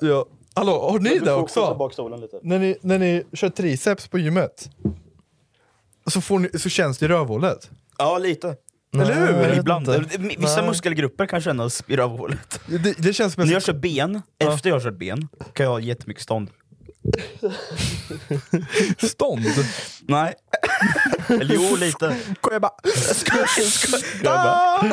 ja. 0.00 0.26
Hallå, 0.54 0.90
har 0.90 0.98
ni 0.98 1.18
det 1.18 1.32
också? 1.32 1.60
När 2.42 2.58
ni, 2.58 2.76
när 2.80 2.98
ni 2.98 3.24
kör 3.32 3.48
triceps 3.48 4.08
på 4.08 4.18
gymmet, 4.18 4.70
så, 6.06 6.20
får 6.20 6.38
ni, 6.38 6.58
så 6.58 6.68
känns 6.68 6.98
det 6.98 7.04
i 7.04 7.08
rövhålet. 7.08 7.70
Ja, 7.98 8.18
lite. 8.18 8.56
Eller 8.94 9.14
hur? 9.14 9.26
jag 9.26 9.48
vet 9.48 9.58
Ibland. 9.58 9.88
inte. 9.88 10.18
Vissa 10.18 10.60
Nej. 10.60 10.66
muskelgrupper 10.70 11.26
kan 11.26 11.40
kännas 11.40 11.82
i 11.86 11.96
rövhålet. 11.96 12.60
Det, 12.66 12.94
det 12.98 13.12
känns 13.12 13.34
som 13.34 13.44
När 13.44 13.52
jag 13.52 13.62
kör 13.62 13.72
ben, 13.72 14.22
efter 14.38 14.68
jag 14.68 14.76
har 14.76 14.80
kört 14.80 14.98
ben, 14.98 15.28
kan 15.52 15.64
jag 15.64 15.70
ha 15.70 15.80
jättemycket 15.80 16.22
stånd. 16.22 16.50
stånd. 18.98 19.44
Nej. 20.08 20.34
Eller 21.28 21.54
jo, 21.54 21.76
lite. 21.76 22.16
Skojar 22.36 22.60
bara. 22.60 22.72
bara. 24.24 24.82
Nej, 24.82 24.92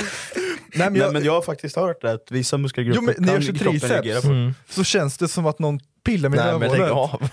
men 0.73 0.93
Nej, 0.93 1.01
jag, 1.01 1.13
men 1.13 1.23
jag 1.23 1.33
har 1.33 1.41
faktiskt 1.41 1.75
hört 1.75 2.01
det, 2.01 2.11
att 2.11 2.31
vissa 2.31 2.57
muskelgrupper 2.57 3.01
jo, 3.01 3.05
men 3.05 3.15
när 3.17 3.27
kan 3.27 3.35
jag 3.35 3.43
kör 3.43 3.53
kroppen 3.53 3.89
reagera 3.89 4.21
triceps 4.21 4.57
på. 4.67 4.73
så 4.73 4.83
känns 4.83 5.17
det 5.17 5.27
som 5.27 5.45
att 5.45 5.59
någon 5.59 5.79
pillar 6.05 6.29
mig 6.29 6.39
i 6.39 6.43
Nej 6.43 6.59
men 6.59 6.71
lägg 6.71 6.81
rövhålet. 6.81 7.13
av. 7.13 7.29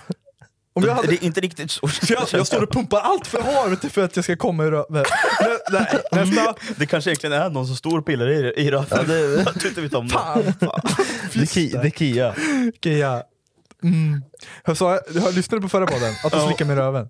Om 0.75 0.83
jag 0.83 0.95
hade, 0.95 1.07
Det 1.07 1.13
är 1.13 1.23
inte 1.23 1.41
riktigt 1.41 1.71
så. 1.71 1.89
Jag, 2.09 2.23
jag 2.31 2.47
står 2.47 2.63
och 2.63 2.71
pumpar 2.71 2.99
allt 2.99 3.27
för 3.27 3.39
jag 3.39 3.69
vet 3.69 3.81
du, 3.81 3.89
för 3.89 4.03
att 4.03 4.15
jag 4.15 4.25
ska 4.25 4.35
komma 4.35 4.63
ur 4.63 4.71
röven. 4.71 5.05
Nästa. 6.11 6.55
Det 6.77 6.85
kanske 6.85 7.09
egentligen 7.09 7.33
är 7.41 7.49
någon 7.49 7.67
som 7.67 7.75
står 7.75 7.99
och 7.99 8.05
pillar 8.05 8.29
i, 8.29 8.53
i 8.61 8.71
röven. 8.71 8.87
Ja, 8.91 9.03
det- 9.03 9.45
du 9.59 9.67
inte 9.67 9.81
vet 9.81 9.93
om 9.93 10.07
det. 10.07 10.13
Fan. 10.13 10.43
Det 10.59 10.65
är 10.65 11.45
Ki- 11.45 11.81
det 11.81 11.87
är 11.87 11.91
Kia. 11.91 12.35
Ja. 12.99 13.23
Mm. 13.83 14.23
Jag, 14.65 14.77
sa, 14.77 14.99
jag 15.13 15.33
lyssnade 15.33 15.61
på 15.61 15.69
förra 15.69 15.87
podden, 15.87 16.13
att 16.25 16.31
du 16.31 16.37
Ja. 16.37 16.47
slickar 16.47 16.65
mig 16.65 16.75
i 16.75 16.79
röven. 16.79 17.09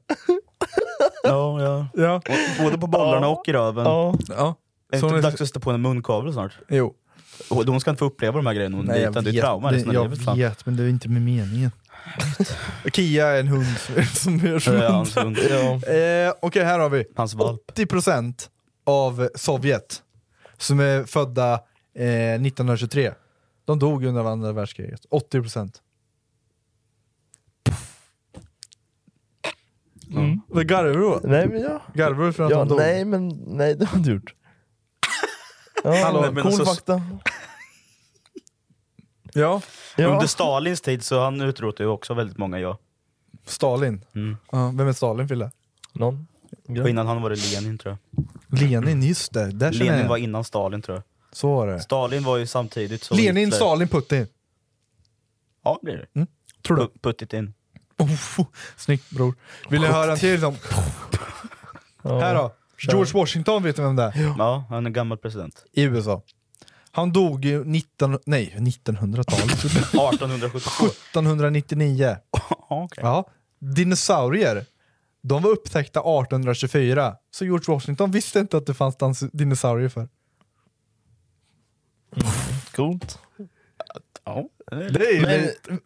Ja, 1.23 1.61
ja. 1.61 1.87
Ja. 2.03 2.21
Både 2.63 2.77
på 2.77 2.87
bollarna 2.87 3.27
och 3.27 3.47
i 3.47 3.53
röven. 3.53 3.85
Ja. 3.85 4.15
ja. 4.29 4.55
Är 4.93 5.01
det 5.01 5.07
inte 5.07 5.21
dags 5.21 5.41
att 5.41 5.47
sätta 5.47 5.59
på 5.59 5.71
en 5.71 5.81
munkavel 5.81 6.33
snart? 6.33 6.51
Jo. 6.69 6.93
Hon 7.49 7.81
ska 7.81 7.89
inte 7.89 7.99
få 7.99 8.05
uppleva 8.05 8.37
de 8.37 8.45
här 8.45 8.53
grejerna 8.53 8.77
hon 8.77 8.85
Nej, 8.85 9.01
jag 9.01 9.09
liten, 9.09 9.23
det 9.23 9.29
är 9.29 9.33
vet, 9.33 9.41
trauma 9.41 9.71
resten 9.71 9.89
av 9.89 9.95
jag 9.95 10.03
livet. 10.09 10.25
fan. 10.25 10.37
vet, 10.37 10.65
men 10.65 10.77
det 10.77 10.83
är 10.83 10.87
inte 10.87 11.09
med 11.09 11.21
meningen. 11.21 11.71
Kia 12.93 13.27
är 13.27 13.39
en 13.39 13.47
hund 13.47 13.65
som 14.13 14.37
gör 14.37 14.59
som 14.59 14.73
Ja, 14.73 14.79
hund. 14.81 14.93
hans 14.95 15.15
hund. 15.17 15.37
Ja. 15.49 15.93
Eh, 15.93 16.33
Okej, 16.41 16.63
här 16.63 16.79
har 16.79 16.89
vi. 16.89 17.05
Hans 17.15 17.33
valp. 17.33 17.61
80% 17.75 18.49
av 18.85 19.29
Sovjet 19.35 20.01
som 20.57 20.79
är 20.79 21.03
födda 21.03 21.53
eh, 21.95 22.33
1923, 22.33 23.13
de 23.65 23.79
dog 23.79 24.05
under 24.05 24.23
andra 24.23 24.51
världskriget. 24.51 25.01
80%. 25.11 25.71
Mm. 30.11 30.41
Garvar 30.67 30.93
du 30.93 31.05
åt? 31.05 31.23
Nej 31.23 31.47
men 31.47 31.61
ja. 31.61 31.81
Garvar 31.93 32.25
du 32.25 32.33
för 32.33 32.43
att 32.43 32.51
ja 32.51 32.57
de 32.59 32.67
dog? 32.67 32.77
nej 32.77 33.05
men 33.05 33.27
nej 33.47 33.75
det 33.75 33.85
har 33.85 33.99
du 33.99 34.13
gjort. 34.13 34.33
Ja, 35.83 35.95
Hallå, 36.03 36.23
cool 36.23 36.33
men 36.33 36.45
alltså- 36.45 36.65
fakta. 36.65 37.01
Ja, 39.33 39.61
Ja. 39.97 40.07
Under 40.07 40.27
Stalins 40.27 40.81
tid 40.81 41.03
så 41.03 41.19
han 41.23 41.41
utrotade 41.41 41.83
ju 41.83 41.89
också 41.89 42.13
väldigt 42.13 42.37
många 42.37 42.59
ja. 42.59 42.77
Stalin. 43.45 44.05
Mm. 44.15 44.37
Ja, 44.51 44.71
vem 44.75 44.87
är 44.87 44.93
Stalin 44.93 45.27
Fille? 45.27 45.51
Någon? 45.93 46.27
Och 46.81 46.89
innan 46.89 47.07
han 47.07 47.21
var 47.21 47.29
det 47.29 47.35
Lenin 47.35 47.77
tror 47.77 47.97
jag. 48.49 48.59
Lenin, 48.59 49.03
just 49.03 49.33
det. 49.33 49.51
Där 49.51 49.71
känner 49.71 49.85
Lenin 49.85 50.01
jag. 50.01 50.09
var 50.09 50.17
innan 50.17 50.43
Stalin 50.43 50.81
tror 50.81 50.97
jag. 50.97 51.03
Så 51.31 51.55
var 51.55 51.67
det. 51.67 51.79
Stalin 51.79 52.23
var 52.23 52.37
ju 52.37 52.47
samtidigt 52.47 53.03
så 53.03 53.15
Lenin, 53.15 53.37
Hitler- 53.51 53.55
Stalin, 53.55 53.87
Putin. 53.87 54.27
Ja, 55.63 55.79
det 55.81 55.91
är 55.91 56.07
det. 56.13 56.27
Tror 56.67 56.77
du? 56.77 56.83
Pu- 56.83 56.99
Puttit 57.01 57.33
in. 57.33 57.53
Oh, 57.97 58.09
snyggt 58.77 59.09
bror. 59.09 59.35
Vill 59.69 59.81
ni 59.81 59.87
höra 59.87 60.11
en 60.11 60.17
till? 60.17 60.39
Som... 60.41 60.55
Här 62.03 62.35
då. 62.35 62.51
George 62.91 63.13
Washington, 63.13 63.63
vet 63.63 63.75
du 63.75 63.81
vem 63.81 63.95
det 63.95 64.03
är? 64.03 64.33
Ja, 64.37 64.65
han 64.69 64.85
är 64.85 64.89
gammal 64.89 65.17
president. 65.17 65.63
I 65.71 65.83
USA. 65.83 66.21
Han 66.95 67.11
dog 67.13 67.45
ju 67.45 67.63
19... 67.65 68.19
Nej, 68.25 68.55
1900-talet. 68.59 69.51
1872. 69.53 70.85
1799. 70.85 72.17
Ja, 72.31 72.39
okej. 72.69 73.03
Ja. 73.03 73.25
Dinosaurier, 73.59 74.65
de 75.21 75.41
var 75.43 75.49
upptäckta 75.51 75.99
1824. 75.99 77.15
Så 77.31 77.45
George 77.45 77.73
Washington 77.73 78.11
visste 78.11 78.39
inte 78.39 78.57
att 78.57 78.65
det 78.65 78.73
fanns 78.73 79.19
dinosaurier 79.31 79.89
för. 79.89 80.07
Coolt. 82.75 83.19
Ja, 84.25 84.45
det 84.71 85.05
är 85.05 85.21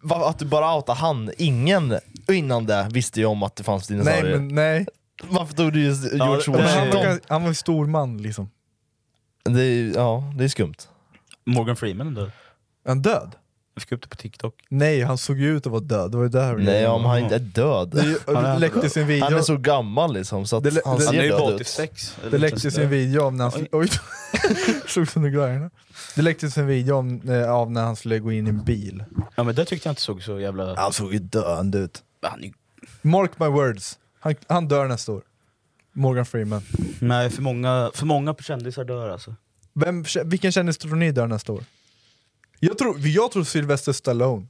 Men 0.01 0.21
att 0.23 0.39
du 0.39 0.45
bara 0.45 0.75
outar 0.75 0.95
han, 0.95 1.31
ingen 1.37 1.99
innan 2.27 2.65
det 2.65 2.87
visste 2.91 3.19
ju 3.19 3.25
om 3.25 3.43
att 3.43 3.55
det 3.55 3.63
fanns 3.63 3.89
Nej 3.89 3.99
dinosaurier. 3.99 4.37
men 4.37 4.47
nej. 4.47 4.85
Varför 5.23 5.53
tog 5.53 5.73
du 5.73 5.83
just 5.83 6.13
Ja, 6.13 6.25
George 6.25 6.43
det- 6.45 6.51
Men 6.51 6.61
han, 6.61 6.87
Washington? 6.87 7.05
var, 7.05 7.19
han 7.27 7.41
var 7.41 7.49
en 7.49 7.55
stor 7.55 7.85
man 7.85 8.17
liksom. 8.17 8.49
Det 9.43 9.63
är, 9.63 9.91
ja, 9.95 10.33
det 10.37 10.43
är 10.43 10.47
skumt. 10.47 10.75
Morgan 11.47 11.75
Freeman 11.75 12.07
är 12.07 12.11
död. 12.11 12.31
Är 12.85 12.89
han 12.89 13.01
död? 13.01 13.35
Jag 13.73 13.81
fick 13.81 13.91
upp 13.91 14.01
det 14.01 14.07
på 14.07 14.15
TikTok. 14.15 14.53
Nej, 14.69 15.01
han 15.01 15.17
såg 15.17 15.39
ju 15.39 15.57
ut 15.57 15.65
att 15.65 15.71
vara 15.71 15.81
död. 15.81 16.11
Det 16.11 16.17
var 16.17 16.23
ju 16.23 16.29
där 16.29 16.57
Nej, 16.57 16.87
om 16.87 17.05
han 17.05 17.19
inte 17.19 17.35
är 17.35 17.39
död. 17.39 17.89
Det 17.89 18.33
Han 18.33 18.45
är- 18.45 18.59
läcktes 18.59 18.97
en 18.97 19.07
video. 19.07 19.23
Han 19.23 19.33
är 19.33 19.41
så 19.41 19.57
gammal 19.57 20.13
liksom, 20.13 20.45
så 20.47 20.57
att 20.57 20.63
Det 20.63 20.81
han 20.85 20.99
ser 20.99 21.05
Han 21.05 21.15
är 21.15 21.23
ju 21.23 21.29
död 21.29 21.39
bara 21.39 21.49
ut. 21.49 21.55
86. 21.55 22.17
Det 22.31 22.37
läcktes 22.37 22.77
en 22.77 22.89
video 22.89 23.21
av 23.21 23.35
när 23.35 23.43
han... 23.43 23.53
Oj. 23.61 23.67
Oj! 23.71 23.89
Slog 24.87 25.07
sönder. 25.07 25.69
Det 26.15 26.21
läcktes 26.21 26.57
en 26.57 26.67
video 26.67 26.95
om, 26.95 27.21
eh, 27.29 27.51
av 27.51 27.71
när 27.71 27.83
han 27.83 27.95
skulle 27.95 28.19
gå 28.19 28.31
in 28.31 28.47
i 28.47 28.49
en 28.49 28.63
bil. 28.63 29.03
Ja 29.35 29.43
men 29.43 29.55
det 29.55 29.65
tyckte 29.65 29.87
jag 29.87 29.91
inte 29.91 30.01
såg 30.01 30.23
så 30.23 30.39
jävla... 30.39 30.75
Han 30.75 30.93
såg 30.93 31.13
ju 31.13 31.19
döende 31.19 31.77
ut. 31.77 32.03
Han 32.21 32.43
är... 32.43 32.51
Mark 33.01 33.39
my 33.39 33.47
words. 33.47 33.99
Han, 34.19 34.35
han 34.47 34.67
dör 34.67 34.87
nästa 34.87 35.11
år. 35.11 35.21
Morgan 35.93 36.25
Freeman. 36.25 36.61
Nej, 36.99 37.29
för 37.29 37.41
många, 37.41 37.91
för 37.93 38.05
många 38.05 38.35
kändisar 38.35 38.83
dör 38.83 39.09
alltså. 39.09 39.35
Vem, 39.79 40.05
vilken 40.25 40.51
kändis 40.51 40.77
tror 40.77 40.95
ni 40.95 41.11
dör 41.11 41.27
nästa 41.27 41.53
år? 41.53 41.63
Jag 42.59 42.77
tror, 42.77 42.99
jag 42.99 43.31
tror 43.31 43.43
Sylvester 43.43 43.91
Stallone. 43.93 44.47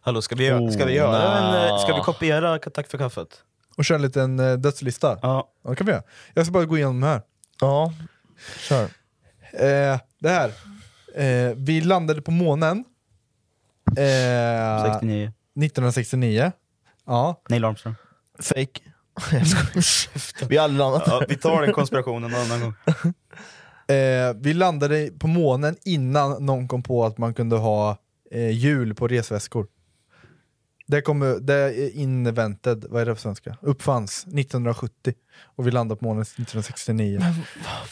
Hallå, 0.00 0.22
ska 0.22 0.34
vi, 0.34 0.44
göra- 0.46 0.72
ska 0.72 0.84
vi 0.84 0.92
göra 0.92 1.38
en... 1.38 1.68
eh, 1.70 1.78
Ska 1.78 1.94
vi 1.94 2.00
kopiera 2.00 2.58
Tack 2.58 2.90
för 2.90 2.98
kaffet? 2.98 3.42
Och 3.76 3.84
köra 3.84 3.96
en 3.96 4.02
liten 4.02 4.40
uh, 4.40 4.58
dödslista? 4.58 5.18
Ja. 5.22 5.52
Ja, 5.62 5.70
det 5.70 5.76
kan 5.76 5.86
vi 5.86 5.92
göra. 5.92 6.02
Jag 6.34 6.46
ska 6.46 6.52
bara 6.52 6.64
gå 6.64 6.76
igenom 6.76 7.02
här. 7.02 7.22
Ja, 7.60 7.92
kör. 8.58 8.82
Eh, 9.52 9.98
det 10.18 10.28
här. 10.28 10.48
Eh, 11.14 11.54
vi 11.56 11.80
landade 11.80 12.22
på 12.22 12.30
månen. 12.30 12.84
Eh, 13.96 14.92
69. 14.92 15.32
1969. 15.56 16.52
Ja. 17.06 17.42
Neil 17.48 17.64
Armstrong. 17.64 17.94
Fake. 18.38 18.80
Vi 20.48 20.56
har 20.56 20.64
aldrig 20.64 20.78
landat 20.78 21.02
Ja, 21.06 21.22
vi 21.28 21.36
tar 21.36 21.62
den 21.62 21.72
konspirationen 21.72 22.34
en 22.34 22.40
annan 22.40 22.60
gång. 22.60 22.74
Eh, 23.90 24.34
vi 24.40 24.54
landade 24.54 25.10
på 25.18 25.26
månen 25.26 25.76
innan 25.84 26.46
någon 26.46 26.68
kom 26.68 26.82
på 26.82 27.04
att 27.04 27.18
man 27.18 27.34
kunde 27.34 27.56
ha 27.56 27.96
eh, 28.30 28.50
hjul 28.50 28.94
på 28.94 29.08
resväskor. 29.08 29.66
Det, 30.90 31.00
kom, 31.02 31.38
det 31.46 31.54
är 31.54 31.96
invented, 31.96 32.84
vad 32.88 33.02
är 33.02 33.06
det 33.06 33.14
på 33.14 33.20
svenska? 33.20 33.56
Uppfanns 33.62 34.22
1970 34.26 35.14
och 35.56 35.66
vi 35.66 35.70
landade 35.70 35.98
på 35.98 36.04
månen 36.04 36.22
1969. 36.22 37.20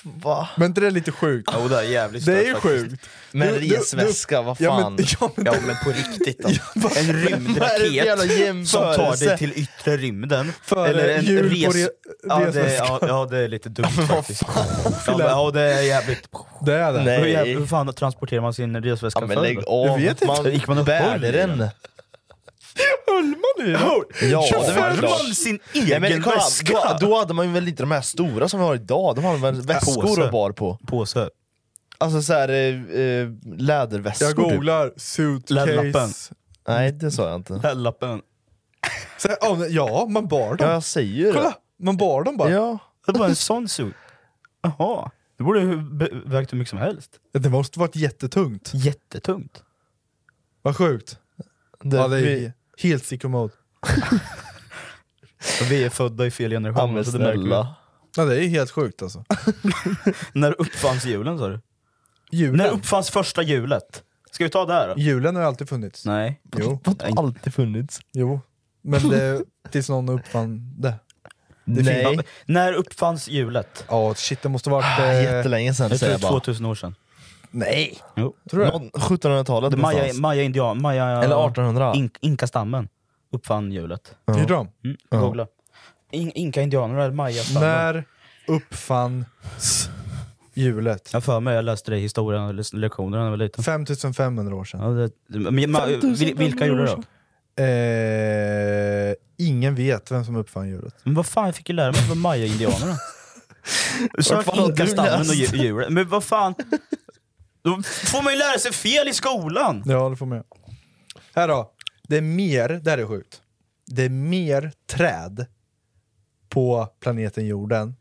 Va? 0.03 0.49
Men 0.57 0.67
inte 0.67 0.81
det 0.81 0.87
är 0.87 0.91
lite 0.91 1.13
sjukt? 1.13 1.51
Jo, 1.63 1.69
det 1.69 1.77
är 1.79 1.83
jävligt 1.83 2.27
Det 2.27 2.33
är 2.49 2.53
faktiskt. 2.55 2.63
sjukt! 2.63 3.03
Men 3.33 3.49
Du- 3.55 3.61
du- 3.61 3.77
resväska, 3.77 4.43
vad 4.43 4.61
Ja, 4.61 4.81
fan? 4.81 4.95
men, 4.95 5.05
ja, 5.21 5.31
men, 5.37 5.47
Ja 5.47 5.55
men 5.67 5.77
på 5.85 5.91
riktigt 5.91 6.39
då. 6.43 6.49
En 6.75 7.55
för 7.55 7.95
jävla 7.95 8.25
rymdraket 8.25 8.69
som 8.69 8.81
tar 8.95 9.27
dig 9.27 9.39
till 9.39 9.53
yttre 9.57 9.97
rymden. 9.97 10.53
För 10.63 10.89
Eller 10.89 11.09
en 11.09 11.25
på 11.27 11.33
res... 11.49 11.77
re- 11.77 11.89
ja, 12.23 12.39
det, 12.39 12.47
resväska. 12.47 12.85
ja, 12.85 12.99
ja 13.03 13.27
det 13.31 13.39
är 13.39 13.49
lite 13.49 13.69
dumt 13.69 13.89
faktiskt. 14.09 14.43
Ja, 15.07 15.17
men, 15.19 15.27
ja 15.27 15.51
det 15.55 15.61
är 15.61 15.83
jävligt... 15.83 16.29
det 16.67 16.75
är 16.75 16.93
det. 16.93 17.03
Nej. 17.05 17.21
Hur, 17.21 17.27
jävligt, 17.27 17.59
hur 17.61 17.67
fan 17.67 17.93
transporterar 17.95 18.41
man 18.41 18.55
sin 18.55 18.83
resväska 18.83 19.21
Ja, 19.21 19.27
men 19.27 19.43
lägg 19.43 19.59
av, 19.67 19.87
man, 20.27 20.53
Gick 20.53 20.67
man 20.69 20.79
och 20.79 20.85
bär 20.85 21.19
den. 21.19 21.65
Höll 23.07 23.25
man 23.25 23.67
i 23.67 23.71
den? 23.73 24.31
Ja, 24.31 24.45
det 24.67 24.73
väl 24.73 24.83
Höll 24.97 25.01
man 25.03 25.35
sin 25.35 25.59
Nej, 25.75 25.85
egen 25.85 26.01
men 26.03 26.23
kolla, 26.23 26.37
väska? 26.37 26.73
då, 27.01 27.07
då 27.07 27.19
hade 27.19 27.35
man 27.35 27.47
ju 27.47 27.53
väl 27.53 27.69
inte 27.69 27.83
de 27.83 27.91
här 27.91 28.01
stora 28.01 28.49
som 28.49 28.61
vi 28.61 28.67
har 28.67 28.75
idag, 28.75 29.17
de 29.17 29.25
hade 29.25 29.39
väl 29.39 29.61
väskor 29.63 30.03
Påse. 30.03 30.23
och 30.23 30.31
bar 30.33 30.51
på. 30.53 30.79
Påse. 30.87 31.31
Alltså 31.99 32.23
såhär 32.23 32.49
eh, 32.49 33.01
eh, 33.01 33.29
läderväskor 33.57 34.29
Jag 34.29 34.37
typ. 34.37 34.45
googlar 34.55 34.93
suitcase. 34.97 35.55
Läderlappen. 35.55 36.11
Nej 36.69 36.93
det 36.93 37.11
sa 37.11 37.29
jag 37.29 37.37
inte. 37.37 37.75
Lappen. 37.75 38.23
Så, 39.19 39.29
ja, 39.41 39.67
ja, 39.67 40.07
man 40.09 40.27
bar 40.29 40.49
dem. 40.55 40.67
Ja 40.69 40.73
jag 40.73 40.85
säger 40.85 41.15
ju 41.15 41.25
det. 41.25 41.33
Kolla, 41.33 41.55
man 41.83 41.97
bar 41.97 42.23
dem 42.25 42.37
bara. 42.37 42.51
Ja. 42.51 42.79
Det 43.07 43.19
var 43.19 43.29
en 43.29 43.37
sån 43.37 43.69
suit. 43.69 43.95
Jaha. 44.63 45.11
Det 45.39 45.45
borde 45.45 45.61
vägt 46.27 46.53
hur 46.53 46.59
mycket 46.59 46.71
som 46.71 46.79
helst. 46.79 47.11
Det 47.33 47.49
måste 47.49 47.79
varit 47.79 47.97
jättetungt. 47.97 48.71
Jättetungt. 48.75 49.63
Vad 50.63 50.77
sjukt. 50.77 51.19
Det, 51.83 51.97
Ja, 51.97 52.09
det 52.09 52.17
är 52.17 52.23
vi, 52.23 52.53
helt 52.79 53.05
sicko 53.05 53.29
mode. 53.29 53.55
Vi 55.69 55.85
är 55.85 55.91
födda 55.91 56.27
i 56.27 56.31
fel 56.31 56.53
ja, 56.53 56.57
generation. 56.57 56.95
men 56.95 57.05
så 57.05 57.11
det 57.11 57.19
märker. 57.19 57.67
Ja, 58.17 58.25
det 58.25 58.45
är 58.45 58.49
helt 58.49 58.71
sjukt 58.71 59.03
alltså. 59.03 59.25
När 60.33 60.61
uppfanns 60.61 61.05
hjulen 61.05 61.39
sa 61.39 61.49
du? 61.49 61.61
Julen, 62.31 62.57
När 62.57 62.69
uppfanns 62.71 63.11
första 63.11 63.43
hjulet? 63.43 64.03
Ska 64.31 64.45
vi 64.45 64.51
ta 64.51 64.67
det 64.67 64.73
här 64.73 64.89
då? 64.89 64.95
julen 65.01 65.35
har 65.35 65.43
ju 65.43 65.49
alltid 65.49 65.69
funnits. 65.69 66.05
Nej. 66.05 66.41
Jo. 66.57 66.81
Det 66.85 67.05
har 67.05 67.19
alltid 67.25 67.55
funnits. 67.55 68.01
jo. 68.13 68.41
Men 68.83 69.09
det, 69.09 69.43
tills 69.71 69.89
någon 69.89 70.09
uppfann 70.09 70.75
det. 70.81 70.95
Nej. 71.65 72.03
Ja, 72.17 72.23
när 72.47 72.73
uppfanns 72.73 73.29
hjulet? 73.29 73.85
Ja, 73.89 74.15
shit 74.15 74.43
det 74.43 74.49
måste 74.49 74.71
varit... 74.71 74.99
Eh, 75.01 75.23
Jättelänge 75.23 75.75
sedan 75.75 75.85
Jag 75.85 75.91
tror 75.91 75.99
säger 75.99 76.19
det 76.19 76.25
jag 76.25 76.33
bara. 76.33 76.41
2000 76.41 76.67
år 76.67 76.75
sedan. 76.75 76.95
Nej! 77.59 77.99
Jo. 78.17 78.35
Tror 78.51 78.61
du? 78.61 78.67
Någon- 78.71 78.91
1700-talet 78.91 79.71
Det 79.71 79.77
Maya, 79.77 79.97
någonstans. 79.97 80.21
Maya 80.21 80.43
indian, 80.43 80.83
Maya... 80.83 81.05
Eller 81.09 81.47
1800. 81.47 81.93
In, 81.95 82.11
Inka-stammen 82.21 82.89
uppfann 83.33 83.73
hjulet. 83.73 84.15
Gjorde 84.29 84.55
de? 84.55 84.69
Mm, 84.85 84.97
Ja. 85.11 85.21
googla. 85.21 85.47
In, 86.11 86.33
Inka-indianer 86.35 86.99
eller 86.99 87.15
Maya-stammen. 87.15 87.69
När 87.69 88.05
uppfanns 88.49 89.89
hjulet? 90.55 91.09
Jag 91.13 91.17
har 91.17 91.21
för 91.21 91.41
mig, 91.41 91.55
jag 91.55 91.65
läste 91.65 91.91
det 91.91 91.97
i 91.97 92.01
historien, 92.01 92.43
eller 92.49 92.77
lektioner 92.77 93.17
när 93.19 93.25
jag 93.25 93.31
var 93.31 93.37
liten. 93.37 93.65
5500 93.65 94.57
år 94.57 94.65
sedan. 94.65 94.81
Ja, 94.99 95.09
det, 95.29 95.39
men, 95.51 95.71
ma, 95.71 95.87
vil- 95.87 96.35
vilka 96.39 96.67
gjorde 96.67 96.83
det 96.87 96.95
då? 96.97 97.03
Eh, 97.63 99.15
ingen 99.49 99.75
vet 99.75 100.11
vem 100.11 100.25
som 100.25 100.37
uppfann 100.37 100.69
hjulet. 100.69 100.95
Men 101.03 101.15
vad 101.15 101.27
fan, 101.27 101.47
jag 101.47 101.55
fick 101.55 101.69
ju 101.69 101.75
lära 101.75 101.93
mig 101.93 102.01
från 102.01 102.19
Maya-indianerna. 102.19 102.95
Sök 104.21 104.45
fan 104.45 104.59
har 104.59 104.65
du 104.67 104.71
Inka-stammen 104.71 105.13
och 105.13 105.19
läst? 105.27 105.53
dju- 105.55 105.57
djuret. 105.57 105.91
Men 105.93 106.09
vad 106.09 106.25
fan? 106.25 106.55
Då 107.77 107.83
får 107.83 108.23
man 108.23 108.33
ju 108.33 108.39
lära 108.39 108.59
sig 108.59 108.73
fel 108.73 109.09
i 109.09 109.13
skolan! 109.15 109.83
Ja, 109.87 110.09
det 110.09 110.17
får 110.17 110.27
man 110.27 110.37
göra. 110.39 110.47
Här 111.35 111.49
då. 111.49 111.73
Det 112.09 112.17
är 112.17 112.21
mer, 112.23 112.69
det 112.69 112.91
här 112.91 112.99
är 112.99 113.07
sjukt. 113.07 113.43
Det 113.87 114.05
är 114.05 114.09
mer 114.09 114.73
träd 114.87 115.47
på 116.49 116.89
planeten 117.01 117.47
jorden 117.47 117.97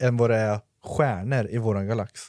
än 0.00 0.16
vad 0.16 0.30
det 0.30 0.36
är 0.36 0.60
stjärnor 0.84 1.48
i 1.50 1.58
våran 1.58 1.86
galax. 1.86 2.20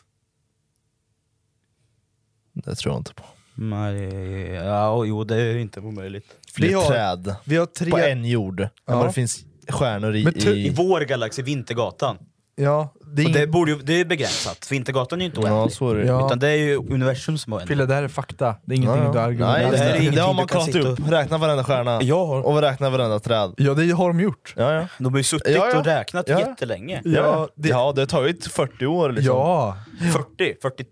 Det 2.53 2.75
tror 2.75 2.93
jag 2.93 2.99
inte 2.99 3.13
på. 3.13 3.23
Nej, 3.55 4.49
ja, 4.53 5.05
jo 5.05 5.23
det 5.23 5.35
är 5.41 5.55
inte 5.55 5.79
omöjligt. 5.79 6.25
Fler 6.53 6.67
Vi 6.67 6.73
har- 6.73 6.87
träd 6.89 7.35
Vi 7.45 7.55
har 7.57 7.65
tre... 7.65 7.91
på 7.91 7.97
en 7.97 8.25
jord 8.25 8.59
än 8.59 8.69
Ja. 8.85 8.97
vad 8.97 9.07
det 9.07 9.13
finns 9.13 9.45
stjärnor 9.69 10.15
i... 10.15 10.23
Men 10.23 10.37
I 10.37 10.41
i... 10.67 10.69
vår 10.69 11.01
galax, 11.01 11.39
i 11.39 11.41
Vintergatan. 11.41 12.17
Ja, 12.55 12.93
det 13.15 13.21
är 13.21 13.25
Och 13.25 13.31
det, 13.31 13.47
borde 13.47 13.71
ju, 13.71 13.77
det 13.77 13.99
är 13.99 14.05
begränsat, 14.05 14.67
Vintergatan 14.71 15.19
är 15.21 15.23
ju 15.23 15.29
inte 15.29 15.41
Ja, 15.41 15.53
oändlig. 15.53 15.75
så 15.77 15.89
är 15.89 15.95
det. 15.95 16.05
Ja. 16.05 16.25
Utan 16.25 16.39
det 16.39 16.47
är 16.49 16.55
ju 16.57 16.75
universum 16.77 17.37
som 17.37 17.53
är 17.53 17.57
oändligt. 17.57 17.67
Fille, 17.69 17.85
det 17.85 17.93
här 17.95 18.03
är 18.03 18.07
fakta. 18.07 18.55
Det 18.65 18.73
är 18.73 18.77
ingenting 18.77 19.03
Ja, 19.05 19.11
du 19.11 19.17
ja. 19.19 19.25
argumenterar 19.25 19.61
Nej, 19.61 19.71
det, 19.71 19.77
här 19.77 19.95
är 19.95 20.11
det, 20.11 20.21
har 20.21 20.29
du 20.29 20.35
man 20.35 20.47
kan 20.47 20.47
kollat 20.47 20.65
sitta 20.65 20.79
upp. 20.87 20.99
och- 20.99 21.09
Räkna 21.09 21.37
varenda 21.37 21.63
stjärna. 21.63 21.99
Jag 22.03 22.25
har. 22.25 22.41
Och 22.41 22.61
räkna 22.61 22.89
varenda 22.89 23.19
träd. 23.19 23.53
Ja, 23.57 23.73
det 23.73 23.91
har 23.91 24.07
de 24.07 24.19
gjort. 24.19 24.53
Ja, 24.57 24.73
ja. 24.73 24.87
De 24.97 25.13
har 25.13 25.17
ju 25.17 25.23
suttit 25.23 25.55
Ja, 25.55 25.69
ja. 25.71 25.79
och 25.79 25.85
räknat 25.85 26.27
Ja. 26.29 26.39
jättelänge. 26.39 27.01
Ja, 27.05 27.47
det- 27.55 27.69
ja, 27.69 27.93
det 27.95 28.07
tar 28.07 28.23
ju 28.27 28.37
40 28.41 28.85
år 28.85 29.11
liksom. 29.11 29.35
Ja. 29.37 29.77
40, 30.13 30.55
40 30.61 30.85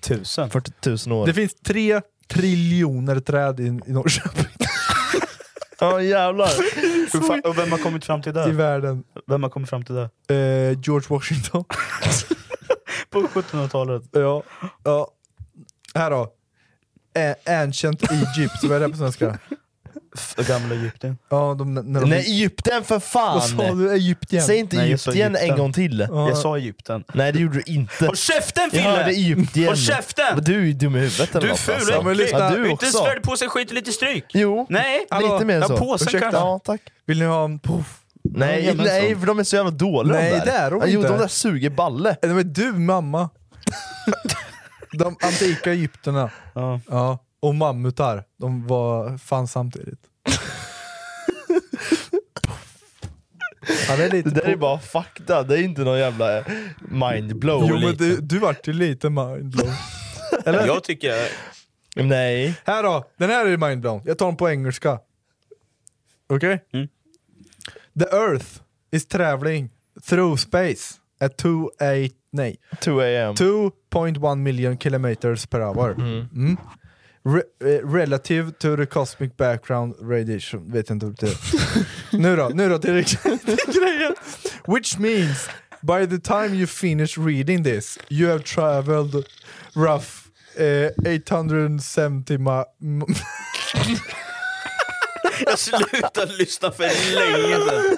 tusen. 0.00 0.50
40 0.50 0.72
000 1.08 1.20
år. 1.20 1.26
Det 1.26 1.34
finns 1.34 1.54
tre 1.66 2.00
triljoner 2.28 3.20
träd 3.20 3.60
i, 3.60 3.62
i 3.66 3.92
Norrköping. 3.92 4.46
Ja 5.80 6.02
jävlar. 6.02 6.46
Hur 7.12 7.20
fan- 7.20 7.40
Och 7.44 7.58
vem 7.58 7.70
har 7.72 7.78
kommit 7.78 8.04
fram 8.04 8.22
till 8.22 8.30
I 8.30 8.34
det? 8.34 8.50
världen. 8.52 9.04
Vem 9.26 9.42
har 9.42 9.50
kommit 9.50 9.70
fram 9.70 9.84
till 9.84 9.94
det? 9.94 10.34
Eh, 10.34 10.78
George 10.82 11.06
Washington. 11.08 11.64
På 13.10 13.20
1700-talet. 13.22 14.02
ja. 14.12 14.42
ja. 14.84 15.08
Här 15.94 16.10
då. 16.10 16.32
A- 17.18 17.34
Ancient 17.62 18.02
Egypt, 18.10 18.64
vad 18.64 18.72
är 18.76 18.80
det 18.80 18.88
på 18.88 18.96
svenska? 18.96 19.38
F- 20.38 20.46
Gamla 20.48 20.74
Egypten. 20.74 21.18
Ja, 21.28 21.54
de, 21.58 21.74
när 21.74 22.00
de, 22.00 22.10
Nej 22.10 22.18
Egypten 22.18 22.84
för 22.84 22.94
Vad 22.94 23.42
sa 23.44 23.56
fan! 23.56 23.78
du? 23.78 23.92
Egypten? 23.92 24.42
Säg 24.42 24.56
inte 24.58 24.76
Nej, 24.76 24.90
jag 24.90 25.00
sa 25.00 25.10
Egypten 25.10 25.34
en 25.34 25.36
Egypten. 25.42 25.58
gång 25.58 25.72
till. 25.72 26.06
Ja. 26.10 26.28
Jag 26.28 26.38
sa 26.38 26.56
Egypten. 26.56 27.04
Nej 27.14 27.32
det 27.32 27.38
gjorde 27.38 27.54
du 27.54 27.72
inte. 27.72 28.06
Håll 28.06 28.16
käften 28.16 28.70
Jag 28.72 28.82
hörde 28.82 29.04
Fille! 29.04 29.16
Egypten. 29.18 29.64
Håll 29.64 29.76
käften! 29.76 30.24
Men 30.34 30.44
Du 30.44 30.56
är 30.60 30.64
ju 30.64 30.72
dum 30.72 30.96
i 30.96 30.98
huvudet 30.98 31.30
eller 31.30 31.40
Du 31.40 31.46
är 31.46 31.50
något, 31.50 31.60
ful 31.60 31.74
alltså. 31.74 31.96
och 31.98 32.04
men 32.04 32.12
äcklig! 32.12 32.24
lyssna, 32.24 32.38
Ja, 32.38 32.50
Du 32.50 32.70
inte 32.70 32.86
också. 32.86 32.98
svärd 33.04 33.22
på 33.22 33.36
sig 33.36 33.48
skit 33.48 33.68
och 33.68 33.74
lite 33.74 33.92
stryk! 33.92 34.24
Jo, 34.34 34.66
Nej! 34.68 35.06
Lite 35.22 35.44
mer 35.44 35.58
Ja, 35.60 35.66
så. 35.68 35.76
påsen 35.76 36.08
Ursäkta. 36.08 36.30
kanske. 36.30 36.40
Ja, 36.40 36.60
tack. 36.64 36.80
Vill 37.06 37.18
ni 37.18 37.24
ha 37.24 37.44
en 37.44 37.58
poff? 37.58 38.00
Nej, 38.22 38.64
Ja, 38.66 38.74
nej 38.76 39.16
för 39.16 39.26
de 39.26 39.38
är 39.38 39.44
så 39.44 39.56
jävla 39.56 39.70
dåliga 39.70 40.18
Nej, 40.18 40.30
de 40.30 40.38
där. 40.38 40.44
det 40.46 40.52
är 40.52 40.70
de 40.70 40.80
ja, 40.80 40.86
Jo, 40.88 41.00
inte. 41.00 41.12
de 41.12 41.18
där 41.18 41.28
suger 41.28 41.70
balle. 41.70 42.16
Nej 42.22 42.32
men 42.34 42.52
du 42.52 42.72
mamma. 42.72 43.30
de 44.92 45.16
antika 45.22 45.72
egyptierna. 45.72 46.30
Ja. 46.54 46.80
Ja. 46.88 47.18
Och 47.40 47.54
mammutar, 47.54 48.24
de 48.38 48.66
var, 48.66 49.18
fanns 49.18 49.52
samtidigt. 49.52 50.00
Det 53.96 54.04
är 54.04 54.10
lite 54.10 54.30
Det 54.30 54.40
där 54.40 54.48
är 54.48 54.54
po- 54.56 54.58
bara 54.58 54.78
fakta, 54.78 55.42
det 55.42 55.58
är 55.58 55.62
inte 55.62 55.80
någon 55.84 55.98
jävla 55.98 56.44
mindblow. 56.80 57.66
Jo 57.68 57.78
men 57.80 57.96
du, 57.96 58.16
du 58.20 58.38
vart 58.38 58.68
ju 58.68 58.72
lite 58.72 59.10
mindblown. 59.10 59.72
Eller? 60.44 60.66
Jag 60.66 60.84
tycker... 60.84 61.14
Nej. 61.96 62.54
Här 62.64 62.82
då, 62.82 63.04
den 63.16 63.30
här 63.30 63.46
är 63.46 63.56
mindblown. 63.56 64.02
Jag 64.04 64.18
tar 64.18 64.26
den 64.26 64.36
på 64.36 64.50
engelska. 64.50 64.98
Okej? 66.28 66.64
Mm. 66.72 66.88
The 67.98 68.16
earth 68.16 68.46
is 68.92 69.06
traveling 69.06 69.70
through 70.08 70.36
space 70.36 70.94
at 71.20 71.36
2 71.36 71.48
8, 71.64 72.14
nej, 72.32 72.56
2 72.80 72.90
am. 73.00 73.34
2.1 73.34 74.36
million 74.36 74.78
kilometers 74.78 75.46
per 75.46 75.60
hour. 75.60 75.90
Mm. 75.92 76.56
Re- 77.24 77.42
eh, 77.74 77.80
relative 77.84 78.52
to 78.58 78.76
the 78.76 78.86
cosmic 78.86 79.36
background 79.36 79.94
radiation, 80.00 80.72
vet 80.72 80.88
jag 80.88 80.96
inte 80.96 81.06
vad 81.06 81.14
det 81.16 81.26
betyder. 81.26 81.86
nu 82.18 82.36
då, 82.36 82.48
nu 82.54 82.68
då 82.68 82.78
till, 82.78 83.04
till 83.04 83.56
grejen. 83.66 84.14
Which 84.66 84.98
means 84.98 85.48
by 85.82 86.06
the 86.06 86.18
time 86.18 86.54
you 86.56 86.66
finish 86.66 87.18
reading 87.18 87.64
this 87.64 87.98
you 88.08 88.30
have 88.30 88.42
traveled 88.44 89.24
rough 89.74 90.06
eh, 90.56 90.90
870 91.06 92.38
ma- 92.38 92.64
m- 92.82 93.02
Jag 95.46 95.58
slutade 95.58 96.32
lyssna 96.32 96.72
för 96.72 96.82
länge 97.14 97.54
sedan. 97.54 97.96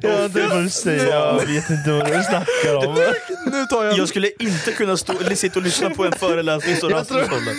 Ja, 0.00 0.28
det 0.28 0.48
får 0.48 0.62
du 0.62 0.70
säga. 0.70 1.04
Jag 1.14 1.46
vet 1.46 1.70
inte 1.70 1.92
vad 1.92 2.06
du 2.06 2.22
snackar 2.22 2.74
om. 2.86 2.94
nu 3.52 3.66
tar 3.66 3.84
jag... 3.84 3.98
Jag 3.98 4.08
skulle 4.08 4.30
inte 4.38 4.72
kunna 4.72 4.96
stå, 4.96 5.12
sitta 5.34 5.58
och 5.58 5.62
lyssna 5.64 5.90
på 5.90 6.04
en 6.04 6.12
föreläsning 6.12 6.76
som 6.76 6.90
Jag 6.90 7.00
Rasmus 7.00 7.28
håller. 7.28 7.54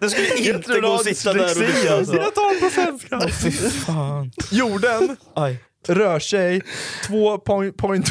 Det 0.00 0.10
skulle 0.10 0.28
Jag 0.28 0.54
inte 0.56 0.80
gå 0.80 0.94
att 0.94 1.04
sitta 1.04 1.32
där 1.32 1.50
och 1.50 1.62
lyssna. 1.62 1.96
alltså. 1.96 2.16
Jag 2.16 2.34
tar 2.34 2.54
det 2.54 2.60
på 2.60 2.70
svenska. 2.70 3.28
Fy 3.42 3.50
fan. 3.70 4.32
Jorden 4.50 5.16
Aj. 5.36 5.56
rör 5.88 6.18
sig 6.18 6.62
2,2 7.08 8.04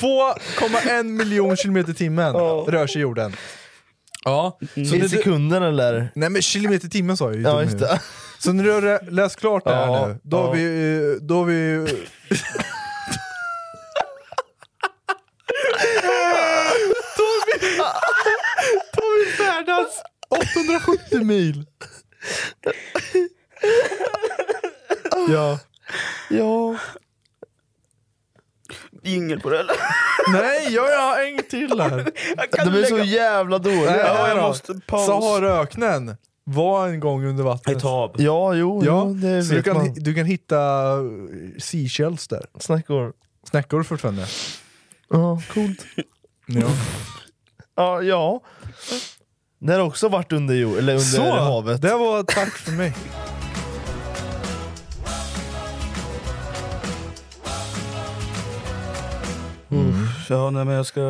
2,1 0.00 1.02
miljon 1.02 1.56
kilometer 1.56 1.90
i 1.90 1.94
timmen 1.94 2.34
rör 2.66 2.86
sig 2.86 3.02
jorden. 3.02 3.36
Ja. 4.24 4.58
Så 4.74 4.84
Så 4.84 4.96
I 4.96 5.08
sekunden 5.08 5.62
eller? 5.62 6.10
nej 6.14 6.30
men 6.30 6.42
kilometer 6.42 6.86
i 6.86 6.90
timmen 6.90 7.16
sa 7.16 7.24
jag 7.24 7.36
ju. 7.36 7.42
Ja, 7.42 7.62
just 7.62 7.74
nu. 7.74 7.78
det. 7.80 8.00
Så 8.38 8.52
när 8.52 8.64
du 8.64 8.72
har 8.72 8.82
lä- 8.82 9.10
läst 9.10 9.36
klart 9.40 9.64
det 9.64 9.74
här 9.74 9.86
Ja, 9.86 10.06
nu, 10.08 10.18
då 10.22 10.36
har 10.36 10.46
ja. 10.46 10.52
vi... 10.52 10.96
eh, 10.96 11.22
Då 11.26 11.34
har 11.36 11.44
vi 11.44 11.86
då 17.16 17.22
har 17.24 17.46
vi, 17.46 17.76
då 18.92 19.02
har 19.02 19.24
vi 19.24 19.32
färdats 19.32 20.02
870 20.28 21.24
mil. 21.24 21.66
Ja. 25.28 25.58
Ja. 26.30 26.76
Jingel 29.02 29.40
på 29.40 29.50
det 29.50 29.60
eller? 29.60 29.74
Nej, 30.32 30.74
jag 30.74 30.82
har 30.82 31.22
en 31.24 31.42
till 31.50 31.80
här. 31.80 32.10
Jag 32.36 32.50
kan 32.50 32.72
De 32.72 32.78
är 32.80 32.84
så 32.84 32.98
jävla 32.98 33.58
dåliga. 33.58 33.80
Nej, 33.90 34.00
Ja, 34.04 34.28
jag 34.28 34.36
då. 34.36 34.42
måste 34.42 34.74
paus. 34.86 35.06
Saharöknen 35.06 36.16
var 36.44 36.88
en 36.88 37.00
gång 37.00 37.24
under 37.24 37.44
vattnet. 37.44 37.76
Ett 37.76 37.82
hav. 37.82 38.14
Ja, 38.18 38.54
jo, 38.54 38.82
Ja, 38.84 39.04
jo 39.06 39.14
det 39.14 39.42
så 39.42 39.50
du 39.50 39.56
vet 39.56 39.64
kan, 39.64 39.76
man. 39.76 39.94
du 39.94 40.14
kan 40.14 40.26
hitta 40.26 40.92
uh, 40.96 41.10
seashells 41.58 42.28
där. 42.28 42.46
Snäckor. 42.58 43.12
Snäckor 43.50 43.82
fortfarande. 43.82 44.26
Ja, 45.10 45.42
coolt. 45.54 45.84
Ja. 46.46 46.66
Ja, 47.76 48.02
ja. 48.02 48.40
Det 49.58 49.72
har 49.72 49.80
också 49.80 50.08
varit 50.08 50.32
under, 50.32 50.54
jord, 50.54 50.78
eller 50.78 50.92
under 50.92 51.04
Så, 51.04 51.30
havet. 51.30 51.82
det 51.82 51.94
var 51.94 52.22
tack 52.22 52.52
för 52.56 52.72
mig. 52.72 52.94
Ja, 60.28 60.50
nej, 60.50 60.64
men 60.64 60.74
jag 60.74 60.86
ska, 60.86 61.00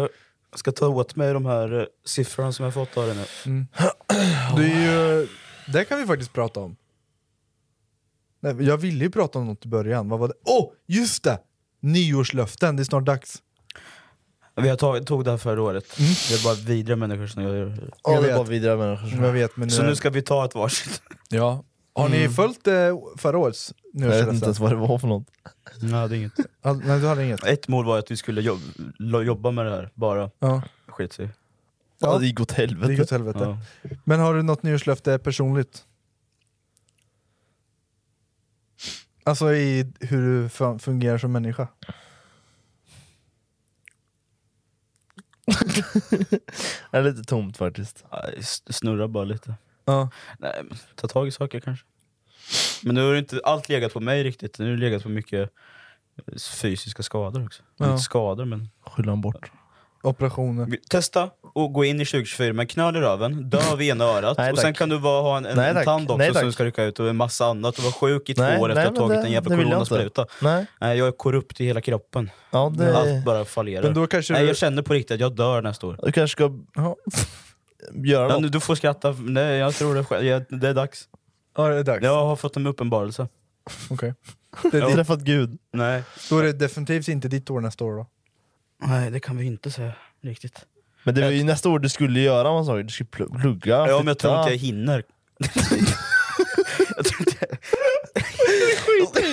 jag 0.50 0.58
ska 0.58 0.72
ta 0.72 0.88
åt 0.88 1.16
mig 1.16 1.32
de 1.32 1.46
här 1.46 1.80
eh, 1.80 1.84
siffrorna 2.06 2.52
som 2.52 2.64
jag 2.64 2.74
fått 2.74 2.96
av 2.96 3.06
dig 3.06 3.16
nu. 3.16 3.24
Det, 4.56 4.64
är 4.72 5.16
ju, 5.20 5.28
det 5.72 5.84
kan 5.84 5.98
vi 5.98 6.06
faktiskt 6.06 6.32
prata 6.32 6.60
om. 6.60 6.76
Nej, 8.42 8.56
jag 8.66 8.76
ville 8.76 9.04
ju 9.04 9.10
prata 9.10 9.38
om 9.38 9.46
något 9.46 9.64
i 9.64 9.68
början, 9.68 10.08
vad 10.08 10.18
var 10.20 10.28
det? 10.28 10.34
Åh, 10.44 10.64
oh, 10.64 10.72
just 10.86 11.24
det! 11.24 11.38
Nyårslöften, 11.80 12.76
det 12.76 12.82
är 12.82 12.84
snart 12.84 13.04
dags. 13.04 13.42
Vi 14.56 14.68
har 14.68 14.76
tagit, 14.76 15.06
tog 15.06 15.24
det 15.24 15.30
här 15.30 15.38
förra 15.38 15.62
året. 15.62 15.84
Det 15.96 16.34
är 16.34 16.44
bara 16.44 16.54
vidriga 16.54 16.96
människor 16.96 17.26
som 17.26 17.42
gör 17.42 17.64
det. 17.64 17.76
Ja, 18.04 18.12
Jag 18.12 18.22
det 18.22 18.28
vet. 18.28 18.36
var 18.38 18.44
vidriga 18.44 18.76
människor. 18.76 19.24
Jag 19.26 19.32
vet, 19.32 19.56
men 19.56 19.70
Så 19.70 19.82
nu 19.82 19.96
ska 19.96 20.10
vi 20.10 20.22
ta 20.22 20.44
ett 20.44 20.54
varsitt. 20.54 21.02
ja. 21.28 21.64
Har 21.92 22.08
ni 22.08 22.28
följt 22.28 22.66
eh, 22.66 22.74
förra 23.16 23.38
årets 23.38 23.74
Jag 23.92 24.08
vet 24.08 24.28
inte 24.28 24.44
ens 24.44 24.58
vad 24.58 24.70
det 24.72 24.76
var 24.76 24.98
för 24.98 25.08
något. 25.08 25.26
Nej, 25.82 26.08
det 26.08 26.14
är 26.16 26.18
inget. 26.18 26.32
Ah, 26.62 26.72
Nej, 26.72 27.00
du 27.00 27.06
hade 27.06 27.24
inget? 27.24 27.44
Ett 27.44 27.68
mål 27.68 27.84
var 27.86 27.98
att 27.98 28.10
vi 28.10 28.16
skulle 28.16 28.40
jobb, 28.40 28.60
lo- 28.98 29.22
jobba 29.22 29.50
med 29.50 29.66
det 29.66 29.70
här, 29.70 29.90
bara. 29.94 30.30
Ja, 30.38 30.62
Skit 30.86 31.12
sig. 31.12 31.28
Ja, 31.98 32.18
det 32.18 32.26
gick 32.26 32.40
åt 32.40 32.48
det 32.48 32.54
helvete. 32.54 32.92
gick 32.92 33.02
åt 33.02 33.10
helvete. 33.10 33.38
Ja. 33.82 33.88
Men 34.04 34.20
har 34.20 34.34
du 34.34 34.42
något 34.42 34.62
nyårslöfte 34.62 35.18
personligt? 35.18 35.84
Alltså 39.24 39.52
i 39.54 39.92
hur 40.00 40.22
du 40.42 40.48
fu- 40.48 40.78
fungerar 40.78 41.18
som 41.18 41.32
människa? 41.32 41.68
Det 46.90 46.98
är 46.98 47.02
lite 47.02 47.22
tomt 47.22 47.56
faktiskt. 47.56 48.04
Nej, 48.12 48.34
s- 48.38 48.62
Snurra 48.76 49.08
bara 49.08 49.24
lite. 49.24 49.54
Ja. 49.90 50.08
Nej, 50.38 50.60
men 50.68 50.78
ta 50.96 51.08
tag 51.08 51.28
i 51.28 51.30
saker 51.30 51.60
kanske. 51.60 51.86
Men 52.82 52.94
nu 52.94 53.08
har 53.08 53.14
inte 53.14 53.40
allt 53.44 53.68
legat 53.68 53.92
på 53.92 54.00
mig 54.00 54.22
riktigt, 54.24 54.58
nu 54.58 54.64
har 54.64 54.72
det 54.72 54.80
legat 54.80 55.02
på 55.02 55.08
mycket 55.08 55.50
fysiska 56.60 57.02
skador 57.02 57.44
också. 57.44 57.62
Ja. 57.76 57.90
Inte 57.90 58.02
skador 58.02 58.44
men... 58.44 58.68
Skyller 58.86 59.08
han 59.10 59.20
bort. 59.20 59.50
Operationer. 60.02 60.76
Testa 60.90 61.30
och 61.54 61.72
gå 61.72 61.84
in 61.84 62.00
i 62.00 62.04
2024 62.04 62.52
med 62.52 62.70
knöl 62.70 62.96
i 62.96 63.00
röven, 63.00 63.50
dö 63.50 63.58
av 63.72 63.82
ena 63.82 64.04
örat, 64.04 64.38
Nej, 64.38 64.52
och 64.52 64.58
sen 64.58 64.66
tack. 64.72 64.78
kan 64.78 64.88
du 64.88 64.98
vara, 64.98 65.22
ha 65.22 65.36
en, 65.36 65.46
en, 65.46 65.56
Nej, 65.56 65.70
en 65.76 65.84
tand 65.84 66.10
också 66.10 66.18
Nej, 66.18 66.34
som 66.34 66.52
ska 66.52 66.64
rycka 66.64 66.84
ut 66.84 67.00
och 67.00 67.08
en 67.08 67.16
massa 67.16 67.46
annat 67.46 67.78
och 67.78 67.84
vara 67.84 67.92
sjuk 67.92 68.28
i 68.30 68.34
två 68.34 68.42
Nej, 68.42 68.58
år 68.60 68.68
efter 68.70 68.80
nej, 68.82 68.88
att 68.92 68.98
ha 68.98 69.06
tagit 69.08 69.22
det- 69.22 69.26
en 69.26 69.32
jävla 69.32 69.56
coronaspruta. 69.56 70.26
Nej. 70.42 70.66
Nej, 70.80 70.98
jag 70.98 71.08
är 71.08 71.12
korrupt 71.12 71.60
i 71.60 71.64
hela 71.64 71.80
kroppen. 71.80 72.30
Ja, 72.50 72.72
det... 72.76 72.96
Allt 72.98 73.24
bara 73.24 73.44
fallerar. 73.44 73.82
Men 73.82 73.94
då 73.94 74.06
kanske 74.06 74.32
Nej, 74.32 74.42
du... 74.42 74.48
jag 74.48 74.56
känner 74.56 74.82
på 74.82 74.92
riktigt 74.94 75.14
att 75.14 75.20
jag 75.20 75.36
dör 75.36 75.62
nästa 75.62 75.86
år. 75.86 75.98
Du 76.02 76.12
kanske 76.12 76.32
ska 76.32 76.50
Ja. 76.74 76.96
Göra 77.94 78.22
Ja, 78.22 78.28
något. 78.32 78.42
nu, 78.42 78.48
du 78.48 78.60
får 78.60 78.74
skratta, 78.74 79.12
nej 79.20 79.56
jag 79.58 79.74
tror 79.74 79.94
det 79.94 80.04
själv, 80.04 80.26
Jag- 80.26 80.44
det 80.48 80.68
är 80.68 80.74
dags. 80.74 81.08
Ja, 81.56 81.68
det 81.68 81.76
är 81.76 81.84
dags. 81.84 82.04
Jag 82.04 82.24
har 82.26 82.36
fått 82.36 82.56
en 82.56 82.66
uppenbarelse. 82.66 83.28
Okej. 83.90 84.14
Du 84.62 84.70
Det 84.70 84.80
har 84.80 84.90
är 84.90 84.94
träffat 84.94 85.20
Gud. 85.20 85.58
Nej. 85.72 86.02
Då 86.30 86.38
är 86.38 86.42
det 86.42 86.52
definitivt 86.52 87.08
inte 87.08 87.28
ditt 87.28 87.50
år 87.50 87.60
nästa 87.60 87.84
år 87.84 87.92
då? 87.96 88.06
Nej, 88.86 89.10
det 89.10 89.20
kan 89.20 89.36
vi 89.36 89.44
inte 89.46 89.70
säga 89.70 89.92
riktigt. 90.22 90.60
Men 91.04 91.14
det 91.14 91.22
var 91.22 91.30
ju 91.30 91.44
nästa 91.44 91.68
år 91.68 91.78
du 91.78 91.88
skulle 91.88 92.20
göra 92.20 92.52
man 92.52 92.66
saker. 92.66 92.82
Du 92.82 92.88
skulle 92.88 93.08
pl- 93.10 93.40
plugga, 93.40 93.76
Ja, 93.88 93.96
men 93.98 94.06
jag 94.06 94.18
tror 94.18 94.38
inte 94.38 94.50
jag 94.50 94.56
hinner. 94.58 95.02
jag 96.96 97.04
tror 97.04 97.20
inte 97.28 97.46
jag... 97.49 97.49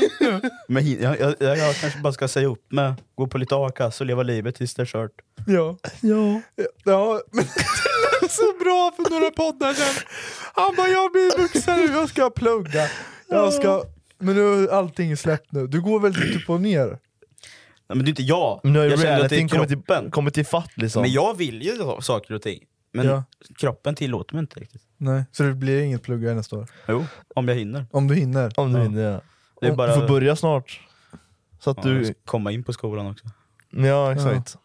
men 0.68 0.91
jag, 1.01 1.20
jag, 1.20 1.36
jag, 1.39 1.58
jag 1.58 1.76
kanske 1.76 1.99
bara 1.99 2.14
ska 2.14 2.28
säga 2.28 2.47
upp 2.47 2.72
mig, 2.72 2.93
gå 3.16 3.28
på 3.28 3.38
lite 3.38 3.55
a-kassa 3.55 4.03
och 4.03 4.05
leva 4.08 4.24
livet 4.24 4.55
tills 4.55 4.74
det 4.76 4.82
är 4.82 4.86
kört. 4.86 5.12
Ja. 5.47 5.78
Ja. 6.01 6.41
Ja, 6.84 7.22
men 7.32 7.43
det 7.55 8.22
lät 8.22 8.32
så 8.32 8.53
bra 8.64 8.91
för 8.95 9.10
några 9.10 9.32
poddar 9.32 9.74
sedan. 9.74 10.03
Han 10.53 10.76
bara, 10.78 10.88
jag 10.88 11.12
blir 11.12 11.38
vuxen 11.41 11.78
nu, 11.80 11.86
jag 11.93 12.10
ska 12.10 12.30
plugga. 12.30 12.89
Jag 13.30 13.53
ska... 13.53 13.84
Men 14.20 14.36
nu 14.36 14.41
är 14.64 14.68
allting 14.68 15.18
släppt 15.18 15.51
nu. 15.51 15.68
Du 15.68 15.82
går 15.82 15.99
väl 15.99 16.12
lite 16.12 16.38
upp 16.38 16.49
och 16.49 16.62
ner? 16.62 16.88
Nej, 16.88 16.99
men 17.95 17.99
det 17.99 18.05
är 18.05 18.10
inte 18.10 18.24
jag. 18.24 18.60
Men 18.64 18.74
nu 18.74 18.80
har 18.80 18.86
ju 18.86 18.91
jag 18.91 18.99
känner 18.99 19.24
att 19.24 19.30
det 19.30 19.36
är 19.36 19.47
kommit 19.47 19.70
kroppen. 19.70 20.03
till, 20.03 20.12
kommit 20.12 20.34
till 20.34 20.45
fatt 20.45 20.72
liksom. 20.76 21.01
Men 21.01 21.12
jag 21.12 21.38
vill 21.38 21.62
ju 21.62 21.82
ha 21.82 22.01
saker 22.01 22.34
och 22.34 22.41
ting. 22.41 22.60
Men 22.93 23.05
Ja. 23.08 23.24
kroppen 23.60 23.95
tillåter 23.95 24.34
mig 24.36 24.39
inte 24.39 24.60
riktigt. 24.60 24.82
Nej. 24.97 25.24
Så 25.32 25.43
det 25.43 25.53
blir 25.53 25.82
inget 25.82 26.03
plugga 26.03 26.34
nästa 26.34 26.55
år? 26.58 26.68
Jo, 26.88 27.05
om 27.36 27.47
jag 27.47 27.55
hinner. 27.55 27.86
Om 27.91 28.08
du 28.08 28.16
hinner? 28.16 28.51
Om 28.60 28.74
du 28.74 28.78
Ja. 28.80 28.84
hinner 28.84 29.12
ja. 29.12 29.22
Det 29.62 29.68
är 29.68 29.76
bara... 29.76 29.95
Du 29.95 30.01
får 30.01 30.08
börja 30.08 30.36
snart. 30.36 30.82
Så 31.60 31.70
att 31.70 31.78
ja, 31.78 31.89
jag 31.89 31.99
du... 31.99 32.05
ska 32.05 32.14
komma 32.26 32.51
in 32.51 32.64
på 32.64 32.74
skolan 32.74 33.08
också. 33.08 33.26
Ja 33.70 34.14
exakt. 34.14 34.58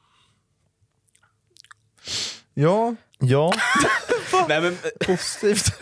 Ja, 2.54 2.94
Ja. 3.22 3.52
Nej 4.48 4.60
men, 4.60 4.76
positivt. 5.06 5.80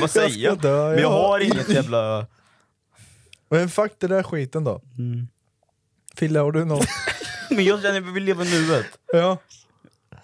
vad 0.00 0.10
säger 0.10 0.44
jag? 0.44 0.60
dö, 0.60 0.88
Men 0.88 1.02
jag 1.02 1.12
ja. 1.12 1.28
har 1.28 1.40
inget 1.40 1.68
jävla... 1.68 2.26
Men 3.50 3.68
fuck 3.68 3.92
den 3.98 4.10
där 4.10 4.22
skiten 4.22 4.64
då. 4.64 4.82
Mm. 4.98 5.28
Fille, 6.16 6.38
har 6.38 6.52
du 6.52 6.64
något? 6.64 6.86
Men 7.50 7.64
jag 7.64 7.82
känner 7.82 8.00
att 8.00 8.06
jag 8.06 8.12
vill 8.12 8.24
leva 8.24 8.44
nuet. 8.44 8.86
ja. 9.12 9.38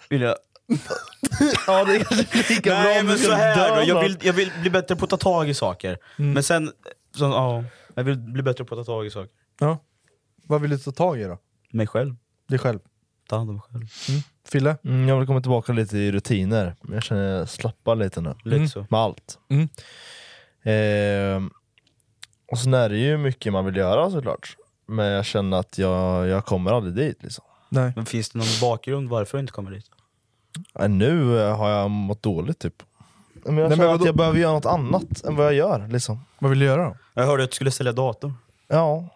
Vill 0.09 0.21
jag... 0.21 0.35
ja 1.67 1.85
det 1.85 1.95
är 1.95 2.03
kanske 2.03 2.53
lika 2.53 2.69
bra 2.69 2.83
Nej 2.83 2.99
om 2.99 3.05
men 3.05 3.17
så 3.17 3.23
ska 3.23 3.35
här 3.35 3.75
då, 3.75 3.83
jag 3.83 4.01
vill, 4.01 4.17
jag 4.21 4.33
vill 4.33 4.51
bli 4.61 4.69
bättre 4.69 4.95
på 4.95 5.03
att 5.03 5.09
ta 5.09 5.17
tag 5.17 5.49
i 5.49 5.53
saker. 5.53 5.97
Mm. 6.19 6.33
Men 6.33 6.43
sen, 6.43 6.71
så, 7.15 7.23
ja, 7.23 7.63
jag 7.95 8.03
vill 8.03 8.17
bli 8.17 8.43
bättre 8.43 8.65
på 8.65 8.75
att 8.75 8.85
ta 8.85 8.93
tag 8.93 9.05
i 9.05 9.09
saker. 9.09 9.31
ja. 9.59 9.77
Vad 10.47 10.61
vill 10.61 10.69
du 10.69 10.77
ta 10.77 10.91
tag 10.91 11.19
i 11.19 11.23
då? 11.23 11.37
Mig 11.71 11.87
själv. 11.87 12.15
Dig 12.47 12.59
själv? 12.59 12.79
Ta 13.29 13.37
hand 13.37 13.49
om 13.49 13.55
mig 13.55 13.63
själv. 13.71 13.85
Fille? 14.47 14.77
Mm, 14.83 15.07
jag 15.07 15.17
vill 15.17 15.27
komma 15.27 15.41
tillbaka 15.41 15.73
lite 15.73 15.97
i 15.97 16.11
rutiner. 16.11 16.75
Jag 16.87 17.03
känner 17.03 17.33
att 17.33 17.39
jag 17.39 17.49
slappar 17.49 17.95
lite 17.95 18.21
nu. 18.21 18.35
Lite 18.43 18.67
så. 18.67 18.85
Med 18.89 18.99
allt. 18.99 19.39
Mm. 19.49 19.69
Ehm, 20.63 21.51
och 22.51 22.59
sen 22.59 22.73
är 22.73 22.89
det 22.89 22.97
ju 22.97 23.17
mycket 23.17 23.53
man 23.53 23.65
vill 23.65 23.75
göra 23.75 24.11
såklart. 24.11 24.55
Men 24.85 25.05
jag 25.05 25.25
känner 25.25 25.57
att 25.57 25.77
jag, 25.77 26.27
jag 26.27 26.45
kommer 26.45 26.71
aldrig 26.71 26.95
dit 26.95 27.23
liksom. 27.23 27.45
Nej. 27.69 27.93
Men 27.95 28.05
finns 28.05 28.29
det 28.29 28.37
någon 28.39 28.59
bakgrund 28.61 29.09
varför 29.09 29.37
du 29.37 29.41
inte 29.41 29.53
kommer 29.53 29.71
dit? 29.71 29.85
Äh, 30.79 30.89
nu 30.89 31.39
eh, 31.39 31.57
har 31.57 31.69
jag 31.69 31.91
mått 31.91 32.23
dåligt 32.23 32.59
typ. 32.59 32.83
Men 33.45 33.57
jag 33.57 33.69
men 33.69 33.77
känner 33.77 33.87
vadå? 33.91 33.99
att 34.01 34.05
jag 34.05 34.15
behöver 34.15 34.39
göra 34.39 34.51
något 34.53 34.65
annat 34.65 35.23
än 35.25 35.35
vad 35.35 35.45
jag 35.45 35.53
gör 35.53 35.87
liksom. 35.87 36.25
Vad 36.39 36.49
vill 36.49 36.59
du 36.59 36.65
göra 36.65 36.85
då? 36.85 36.95
Jag 37.13 37.25
hörde 37.25 37.43
att 37.43 37.49
du 37.51 37.55
skulle 37.55 37.71
sälja 37.71 37.91
dator. 37.91 38.33
Ja. 38.67 39.09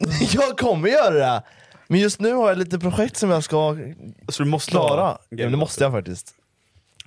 jag 0.32 0.58
kommer 0.58 0.88
göra 0.88 1.10
det! 1.14 1.42
Men 1.88 2.00
just 2.00 2.20
nu 2.20 2.32
har 2.32 2.48
jag 2.48 2.58
lite 2.58 2.78
projekt 2.78 3.16
som 3.16 3.30
jag 3.30 3.44
ska 3.44 3.76
Så 4.28 4.42
du 4.42 4.48
måste 4.48 4.70
klara. 4.70 5.00
ha 5.02 5.18
Ja, 5.28 5.48
det 5.48 5.56
måste 5.56 5.84
jag 5.84 5.92
faktiskt. 5.92 6.34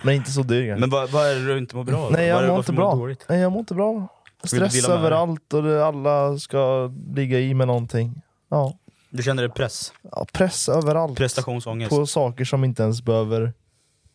Men 0.03 0.15
inte 0.15 0.32
så 0.32 0.43
dyr. 0.43 0.76
Men 0.76 0.89
vad, 0.89 1.09
vad 1.09 1.26
är 1.32 1.36
det 1.36 1.45
du 1.45 1.57
inte 1.57 1.76
mår 1.76 1.84
bra 1.84 1.97
av? 1.97 2.11
Nej 2.11 2.32
Vad 2.32 2.41
är 2.41 2.43
jag 2.43 2.43
det- 2.43 2.47
mår 2.47 2.55
varför 2.55 2.71
inte 2.73 2.82
mår 2.82 2.89
du 2.91 2.95
bra. 2.97 3.01
dåligt? 3.05 3.26
Nej, 3.30 3.39
jag 3.39 3.51
mår 3.51 3.59
inte 3.59 3.73
bra. 3.73 4.07
Du 4.41 4.47
Stress 4.47 4.73
dela 4.73 4.88
med 4.88 4.97
dig? 4.97 5.05
överallt 5.05 5.53
och 5.53 5.63
det, 5.63 5.86
alla 5.86 6.38
ska 6.39 6.91
ligga 7.15 7.39
i 7.39 7.53
med 7.53 7.67
någonting. 7.67 8.21
Ja. 8.49 8.73
Du 9.09 9.23
känner 9.23 9.43
dig 9.43 9.51
press? 9.51 9.93
ja, 10.11 10.26
press 10.34 10.69
överallt. 10.69 11.17
Prestationsångest? 11.17 11.89
På 11.89 12.05
saker 12.05 12.45
som 12.45 12.63
inte 12.63 12.84
ens 12.84 13.01
behöver 13.01 13.53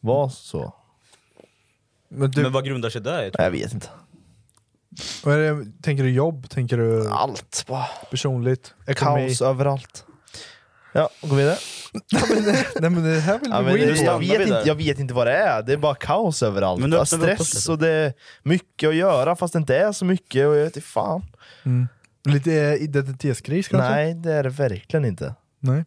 vara 0.00 0.30
så. 0.30 0.74
Men 2.10 2.30
du, 2.30 2.42
Men 2.42 2.52
vad 2.52 2.64
grundar 2.64 2.90
sig 2.90 3.00
det 3.00 3.26
i? 3.26 3.30
Jag 3.38 3.50
vet 3.50 3.72
inte. 3.74 3.88
vad 5.24 5.34
är 5.34 5.38
det, 5.54 5.66
tänker 5.82 6.02
du 6.04 6.10
jobb? 6.10 6.50
Tänker 6.50 6.76
du 6.76 7.08
Allt 7.08 7.64
bara. 7.68 7.86
personligt? 8.10 8.74
Ekonomi? 8.86 9.26
Kaos 9.28 9.42
överallt. 9.42 10.06
Ja, 10.92 11.08
gå 11.22 11.34
vidare. 11.34 11.56
Nej 12.80 12.90
men 12.90 13.02
det 13.04 13.20
här 13.20 13.38
vill 13.38 13.50
Ja, 13.50 13.58
du 13.58 13.64
men 13.64 13.72
gå 13.72 13.78
in 13.78 13.88
det, 13.88 13.96
på. 13.96 14.02
jag, 14.04 14.18
vet 14.18 14.40
inte, 14.40 14.54
där? 14.54 14.66
jag 14.66 14.74
vet 14.74 14.98
inte 14.98 15.14
vad 15.14 15.26
det 15.26 15.32
är, 15.36 15.62
det 15.62 15.72
är 15.72 15.76
bara 15.76 15.94
kaos 15.94 16.42
överallt. 16.42 16.80
Men 16.80 16.92
Ja, 16.92 16.98
öppnar 16.98 17.18
vi 17.26 17.32
upp 17.34 17.40
oss 17.40 17.48
Stress 17.48 17.62
lite. 17.64 17.72
och 17.72 17.78
det 17.78 17.88
är 17.88 18.12
mycket 18.42 18.88
att 18.88 18.94
göra 18.94 19.36
fast 19.36 19.52
det 19.52 19.58
inte 19.58 19.76
är 19.76 19.92
så 19.92 20.04
mycket 20.04 20.46
och 20.46 20.56
jag 20.56 20.64
vet 20.64 20.76
inte 20.76 20.88
fan. 20.88 21.22
Mm. 21.62 21.88
Lite 22.24 22.52
eh, 22.54 22.74
identitetskris 22.82 23.68
kanske? 23.68 23.90
Nej 23.90 24.14
det 24.14 24.32
är 24.32 24.42
det 24.42 24.48
verkligen 24.50 25.04
inte. 25.04 25.34
Nej. 25.60 25.84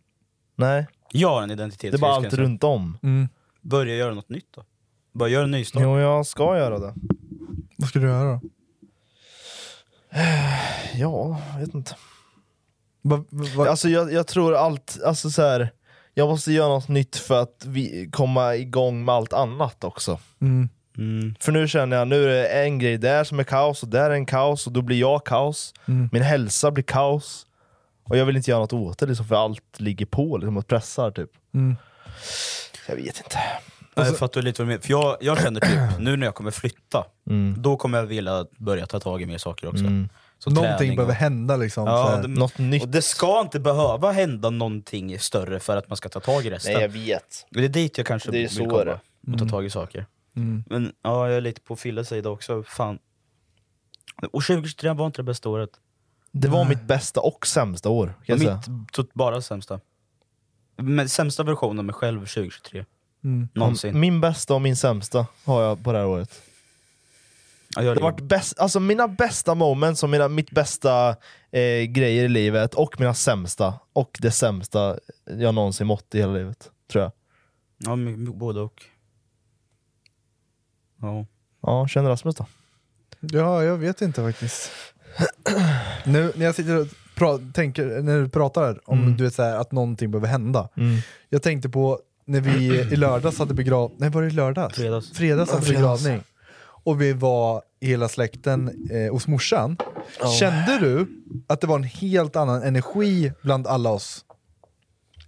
Nej, 0.55 0.87
Jag 1.11 1.29
har 1.29 1.41
en 1.41 1.49
det 1.49 1.53
är 1.53 1.55
identitetskris. 1.55 2.01
bara 2.01 2.13
allt 2.13 2.31
säga. 2.31 2.43
runt 2.43 2.63
om. 2.63 2.97
Mm. 3.03 3.29
Börja 3.61 3.95
göra 3.95 4.13
något 4.13 4.29
nytt 4.29 4.47
då. 4.55 4.63
Bara 5.13 5.29
göra 5.29 5.43
en 5.43 5.51
nystart. 5.51 5.81
Jo 5.83 5.99
jag 5.99 6.25
ska 6.25 6.57
göra 6.57 6.79
det. 6.79 6.93
Vad 7.77 7.89
ska 7.89 7.99
du 7.99 8.07
göra 8.07 8.31
då? 8.31 8.41
Ja, 10.95 11.41
jag 11.53 11.59
vet 11.59 11.73
inte. 11.75 11.95
Va, 13.01 13.23
va, 13.29 13.45
va, 13.55 13.69
Alltså 13.69 13.89
jag, 13.89 14.13
jag 14.13 14.27
tror 14.27 14.55
allt, 14.55 14.99
alltså 15.05 15.29
så 15.29 15.41
här, 15.41 15.71
jag 16.13 16.27
måste 16.29 16.51
göra 16.51 16.67
något 16.67 16.87
nytt 16.87 17.15
för 17.15 17.41
att 17.41 17.65
vi, 17.65 18.09
komma 18.11 18.55
igång 18.55 19.05
med 19.05 19.15
allt 19.15 19.33
annat 19.33 19.83
också. 19.83 20.19
mm. 20.41 20.69
Mm. 20.97 21.35
För 21.39 21.51
nu 21.51 21.67
känner 21.67 21.97
jag, 21.97 22.07
nu 22.07 22.23
är 22.23 22.27
det 22.29 22.47
en 22.47 22.79
grej 22.79 22.97
där 22.97 23.23
som 23.23 23.39
är 23.39 23.43
kaos 23.43 23.83
och 23.83 23.89
där 23.89 24.09
är 24.09 24.13
en 24.13 24.25
kaos 24.25 24.67
och 24.67 24.73
då 24.73 24.81
blir 24.81 24.99
jag 24.99 25.25
kaos. 25.25 25.73
Mm. 25.85 26.09
Min 26.11 26.21
hälsa 26.21 26.71
blir 26.71 26.83
kaos. 26.83 27.45
Och 28.03 28.17
jag 28.17 28.25
vill 28.25 28.37
inte 28.37 28.51
göra 28.51 28.61
något 28.61 28.73
åt 28.73 28.97
det 28.99 29.05
liksom, 29.05 29.25
för 29.25 29.35
allt 29.35 29.79
ligger 29.79 30.05
på 30.05 30.37
liksom, 30.37 30.57
och 30.57 30.67
pressar 30.67 31.11
typ. 31.11 31.29
Mm. 31.53 31.75
Jag 32.87 32.95
vet 32.95 33.17
inte. 33.17 33.39
Nej, 33.95 34.05
jag 34.05 34.17
fattar 34.17 34.41
lite 34.41 34.61
vad 34.61 34.67
du 34.67 34.69
menar. 34.69 34.81
För 34.81 34.91
jag, 34.91 35.17
jag 35.21 35.41
känner 35.41 35.59
typ, 35.59 35.99
nu 35.99 36.17
när 36.17 36.27
jag 36.27 36.35
kommer 36.35 36.51
flytta, 36.51 37.05
Mm. 37.29 37.55
då 37.61 37.77
kommer 37.77 37.97
jag 37.97 38.05
vilja 38.05 38.45
börja 38.57 38.85
ta 38.85 38.99
tag 38.99 39.21
i 39.21 39.25
mer 39.25 39.37
saker 39.37 39.67
också. 39.67 39.83
Mm. 39.83 40.09
Så 40.39 40.49
Någonting 40.49 40.77
träning 40.77 40.95
behöver 40.95 41.13
och, 41.13 41.17
hända 41.17 41.55
liksom. 41.57 41.87
ja, 41.87 42.17
det, 42.21 42.27
Något 42.27 42.57
nytt. 42.57 42.83
Och 42.83 42.89
det 42.89 43.01
ska 43.01 43.41
inte 43.41 43.59
behöva 43.59 44.11
hända 44.11 44.49
någonting 44.49 45.19
större 45.19 45.59
för 45.59 45.77
att 45.77 45.89
man 45.89 45.97
ska 45.97 46.09
ta 46.09 46.19
tag 46.19 46.45
i 46.45 46.49
resten. 46.49 46.73
Nej 46.73 46.81
jag 46.81 46.89
vet. 46.89 47.45
Det 47.49 47.65
är 47.65 47.69
dit 47.69 47.97
jag 47.97 48.07
kanske 48.07 48.31
Det 48.31 48.43
är 48.43 48.59
vill 48.59 48.69
komma. 48.69 48.83
det. 48.85 48.99
Och 49.33 49.39
ta 49.39 49.45
tag 49.45 49.65
i 49.65 49.69
saker. 49.69 50.05
Mm. 50.35 50.63
Men 50.67 50.93
ja, 51.03 51.27
jag 51.27 51.37
är 51.37 51.41
lite 51.41 51.61
på 51.61 51.75
Filles 51.75 52.07
sida 52.07 52.29
också. 52.29 52.63
Fan. 52.63 52.99
Och 54.31 54.43
2023 54.43 54.93
var 54.93 55.05
inte 55.05 55.19
det 55.19 55.23
bästa 55.23 55.49
året. 55.49 55.69
Det 56.31 56.47
var 56.47 56.65
mitt 56.65 56.83
bästa 56.83 57.21
och 57.21 57.47
sämsta 57.47 57.89
år. 57.89 58.07
Kan 58.07 58.15
jag 58.25 58.39
säga. 58.39 58.61
Mitt 58.97 59.13
bara 59.13 59.41
sämsta. 59.41 59.79
Men 60.77 61.09
sämsta 61.09 61.43
versionen 61.43 61.79
av 61.79 61.85
mig 61.85 61.95
själv 61.95 62.19
2023. 62.19 62.85
Mm. 63.23 63.47
Någonsin. 63.53 63.99
Min 63.99 64.21
bästa 64.21 64.53
och 64.53 64.61
min 64.61 64.75
sämsta 64.75 65.27
har 65.45 65.61
jag 65.63 65.83
på 65.83 65.91
det 65.91 65.97
här 65.97 66.05
året. 66.07 66.41
Det 67.75 67.85
har 67.85 67.95
varit 67.95 68.21
bäst, 68.21 68.59
alltså 68.59 68.79
mina 68.79 69.07
bästa 69.07 69.55
moments 69.55 70.03
och 70.03 70.09
mina, 70.09 70.27
mitt 70.27 70.51
bästa 70.51 71.09
eh, 71.51 71.83
grejer 71.87 72.23
i 72.23 72.27
livet 72.27 72.73
och 72.73 72.99
mina 72.99 73.13
sämsta 73.13 73.73
och 73.93 74.17
det 74.21 74.31
sämsta 74.31 74.97
jag 75.25 75.55
någonsin 75.55 75.87
mått 75.87 76.15
i 76.15 76.19
hela 76.19 76.33
livet. 76.33 76.71
Tror 76.91 77.03
jag. 77.03 77.11
Ja, 77.77 77.95
både 78.33 78.59
och. 78.61 78.83
Ja. 81.01 81.25
Ja, 81.61 81.87
känner 81.87 82.09
Rasmus 82.09 82.35
då? 82.35 82.45
Ja, 83.19 83.63
jag 83.63 83.77
vet 83.77 84.01
inte 84.01 84.21
faktiskt. 84.21 84.71
nu 86.05 86.31
när 86.35 86.45
jag 86.45 86.55
sitter 86.55 86.79
och 86.81 86.87
pra- 87.15 87.51
tänker, 87.53 88.01
när 88.01 88.19
du 88.21 88.29
pratar 88.29 88.89
om 88.89 88.99
Mm. 88.99 89.17
du 89.17 89.23
vet, 89.23 89.33
så 89.33 89.43
här, 89.43 89.55
att 89.57 89.71
någonting 89.71 90.11
behöver 90.11 90.27
hända. 90.27 90.69
Mm. 90.77 90.97
Jag 91.29 91.41
tänkte 91.43 91.69
på 91.69 91.99
när 92.25 92.41
vi 92.41 92.79
i 92.79 92.95
lördags 92.95 93.39
hade 93.39 93.53
begravning, 93.53 93.97
nej 93.99 94.09
var 94.09 94.21
det 94.21 94.27
i 94.27 94.31
lördags? 94.31 94.75
Fredags. 94.75 95.11
Fredags 95.11 95.51
hade 95.51 95.65
fredags. 95.65 96.03
begravning. 96.03 96.23
Och 96.85 97.01
vi 97.01 97.13
var 97.13 97.61
hela 97.81 98.09
släkten 98.09 98.87
eh, 98.91 99.11
hos 99.13 99.27
morsan. 99.27 99.77
Kände 100.39 100.79
du 100.79 101.07
att 101.47 101.61
det 101.61 101.67
var 101.67 101.75
en 101.75 101.83
helt 101.83 102.35
annan 102.35 102.63
energi 102.63 103.31
bland 103.41 103.67
alla 103.67 103.89
oss? 103.89 104.25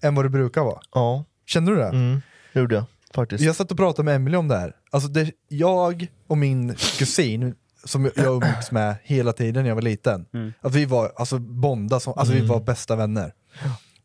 Än 0.02 0.16
vad 0.16 0.26
det 0.26 0.30
brukar 0.30 0.62
vara? 0.64 0.80
Ja, 0.94 1.26
Kände 1.46 1.72
du 1.72 1.78
det? 1.78 1.88
mm. 1.88 2.22
det 2.54 2.60
gjorde 2.60 2.76
jag 2.76 2.86
faktiskt. 3.16 3.44
Jag 3.44 3.56
satt 3.56 3.72
och 3.72 3.78
pratade 3.78 4.06
med 4.06 4.16
Emily 4.16 4.38
om 4.38 4.48
det 4.48 4.58
här. 4.58 4.76
Alltså 4.92 5.10
det, 5.10 5.32
jag 5.48 6.08
och 6.28 6.38
min 6.38 6.76
kusin, 6.76 7.56
som 7.84 8.12
jag 8.16 8.44
umgicks 8.44 8.72
med 8.72 8.96
hela 9.04 9.34
tiden 9.34 9.64
när 9.64 9.70
jag 9.70 9.76
var 9.76 9.82
liten, 9.82 10.26
att 10.62 10.76
vi 10.76 10.86
var 10.86 11.12
alltså 11.16 11.40
bonda, 11.40 12.00
som, 12.00 12.14
alltså 12.18 12.34
vi 12.34 12.42
var 12.42 12.60
bästa 12.60 12.96
vänner. 12.96 13.34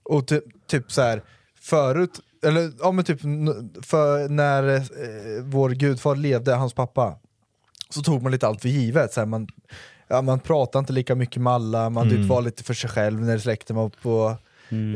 Och 0.03 0.27
ty, 0.27 0.41
typ 0.67 0.93
så 0.93 1.03
här 1.03 1.23
förut, 1.61 2.21
eller 2.43 2.73
ja 2.81 2.93
men 2.93 3.05
typ 3.05 3.21
för 3.83 4.29
när 4.29 4.75
eh, 4.77 5.43
vår 5.45 5.71
gudfar 5.71 6.17
levde, 6.17 6.55
hans 6.55 6.75
pappa, 6.75 7.19
så 7.91 8.03
tog 8.03 8.23
man 8.23 8.33
lite 8.33 8.47
allt 8.47 8.61
för 8.61 8.69
givet. 8.69 9.13
Så 9.13 9.21
här, 9.21 9.27
man, 9.27 9.49
ja, 10.09 10.23
man 10.23 10.41
pratade 10.41 10.81
inte 10.81 10.93
lika 10.93 11.15
mycket 11.15 11.43
med 11.43 11.53
alla, 11.53 11.91
man 11.91 12.11
typ 12.11 12.29
var 12.29 12.43
lite 12.43 12.65
för 12.65 12.75
sig 12.75 12.91
själv 12.91 13.21
när 13.21 13.39
släkten 13.39 13.77
var 13.77 13.89
på 13.89 14.37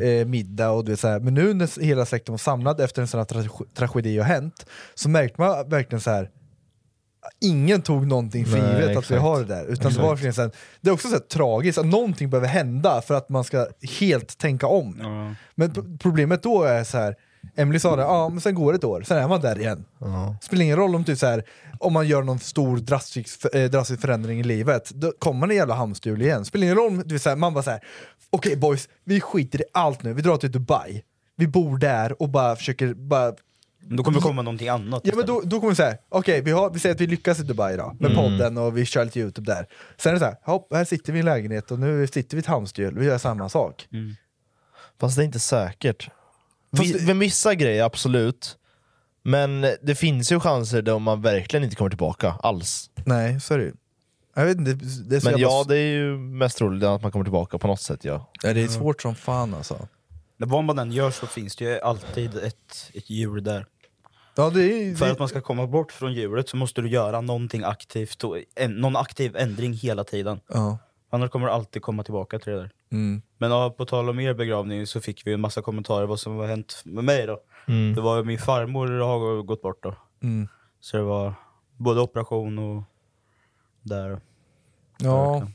eh, 0.03 0.27
middag. 0.27 0.71
Och 0.71 0.85
du 0.85 0.93
vet, 0.93 1.01
så 1.01 1.09
här. 1.09 1.21
Men 1.21 1.35
nu 1.35 1.55
när 1.55 1.81
hela 1.81 2.07
släkten 2.07 2.33
var 2.33 2.39
samlad 2.39 2.81
efter 2.81 3.03
en 3.03 3.09
sån 3.09 3.19
här 3.19 3.27
tra- 3.27 3.67
tragedi 3.75 4.19
har 4.19 4.25
hänt, 4.25 4.67
så 4.95 5.09
märkte 5.09 5.41
man 5.41 5.69
verkligen 5.69 6.01
så 6.01 6.11
här 6.11 6.31
Ingen 7.41 7.83
tog 7.83 8.07
någonting 8.07 8.47
för 8.47 8.59
Nej, 8.59 8.81
givet 8.81 8.97
att 8.97 9.11
vi 9.11 9.17
har 9.17 9.39
det 9.41 9.45
där. 9.45 9.65
Utan 9.65 9.93
det, 9.93 10.01
var 10.01 10.09
verkligen 10.09 10.35
här, 10.35 10.51
det 10.81 10.91
är 10.91 10.95
också 10.95 11.09
så 11.09 11.19
tragiskt 11.19 11.79
att 11.79 11.87
någonting 11.87 12.31
behöver 12.31 12.49
hända 12.49 13.03
för 13.03 13.15
att 13.15 13.29
man 13.29 13.45
ska 13.45 13.67
helt 14.01 14.39
tänka 14.39 14.67
om. 14.67 14.99
Ja. 15.03 15.35
Men 15.55 15.99
problemet 15.99 16.43
då 16.43 16.63
är 16.63 16.85
så 16.85 16.99
här. 16.99 17.17
Emily 17.57 17.79
sa 17.79 17.97
det, 17.97 18.03
ja 18.03 18.29
men 18.29 18.41
sen 18.41 18.55
går 18.55 18.73
det 18.73 18.77
ett 18.77 18.85
år, 18.85 19.03
sen 19.07 19.19
är 19.19 19.29
man 19.29 19.41
där 19.41 19.59
igen. 19.61 19.85
Spelar 20.43 20.63
ingen 20.65 20.77
roll 20.77 20.95
om, 20.95 21.05
typ 21.05 21.19
så 21.19 21.27
här, 21.27 21.45
om 21.81 21.93
man 21.93 22.07
gör 22.09 22.23
någon 22.23 22.39
stor 22.39 22.77
drastisk, 22.77 23.55
eh, 23.55 23.71
drastisk 23.71 24.01
förändring 24.01 24.41
i 24.41 24.43
livet, 24.43 24.91
då 24.95 25.13
kommer 25.19 25.41
man 25.41 25.51
i 25.51 25.55
jävla 25.55 25.75
hamsterhjul 25.75 26.23
igen. 26.23 26.45
Spelar 26.45 26.65
ingen 26.65 26.77
roll 26.77 26.87
om 26.93 27.03
du, 27.05 27.19
så 27.19 27.29
här, 27.29 27.37
man 27.37 27.55
bara 27.55 27.63
såhär, 27.65 27.81
okej 28.31 28.57
boys, 28.57 28.89
vi 29.05 29.21
skiter 29.21 29.61
i 29.61 29.65
allt 29.73 30.03
nu, 30.03 30.13
vi 30.13 30.23
drar 30.23 30.37
till 30.37 30.53
Dubai. 30.53 31.03
Vi 31.37 31.47
bor 31.47 31.79
där 31.79 32.23
och 32.23 32.29
bara 32.29 32.57
försöker 32.57 32.95
bara 32.95 33.33
Då 33.81 34.05
kommer 34.05 34.19
det 34.19 34.23
komma 34.23 34.43
någonting 34.43 34.69
annat. 34.69 35.03
Ja 35.05 35.13
men 35.17 35.27
då, 35.27 35.41
då 35.45 35.61
kommer 35.61 35.71
vi 35.71 35.77
säga, 35.77 35.97
okej 36.09 36.41
vi, 36.41 36.51
har- 36.51 36.71
vi 36.71 36.79
säger 36.79 36.95
att 36.95 37.01
vi 37.01 37.07
lyckas 37.07 37.41
i 37.41 37.43
Dubai 37.43 37.77
då, 37.77 37.97
med 38.01 38.15
podden 38.15 38.59
och 38.59 38.79
vi 38.79 38.85
kör 38.85 39.05
lite 39.05 39.21
youtube 39.21 39.53
där. 39.55 39.67
Sen 39.97 40.11
är 40.11 40.15
det 40.15 40.21
såhär, 40.21 40.37
hopp, 40.43 40.73
här 40.75 40.85
sitter 40.85 41.13
vi 41.13 41.19
i 41.19 41.21
en 41.21 41.25
lägenhet 41.27 41.71
och 41.71 41.79
nu 41.79 42.07
sitter 42.07 42.37
vi 42.37 42.39
i 42.39 42.41
ett 42.41 42.47
hamsterhjul, 42.47 42.99
vi 42.99 43.07
gör 43.07 43.19
samma 43.19 43.49
sak. 43.49 43.89
Fast 45.01 45.17
det 45.17 45.23
är 45.23 45.25
inte 45.25 45.39
säkert. 45.41 46.09
Vi, 46.83 46.93
det- 46.93 47.07
Med 47.07 47.17
vissa 47.17 47.55
grejer, 47.55 47.85
absolut. 47.85 48.59
Men 49.23 49.61
det 49.83 49.95
finns 49.95 50.33
ju 50.33 50.41
chanser 50.41 50.83
där 50.83 50.99
man 50.99 51.23
verkligen 51.23 51.65
inte 51.65 51.77
kommer 51.77 51.91
tillbaka 51.91 52.31
alls. 52.43 52.91
Nej, 53.05 53.41
så 53.41 53.55
är 53.55 53.59
det 53.59 53.65
ju. 53.65 53.73
Jag 54.37 54.45
vet 54.45 54.57
inte, 54.59 54.73
det, 54.73 55.09
det 55.09 55.17
är 55.17 55.21
så 55.21 55.31
Men 55.31 55.39
jävla 55.41 55.55
ja, 55.57 55.65
det 55.69 55.77
är 55.79 55.93
ju 55.93 56.19
mest 56.19 56.59
troligt 56.59 56.83
att 56.85 57.03
man 57.03 57.13
kommer 57.13 57.25
tillbaka 57.25 57.59
på 57.59 57.67
något 57.67 57.81
sätt. 57.81 58.05
Ja. 58.05 58.31
Ja, 58.43 58.53
det 58.53 58.63
är 58.63 58.69
svårt 58.69 59.03
som 59.03 59.15
fan 59.15 59.55
alltså. 59.55 59.89
Men 60.37 60.49
vad 60.49 60.65
man 60.65 60.79
än 60.79 60.93
gör 60.93 61.11
så 61.11 61.27
finns 61.27 61.57
det 61.57 61.65
ju 61.65 61.81
alltid 61.81 62.37
ett, 62.37 62.91
ett 62.95 63.11
djur 63.11 63.41
där. 63.41 63.67
Ja, 64.37 64.51
det 64.51 64.63
är, 64.65 64.95
För 64.97 65.07
det, 65.07 65.13
att 65.13 65.19
man 65.19 65.29
ska 65.29 65.41
komma 65.41 65.67
bort 65.67 65.93
från 65.93 66.13
djuret 66.13 66.49
så 66.49 66.57
måste 66.57 66.81
du 66.81 66.89
göra 66.89 67.21
någonting 67.21 67.65
aktivt, 67.65 68.25
och 68.25 68.39
en, 68.55 68.73
någon 68.75 68.97
aktiv 68.97 69.37
ändring 69.37 69.73
hela 69.73 70.05
tiden. 70.05 70.41
ja. 70.49 70.79
Annars 71.11 71.31
kommer 71.31 71.47
du 71.47 71.53
alltid 71.53 71.83
komma 71.83 72.03
tillbaka 72.03 72.39
till 72.39 72.53
det 72.53 72.59
där. 72.59 72.71
Mm. 72.93 73.23
Men 73.45 73.51
ja, 73.51 73.71
på 73.71 73.85
tal 73.85 74.09
om 74.09 74.21
er 74.21 74.33
begravning 74.35 74.87
så 74.87 75.01
fick 75.05 75.27
vi 75.27 75.35
en 75.35 75.41
massa 75.41 75.63
kommentarer 75.63 76.07
vad 76.07 76.21
som 76.21 76.37
har 76.37 76.47
hänt 76.47 76.83
med 76.85 77.05
mig 77.05 77.27
då. 77.27 77.41
Det 77.95 78.01
var 78.01 78.25
min 78.25 78.39
farmor 78.39 78.89
har 78.89 79.43
gått 79.43 79.63
bort 79.63 79.83
då. 79.83 79.97
Mm. 80.23 80.49
Så 80.81 80.97
det 80.97 81.03
var 81.03 81.35
både 81.77 82.01
operation 82.01 82.59
och 82.59 82.83
där. 83.83 84.21
Ja. 84.99 85.49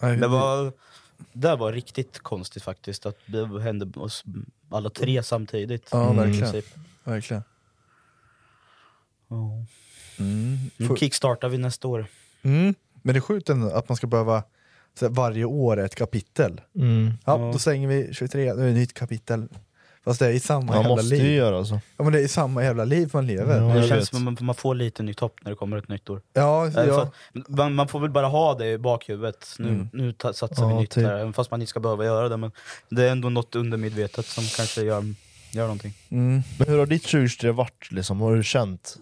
Det 0.00 0.28
var, 0.28 0.72
det 1.32 1.56
var 1.56 1.72
riktigt 1.72 2.18
konstigt 2.18 2.62
faktiskt 2.62 3.06
att 3.06 3.18
det 3.26 3.60
hände 3.62 4.00
oss 4.00 4.24
alla 4.70 4.90
tre 4.90 5.22
samtidigt. 5.22 5.88
Ja, 5.92 6.12
i 6.12 6.16
verkligen. 6.16 6.40
princip. 6.40 6.74
Verkligen. 7.04 7.42
Mm. 10.18 10.70
Nu 10.76 10.96
kickstartar 10.96 11.48
vi 11.48 11.58
nästa 11.58 11.88
år. 11.88 12.06
Mm. 12.42 12.74
Men 13.02 13.14
det 13.14 13.18
är 13.18 13.20
sjukt 13.20 13.48
ändå 13.48 13.70
att 13.70 13.88
man 13.88 13.96
ska 13.96 14.06
behöva 14.06 14.42
så 14.98 15.08
varje 15.08 15.44
år 15.44 15.80
ett 15.80 15.94
kapitel. 15.94 16.60
Mm. 16.76 17.10
Ja, 17.24 17.38
Ja. 17.40 17.52
då 17.52 17.58
stänger 17.58 17.88
vi 17.88 18.08
23, 18.14 18.54
nu 18.54 18.60
är 18.60 18.64
det 18.64 18.70
ett 18.70 18.76
nytt 18.76 18.94
kapitel. 18.94 19.48
Fast 20.04 20.20
det 20.20 20.26
är 20.26 20.30
i 20.30 20.40
samma 20.40 20.64
Man 20.66 20.76
jävla 20.76 20.88
måste 20.88 21.16
ju 21.16 21.22
liv. 21.22 21.32
göra 21.36 21.58
alltså. 21.58 21.74
så. 21.74 21.80
Ja 21.96 22.04
men 22.04 22.12
det 22.12 22.18
är 22.20 22.22
i 22.24 22.28
samma 22.28 22.62
jävla 22.64 22.84
liv 22.84 23.10
man 23.12 23.26
lever. 23.26 23.60
Ja, 23.60 23.74
det 23.74 23.88
känns 23.88 23.92
vet. 24.02 24.08
som 24.08 24.28
att 24.28 24.40
man, 24.40 24.54
får 24.54 24.74
lite 24.74 25.02
nytt 25.02 25.20
hopp 25.20 25.36
när 25.42 25.50
det 25.50 25.56
kommer 25.56 25.76
ett 25.76 25.88
nytt 25.88 26.10
år. 26.10 26.20
Ja, 26.32 26.70
ja. 26.86 27.10
man, 27.48 27.74
man 27.74 27.88
får 27.88 28.00
väl 28.00 28.10
bara 28.10 28.26
ha 28.26 28.54
det 28.54 28.66
i 28.72 28.78
bakhuvudet. 28.78 29.46
Nu, 29.58 29.68
Mm. 29.68 29.88
nu 29.92 30.12
ta, 30.12 30.32
satsar 30.32 30.66
vi 30.66 30.72
Ja, 30.74 30.80
nytt 30.80 30.90
typ. 30.90 31.04
här, 31.06 31.14
även 31.18 31.32
fast 31.32 31.50
man 31.50 31.60
inte 31.60 31.70
ska 31.70 31.80
behöva 31.80 32.04
göra 32.04 32.28
det. 32.28 32.36
Men 32.36 32.52
det 32.88 33.04
är 33.04 33.10
ändå 33.12 33.28
något 33.28 33.54
undermedvetet 33.56 34.26
som 34.26 34.44
kanske 34.56 34.82
gör, 34.82 35.04
gör 35.52 35.62
någonting. 35.62 35.94
Mm. 36.08 36.42
Men 36.58 36.68
hur 36.68 36.78
har 36.78 36.86
ditt 36.86 37.02
2023 37.02 37.50
varit? 37.50 37.88
Liksom? 37.92 38.18
Vad 38.18 38.28
har 38.30 38.36
du 38.36 38.42
känt? 38.44 38.96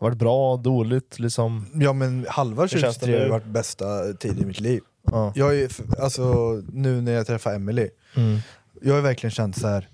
Har 0.00 0.06
det 0.06 0.10
varit 0.10 0.18
bra, 0.18 0.56
dåligt? 0.56 1.18
Liksom? 1.18 1.66
Ja 1.74 1.92
men 1.92 2.26
halva 2.28 2.62
Hur 2.62 2.68
känns 2.68 2.82
det 2.82 2.90
2023 3.06 3.22
har 3.22 3.28
varit 3.30 3.44
bästa 3.46 4.12
tid 4.12 4.38
i 4.40 4.44
mitt 4.44 4.60
liv. 4.60 4.80
Ja. 5.02 5.32
Jag 5.34 5.58
är, 5.60 5.70
alltså 6.02 6.54
nu 6.72 7.00
när 7.00 7.12
jag 7.12 7.26
träffar 7.26 7.54
Emily 7.54 7.88
Mm. 8.16 8.38
jag 8.82 8.94
har 8.94 9.00
verkligen 9.00 9.30
känt 9.30 9.56
så 9.58 9.68
här. 9.68 9.88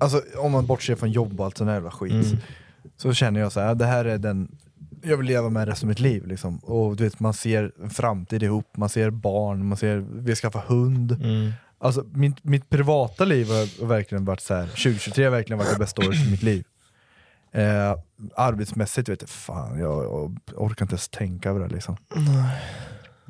alltså 0.00 0.22
om 0.36 0.52
man 0.52 0.66
bortser 0.66 0.94
från 0.94 1.10
jobb 1.10 1.40
och 1.40 1.46
allt 1.46 1.58
sån 1.58 1.66
här 1.66 1.74
jävla 1.74 1.90
skit, 1.90 2.12
Mm. 2.12 2.36
så 2.96 3.12
känner 3.12 3.40
jag 3.40 3.52
så 3.52 3.60
här, 3.60 3.74
det 3.74 3.86
här 3.86 4.04
är 4.04 4.18
den 4.18 4.56
jag 5.02 5.16
vill 5.16 5.26
leva 5.26 5.48
med 5.48 5.68
resten 5.68 5.86
av 5.86 5.88
mitt 5.88 6.00
liv. 6.00 6.26
Liksom. 6.26 6.58
Och 6.58 6.96
du 6.96 7.04
vet, 7.04 7.20
man 7.20 7.34
ser 7.34 7.72
en 7.82 7.90
framtid 7.90 8.42
ihop, 8.42 8.76
man 8.76 8.88
ser 8.88 9.10
barn, 9.10 9.66
man 9.68 9.76
ser, 9.78 9.96
vi 10.12 10.30
har 10.30 10.36
skaffat 10.36 10.64
hund. 10.64 11.12
Mm. 11.12 11.52
Alltså, 11.78 12.04
mitt, 12.12 12.44
mitt 12.44 12.68
privata 12.70 13.24
liv 13.24 13.46
har 13.48 13.80
har 13.80 13.86
verkligen 13.86 14.24
varit 14.24 14.40
så 14.40 14.54
här. 14.54 14.66
2023 14.66 15.24
har 15.24 15.30
verkligen 15.30 15.58
varit 15.58 15.70
det 15.72 15.78
bästa 15.78 16.02
året 16.08 16.26
i 16.26 16.30
mitt 16.30 16.42
liv. 16.42 16.64
Eh, 17.52 17.94
arbetsmässigt 18.36 19.08
vet 19.08 19.22
jag, 19.22 19.28
fan 19.28 19.78
jag, 19.78 20.04
jag 20.04 20.36
orkar 20.56 20.84
inte 20.84 20.92
ens 20.94 21.08
tänka 21.08 21.50
över 21.50 21.60
det 21.60 21.74
liksom. 21.74 21.96
Nej, 22.14 22.56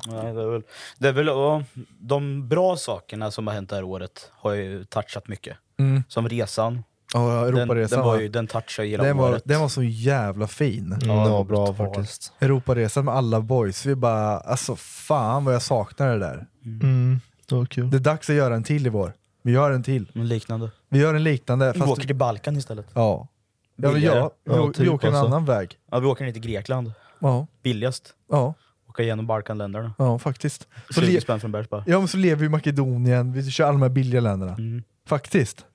det 0.05 0.15
är 0.17 0.51
väl, 0.51 0.61
det 0.97 1.07
är 1.07 1.11
väl 1.13 1.27
ja, 1.27 1.63
de 1.99 2.47
bra 2.47 2.75
sakerna 2.77 3.31
som 3.31 3.47
har 3.47 3.53
hänt 3.53 3.69
det 3.69 3.75
här 3.75 3.83
året 3.83 4.31
har 4.33 4.53
ju 4.53 4.83
touchat 4.85 5.27
mycket. 5.27 5.57
Mm. 5.79 6.03
Som 6.07 6.29
resan. 6.29 6.83
Ja, 7.13 7.19
Den, 7.45 7.57
Europaresan 7.57 7.97
den, 7.97 8.05
var 8.05 8.13
var- 8.15 8.21
ju, 8.21 8.27
den 8.29 8.47
touchade 8.47 8.85
ju 8.87 8.91
hela 8.91 9.03
Den 9.03 9.17
var, 9.17 9.29
året. 9.31 9.43
den 9.45 9.61
var 9.61 9.67
så 9.67 9.83
jävla 9.83 10.47
fin. 10.47 10.85
Mm, 10.93 10.99
det 11.23 11.29
var 11.29 11.43
bra 11.43 11.73
faktiskt. 11.73 12.33
Europaresan 12.39 13.05
med 13.05 13.13
alla 13.13 13.41
boys, 13.41 13.85
vi 13.85 13.95
bara, 13.95 14.37
alltså 14.37 14.75
fan 14.75 15.45
vad 15.45 15.53
jag 15.53 15.61
saknar 15.61 16.09
det 16.13 16.19
där. 16.19 16.47
Mm. 16.65 17.19
Det 17.49 17.55
var 17.55 17.65
kul. 17.65 17.89
Det 17.91 17.97
är 17.97 18.01
dags 18.01 18.29
att 18.29 18.35
göra 18.35 18.55
en 18.55 18.63
till 18.63 18.87
i 18.87 18.89
vår. 18.89 19.13
Vi 19.41 19.51
gör 19.51 19.71
en 19.71 19.83
till. 19.83 20.11
En 20.15 20.27
liknande. 20.27 20.71
Vi 20.89 20.99
gör 20.99 21.13
en 21.15 21.23
liknande. 21.23 21.71
Vi 21.73 21.79
Fast 21.79 21.91
åker 21.91 22.07
till 22.07 22.15
Balkan 22.15 22.57
istället. 22.57 22.85
Ja. 22.93 23.27
Ja, 23.75 23.87
ja, 23.89 23.91
vi, 23.91 24.05
Ja, 24.05 24.31
å- 24.59 24.67
vi 24.67 24.73
typ 24.73 24.89
åker 24.93 25.07
en 25.07 25.13
alltså. 25.15 25.27
annan 25.27 25.45
väg. 25.45 25.77
Ja, 25.91 25.99
vi 25.99 26.07
åker 26.07 26.25
ner 26.25 26.31
till 26.31 26.41
Grekland. 26.41 26.91
Ja, 27.19 27.47
Billigast. 27.63 28.13
ja, 28.31 28.53
Åka 28.97 29.03
igenom 29.03 29.27
Balkanländerna. 29.27 29.93
ja 29.97 30.19
faktiskt. 30.19 30.67
Så 30.89 31.01
20 31.01 31.11
le- 31.13 31.21
spänn 31.21 31.39
från 31.39 31.51
Bergsba. 31.51 31.83
ja 31.87 31.99
men 31.99 32.07
så 32.07 32.17
lever 32.17 32.39
vi 32.39 32.45
i 32.45 32.49
Makedonien, 32.49 33.33
vi 33.33 33.51
kör 33.51 33.63
alla 33.63 33.71
de 33.73 33.81
här 33.81 33.89
billiga 33.89 34.21
länderna. 34.21 34.53
Mm. 34.53 34.83
Faktiskt. 35.07 35.65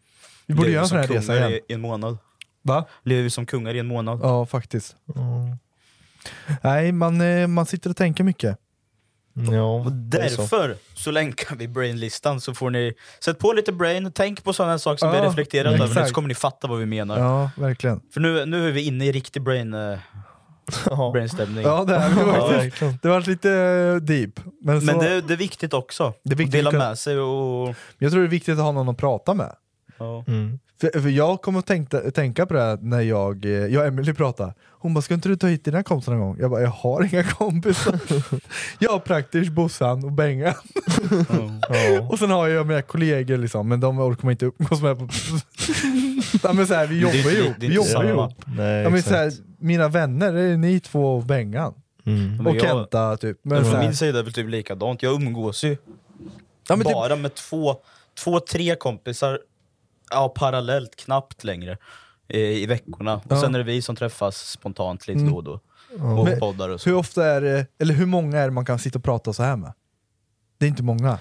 Vi 0.47 0.55
borde 0.55 0.71
göra 0.71 0.83
en 0.83 0.89
sån 0.89 0.99
här 0.99 1.07
resa 1.07 1.37
igen. 1.37 1.61
i, 1.69 1.73
en 1.73 1.81
månad. 1.81 2.19
Va? 2.63 2.85
Lever 3.03 3.23
vi 3.23 3.31
som 3.31 3.47
kungar 3.47 3.75
i 3.75 3.79
en 3.79 3.87
månad. 3.87 4.21
Ja, 4.23 4.47
faktiskt. 4.47 4.97
Mm. 5.17 5.57
Nej, 6.63 6.93
man, 6.93 7.21
eh, 7.21 7.47
man 7.47 7.67
sitter 7.67 7.91
och 7.91 7.97
tänker 7.97 8.25
mycket. 8.25 8.59
Ja, 9.35 9.63
Och 9.63 9.87
är 9.87 10.29
så. 10.29 10.41
därför 10.43 10.77
så 10.95 11.11
länkar 11.11 11.57
vi 11.57 11.69
brainlistan 11.69 12.41
så 12.41 12.55
får 12.55 12.71
ni 12.71 12.95
sätt 13.21 13.39
på 13.39 13.53
lite 13.53 13.73
brain, 13.73 14.13
tänk 14.15 14.45
på 14.45 14.53
sådana 14.53 14.79
saker 14.79 14.99
som 14.99 15.11
vi 15.11 15.17
Ja, 15.17 15.25
reflekterat 15.25 15.81
över, 15.81 16.07
så 16.07 16.15
kommer 16.15 16.29
ni 16.29 16.35
fatta 16.35 16.67
vad 16.69 16.79
vi 16.79 16.87
menar. 16.87 17.19
Ja, 17.19 17.51
verkligen. 17.57 18.01
För 18.13 18.21
nu, 18.21 18.47
nu 18.47 18.69
är 18.69 18.73
vi 18.73 18.83
inne 18.83 19.07
i 19.07 19.13
riktig 19.13 19.43
brain, 19.43 19.75
uh, 19.75 19.81
Ja. 19.81 19.99
Brainstämning. 21.13 21.65
Ja, 21.65 21.85
det, 21.85 21.95
är, 21.95 22.11
det, 22.11 22.21
Ja, 22.21 22.49
faktiskt, 22.53 23.03
det 23.03 23.09
var 23.09 23.21
lite 23.21 23.51
eh, 23.53 23.97
deep. 23.97 24.41
Men, 24.63 24.81
så, 24.81 24.87
Men 24.87 24.99
det, 24.99 25.21
det 25.21 25.33
är 25.35 25.39
viktigt 25.39 25.75
också, 25.75 26.13
Det 26.23 26.33
är 26.33 26.37
viktigt 26.37 26.49
att 26.55 26.59
dela 26.59 26.71
kunna- 26.71 26.89
med 26.89 26.99
sig 26.99 27.19
och... 27.19 27.75
jag 27.99 28.11
tror 28.13 28.21
det 28.21 28.27
är 28.27 28.31
viktigt 28.31 28.55
att 28.59 28.65
ha 28.65 28.73
någon 28.73 28.89
att 28.89 28.97
prata 28.97 29.35
med. 29.35 29.53
Ja. 29.99 30.25
Mm. 30.27 30.59
För, 30.81 31.01
för 31.01 31.09
jag 31.09 31.43
kommer 31.43 31.59
att 31.59 31.67
tänka, 31.67 32.01
tänka 32.11 32.47
på 32.47 32.55
det 32.55 32.61
här 32.61 32.79
när 32.83 33.01
jag, 33.01 33.45
eh, 33.45 33.51
jag 33.51 33.81
och 33.81 33.87
Emily 33.87 34.13
pratade. 34.15 34.55
Hon 34.71 34.95
bara, 34.95 35.03
ska 35.03 35.15
inte 35.15 35.29
du 35.29 35.37
ta 35.37 35.47
hit 35.47 35.65
dina 35.65 35.83
kompisar 35.83 36.13
någon 36.13 36.21
gång? 36.21 36.37
Jag 36.41 36.51
bara, 36.51 36.61
jag 36.61 36.69
har 36.71 37.03
inga 37.15 37.23
kompisar. 37.39 37.99
jag 38.79 38.91
har 38.93 38.99
praktiskt 38.99 39.53
Bossan 39.53 40.05
och 40.05 40.13
Bengan. 40.13 40.55
Och 42.11 42.19
sen 42.19 42.31
har 42.31 42.49
jag 42.49 42.67
mina 42.67 42.83
kollegor 42.83 43.37
liksom, 43.39 43.69
men 43.69 43.81
de 43.81 43.99
orkar 43.99 44.25
man 44.25 44.31
inte 44.33 44.45
umgås 44.59 44.83
med. 44.83 44.99
På... 44.99 45.09
ja, 46.43 46.53
men 46.53 46.67
så 46.67 46.75
här, 46.75 46.87
vi 46.87 47.01
jobbar 47.01 47.31
ju 47.31 47.45
ihop. 47.45 47.57
Vi 47.59 47.75
jobbar 47.75 48.05
ju 48.05 48.09
ihop. 48.11 48.33
Nej, 48.47 48.83
Ja, 48.83 48.89
men 48.91 48.99
exakt. 48.99 49.09
så 49.09 49.15
här, 49.17 49.33
mina 49.59 49.89
vänner, 49.89 50.33
det 50.33 50.41
är 50.41 50.57
ni 50.57 50.81
två 50.81 51.17
och 51.17 51.25
Bengan. 51.25 51.75
Mm. 52.07 52.37
Men 52.37 52.47
Och 52.47 52.57
jag- 52.57 52.63
Kenta 52.63 53.17
typ. 53.17 53.39
Men 53.43 53.59
så 53.59 53.71
från 53.71 53.77
här, 53.81 53.85
min 53.87 53.97
sida 53.97 54.09
är 54.11 54.13
det 54.13 54.23
väl 54.23 54.33
typ 54.33 54.49
likadant, 54.49 55.03
jag 55.03 55.15
umgås 55.15 55.65
ju 55.65 55.77
ja, 56.69 56.77
men 56.77 56.81
typ, 56.87 56.93
bara 56.95 57.17
med 57.17 57.35
två, 57.35 57.77
två, 58.25 58.41
tre 58.41 58.75
kompisar 58.77 59.41
ja, 60.11 60.29
parallellt, 60.37 60.97
knappt 60.97 61.45
längre, 61.45 61.77
i, 62.29 62.39
i 62.41 62.67
veckorna. 62.67 63.15
Och 63.17 63.23
Ja. 63.29 63.41
sen 63.41 63.55
är 63.55 63.59
det 63.59 63.65
vi 63.65 63.83
som 63.83 63.97
träffas 63.97 64.37
spontant 64.51 65.07
lite 65.09 65.21
Mm. 65.21 65.31
då 65.33 65.37
och 65.37 65.45
då. 65.45 65.61
Och 66.19 66.25
Men 66.25 66.39
poddar 66.39 66.69
och 66.69 66.81
så. 66.81 66.91
hur 66.91 66.97
ofta 66.97 67.27
är 67.27 67.41
det, 67.41 67.67
eller 67.79 67.95
hur 67.95 68.07
många 68.07 68.39
är 68.39 68.45
det 68.45 68.51
man 68.51 68.65
kan 68.65 68.79
sitta 68.79 68.99
och 68.99 69.05
prata 69.05 69.33
så 69.33 69.43
här 69.43 69.57
med? 69.57 69.73
Det 70.59 70.67
är 70.67 70.69
inte 70.71 70.83
många. 70.83 71.19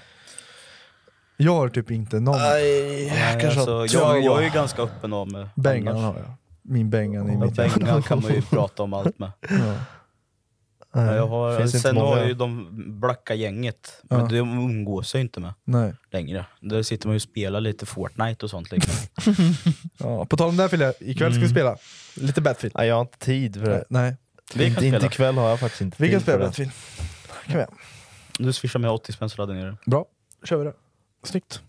Jag 1.42 1.54
har 1.54 1.68
typ 1.68 1.90
inte 1.90 2.20
någon. 2.20 2.38
Nej, 2.38 3.06
Nej, 3.10 3.40
kanske 3.40 3.60
alltså, 3.60 3.78
att- 3.82 3.92
jag, 3.92 4.24
jag 4.24 4.38
är 4.38 4.42
ju 4.44 4.50
ganska 4.50 4.82
öppen 4.82 5.12
om 5.12 5.32
det. 5.32 5.48
Bengan 5.56 5.96
annars. 5.96 6.14
har 6.16 6.22
jag. 6.22 6.32
Min 6.62 6.90
Bengan 6.90 7.30
i 7.30 7.32
Ja, 7.32 7.38
mitt 7.44 7.58
hjärta. 7.58 7.78
Bengan 7.80 8.02
kan 8.02 8.22
man 8.22 8.34
ju 8.34 8.42
prata 8.50 8.82
om 8.82 8.92
allt 8.94 9.18
med. 9.18 9.30
Ja. 9.50 9.56
Nej, 10.94 11.04
Ja, 11.06 11.14
jag 11.16 11.26
har, 11.28 11.58
finns 11.58 11.82
sen 11.82 11.96
har 11.96 12.24
ju 12.24 12.34
de 12.34 12.68
blacka 13.00 13.34
gänget, 13.34 14.02
men 14.02 14.20
Ja. 14.20 14.26
de 14.26 14.36
umgås 14.38 15.14
jag 15.14 15.20
inte 15.20 15.40
med 15.40 15.54
Nej. 15.64 15.92
längre. 16.10 16.46
Där 16.60 16.82
sitter 16.82 17.06
man 17.08 17.14
ju 17.14 17.16
och 17.16 17.22
spelar 17.22 17.60
lite 17.60 17.86
Fortnite 17.86 18.44
och 18.46 18.50
sånt. 18.50 18.70
Liksom. 18.72 18.94
Ja, 19.98 20.24
på 20.26 20.36
tal 20.36 20.48
om 20.48 20.56
det 20.56 20.62
här 20.62 20.68
Fille, 20.68 20.92
ikväll 21.00 21.32
ska 21.32 21.40
vi 21.40 21.46
Mm. 21.46 21.48
spela 21.50 21.76
lite 22.26 22.40
Battlefield. 22.40 22.74
Nej, 22.78 22.88
jag 22.88 22.94
har 22.94 23.00
inte 23.00 23.18
tid 23.18 23.54
för 23.60 23.70
det. 23.70 23.84
Nej, 23.88 24.16
Vi 24.54 24.64
kan 24.64 24.68
inte, 24.74 24.86
inte 24.86 24.98
spela. 24.98 25.12
ikväll 25.12 25.34
har 25.34 25.48
jag 25.48 25.60
faktiskt 25.60 25.80
inte 25.82 25.96
vi 26.02 26.08
kan 26.10 26.20
tid 26.20 26.24
för 26.24 26.32
spela 26.32 26.38
det. 26.38 26.44
Battlefield. 26.44 26.72
Kan 27.46 27.58
vi. 28.38 28.44
Du 28.44 28.52
swishar 28.52 28.78
med 28.78 28.90
80 28.90 29.12
spänn 29.12 29.30
så 29.30 29.42
laddar 29.42 29.54
ner 29.54 29.66
det. 29.66 29.76
Bra, 29.90 30.04
kör 30.44 30.56
vi 30.56 30.64
det. 30.64 30.72
Snyggt. 31.22 31.60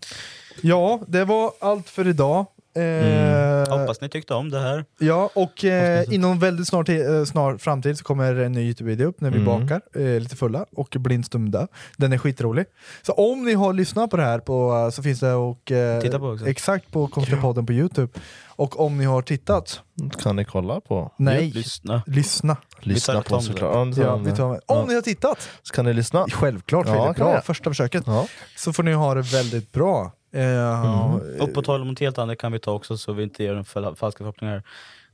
Ja, 0.60 1.00
det 1.08 1.24
var 1.24 1.52
allt 1.60 1.90
för 1.90 2.08
idag. 2.08 2.46
Eh, 2.74 3.78
Hoppas 3.78 4.00
ni 4.00 4.08
tyckte 4.08 4.34
om 4.34 4.50
det 4.50 4.60
här. 4.60 4.84
Ja, 4.98 5.30
och 5.34 5.64
eh, 5.64 6.04
inom 6.14 6.38
väldigt 6.38 6.68
snar, 6.68 6.90
eh, 6.90 7.24
snar 7.24 7.58
framtid 7.58 7.98
så 7.98 8.04
kommer 8.04 8.34
en 8.34 8.52
ny 8.52 8.60
Youtube-video 8.60 9.08
upp 9.08 9.20
när 9.20 9.30
vi 9.30 9.36
Mm. 9.40 9.46
bakar, 9.60 9.80
eh, 9.94 10.20
lite 10.20 10.36
fulla 10.36 10.66
och 10.76 10.96
blindstumda. 10.98 11.68
Den 11.96 12.12
är 12.12 12.18
skitrolig. 12.18 12.64
Så 13.02 13.12
om 13.12 13.44
ni 13.44 13.54
har 13.54 13.72
lyssnat 13.72 14.10
på 14.10 14.16
det 14.16 14.22
här 14.22 14.38
på, 14.38 14.74
eh, 14.86 14.90
så 14.90 15.02
finns 15.02 15.20
det 15.20 15.32
och, 15.34 15.72
eh, 15.72 16.00
Titta 16.00 16.18
på 16.18 16.26
också. 16.28 16.46
exakt 16.48 16.90
på 16.92 17.08
Konstapodden 17.08 17.66
på 17.66 17.72
Youtube. 17.72 18.12
Och 18.56 18.80
om 18.80 18.98
ni 18.98 19.04
har 19.04 19.22
tittat, 19.22 19.80
Kan 20.22 20.36
ni 20.36 20.44
kolla 20.44 20.80
på? 20.80 21.12
nej, 21.18 21.50
Lyssna. 21.50 22.02
lyssna. 22.06 22.56
Lyssna 22.80 23.22
på 23.22 23.40
såklart. 23.40 23.62
Ja, 23.96 24.04
tar 24.04 24.12
om 24.12 24.24
vi. 24.24 24.32
Ja. 24.38 24.58
Om 24.66 24.88
ni 24.88 24.94
har 24.94 25.02
tittat, 25.02 25.48
Så 25.62 25.74
kan 25.74 25.84
ni 25.84 25.92
lyssna? 25.92 26.26
självklart 26.32 26.86
Ja, 26.88 27.14
bra, 27.16 27.32
jag. 27.34 27.44
första 27.44 27.70
försöket, 27.70 28.04
Ja. 28.06 28.26
så 28.56 28.72
får 28.72 28.82
ni 28.82 28.92
ha 28.92 29.14
det 29.14 29.22
väldigt 29.22 29.72
bra. 29.72 30.12
Eh, 30.34 31.14
Och 31.40 31.54
på 31.54 31.62
tal 31.62 31.80
om 31.82 31.88
något 31.88 32.00
helt 32.00 32.18
annat 32.18 32.38
kan 32.38 32.52
vi 32.52 32.58
ta 32.58 32.72
också 32.72 32.98
så 32.98 33.12
vi 33.12 33.22
inte 33.22 33.42
ger 33.44 33.54
en 33.54 33.64
fal- 33.64 33.94
falska 33.96 34.18
förhoppningar. 34.18 34.62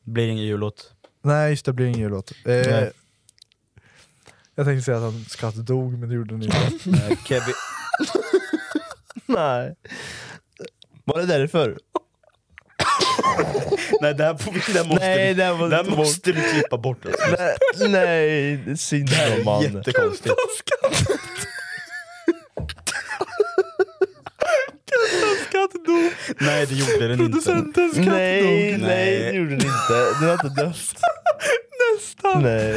Det 0.05 0.11
blir 0.11 0.29
ingen 0.29 0.45
jullåt. 0.45 0.93
Nej, 1.23 1.51
just 1.51 1.64
det, 1.64 1.73
blir 1.73 1.87
ingen 1.87 2.01
jullåt. 2.01 2.31
Eh, 2.31 2.37
Nej. 2.45 2.91
jag 4.55 4.66
tänkte 4.66 4.85
säga 4.85 4.97
att 4.97 5.03
hans 5.03 5.37
katt 5.37 5.55
dog, 5.55 5.99
men 5.99 6.09
det 6.09 6.14
gjorde 6.14 6.35
den 6.35 6.43
inte. 6.43 6.57
Eh, 7.11 7.18
Kevin, 7.25 7.55
Nej. 9.27 9.75
Var 11.05 11.18
det 11.21 11.27
därför? 11.27 11.79
nej 14.01 14.14
det 14.14 14.25
här, 14.25 14.35
det 14.73 14.79
här 14.79 14.85
måste, 14.89 15.07
Nej, 15.07 15.35
det 15.35 15.45
här 15.45 15.53
måste 15.55 15.68
det 15.68 15.77
här 15.91 15.97
måste 15.97 16.33
vi 16.33 16.41
klippa 16.53 16.79
bort. 16.79 17.07
Alltså. 17.07 17.37
Nej, 17.79 17.89
nej, 17.91 18.57
det 18.57 18.71
är 18.71 18.75
synd 18.77 19.09
Det 19.09 19.14
här 19.14 19.33
om 19.35 19.41
är 19.41 19.45
mannen. 19.45 19.83
Jättekonstigt. 25.99 26.41
Nej 26.41 26.66
det 26.66 26.74
gjorde 26.74 27.09
den 27.09 27.20
inte. 27.26 28.01
Nej, 28.01 28.78
nej, 28.78 28.78
Nej. 28.78 29.18
det 29.18 29.32
gjorde 29.32 29.51
den 29.51 29.61
inte. 29.61 30.20
Den 30.20 30.28
inte 30.32 30.62
dött. 30.62 30.95
Nästan. 31.97 32.43
Nej. 32.43 32.76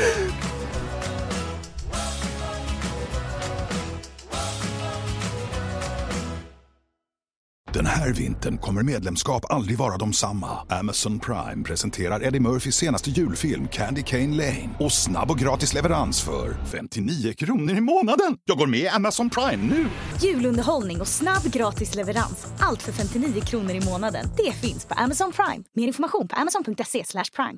Den 7.73 7.85
här 7.85 8.13
vintern 8.13 8.57
kommer 8.57 8.83
medlemskap 8.83 9.45
aldrig 9.49 9.77
vara 9.77 9.97
de 9.97 10.13
samma. 10.13 10.47
Amazon 10.69 11.19
Prime 11.19 11.63
presenterar 11.63 12.23
Eddie 12.23 12.39
Murphys 12.39 12.75
senaste 12.75 13.09
julfilm 13.09 13.67
Candy 13.67 14.03
Cane 14.03 14.35
Lane. 14.35 14.69
Och 14.79 14.91
snabb 14.91 15.31
och 15.31 15.39
gratis 15.39 15.73
leverans 15.73 16.21
för 16.21 16.55
59 16.71 17.33
kronor 17.33 17.75
i 17.75 17.81
månaden. 17.81 18.37
Jag 18.45 18.57
går 18.57 18.67
med 18.67 18.79
i 18.79 18.87
Amazon 18.87 19.29
Prime 19.29 19.63
nu! 19.63 19.87
Julunderhållning 20.21 21.01
och 21.01 21.07
snabb 21.07 21.43
gratis 21.43 21.95
leverans. 21.95 22.47
Allt 22.59 22.81
för 22.81 22.91
59 22.91 23.41
kronor 23.41 23.71
i 23.71 23.85
månaden. 23.85 24.25
Det 24.37 24.51
finns 24.51 24.85
på 24.85 24.93
Amazon 24.93 25.31
Prime. 25.31 25.63
Mer 25.75 25.87
information 25.87 26.27
på 26.27 26.35
amazon.se 26.35 27.03
slash 27.05 27.35
prime. 27.35 27.57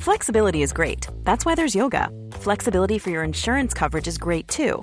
Flexibility 0.00 0.62
is 0.62 0.72
great. 0.72 1.08
That's 1.24 1.46
why 1.46 1.54
there's 1.54 1.76
yoga. 1.76 2.08
Flexibility 2.44 2.98
for 2.98 3.10
your 3.12 3.24
insurance 3.24 3.78
coverage 3.78 4.08
is 4.08 4.18
great 4.18 4.48
too. 4.48 4.82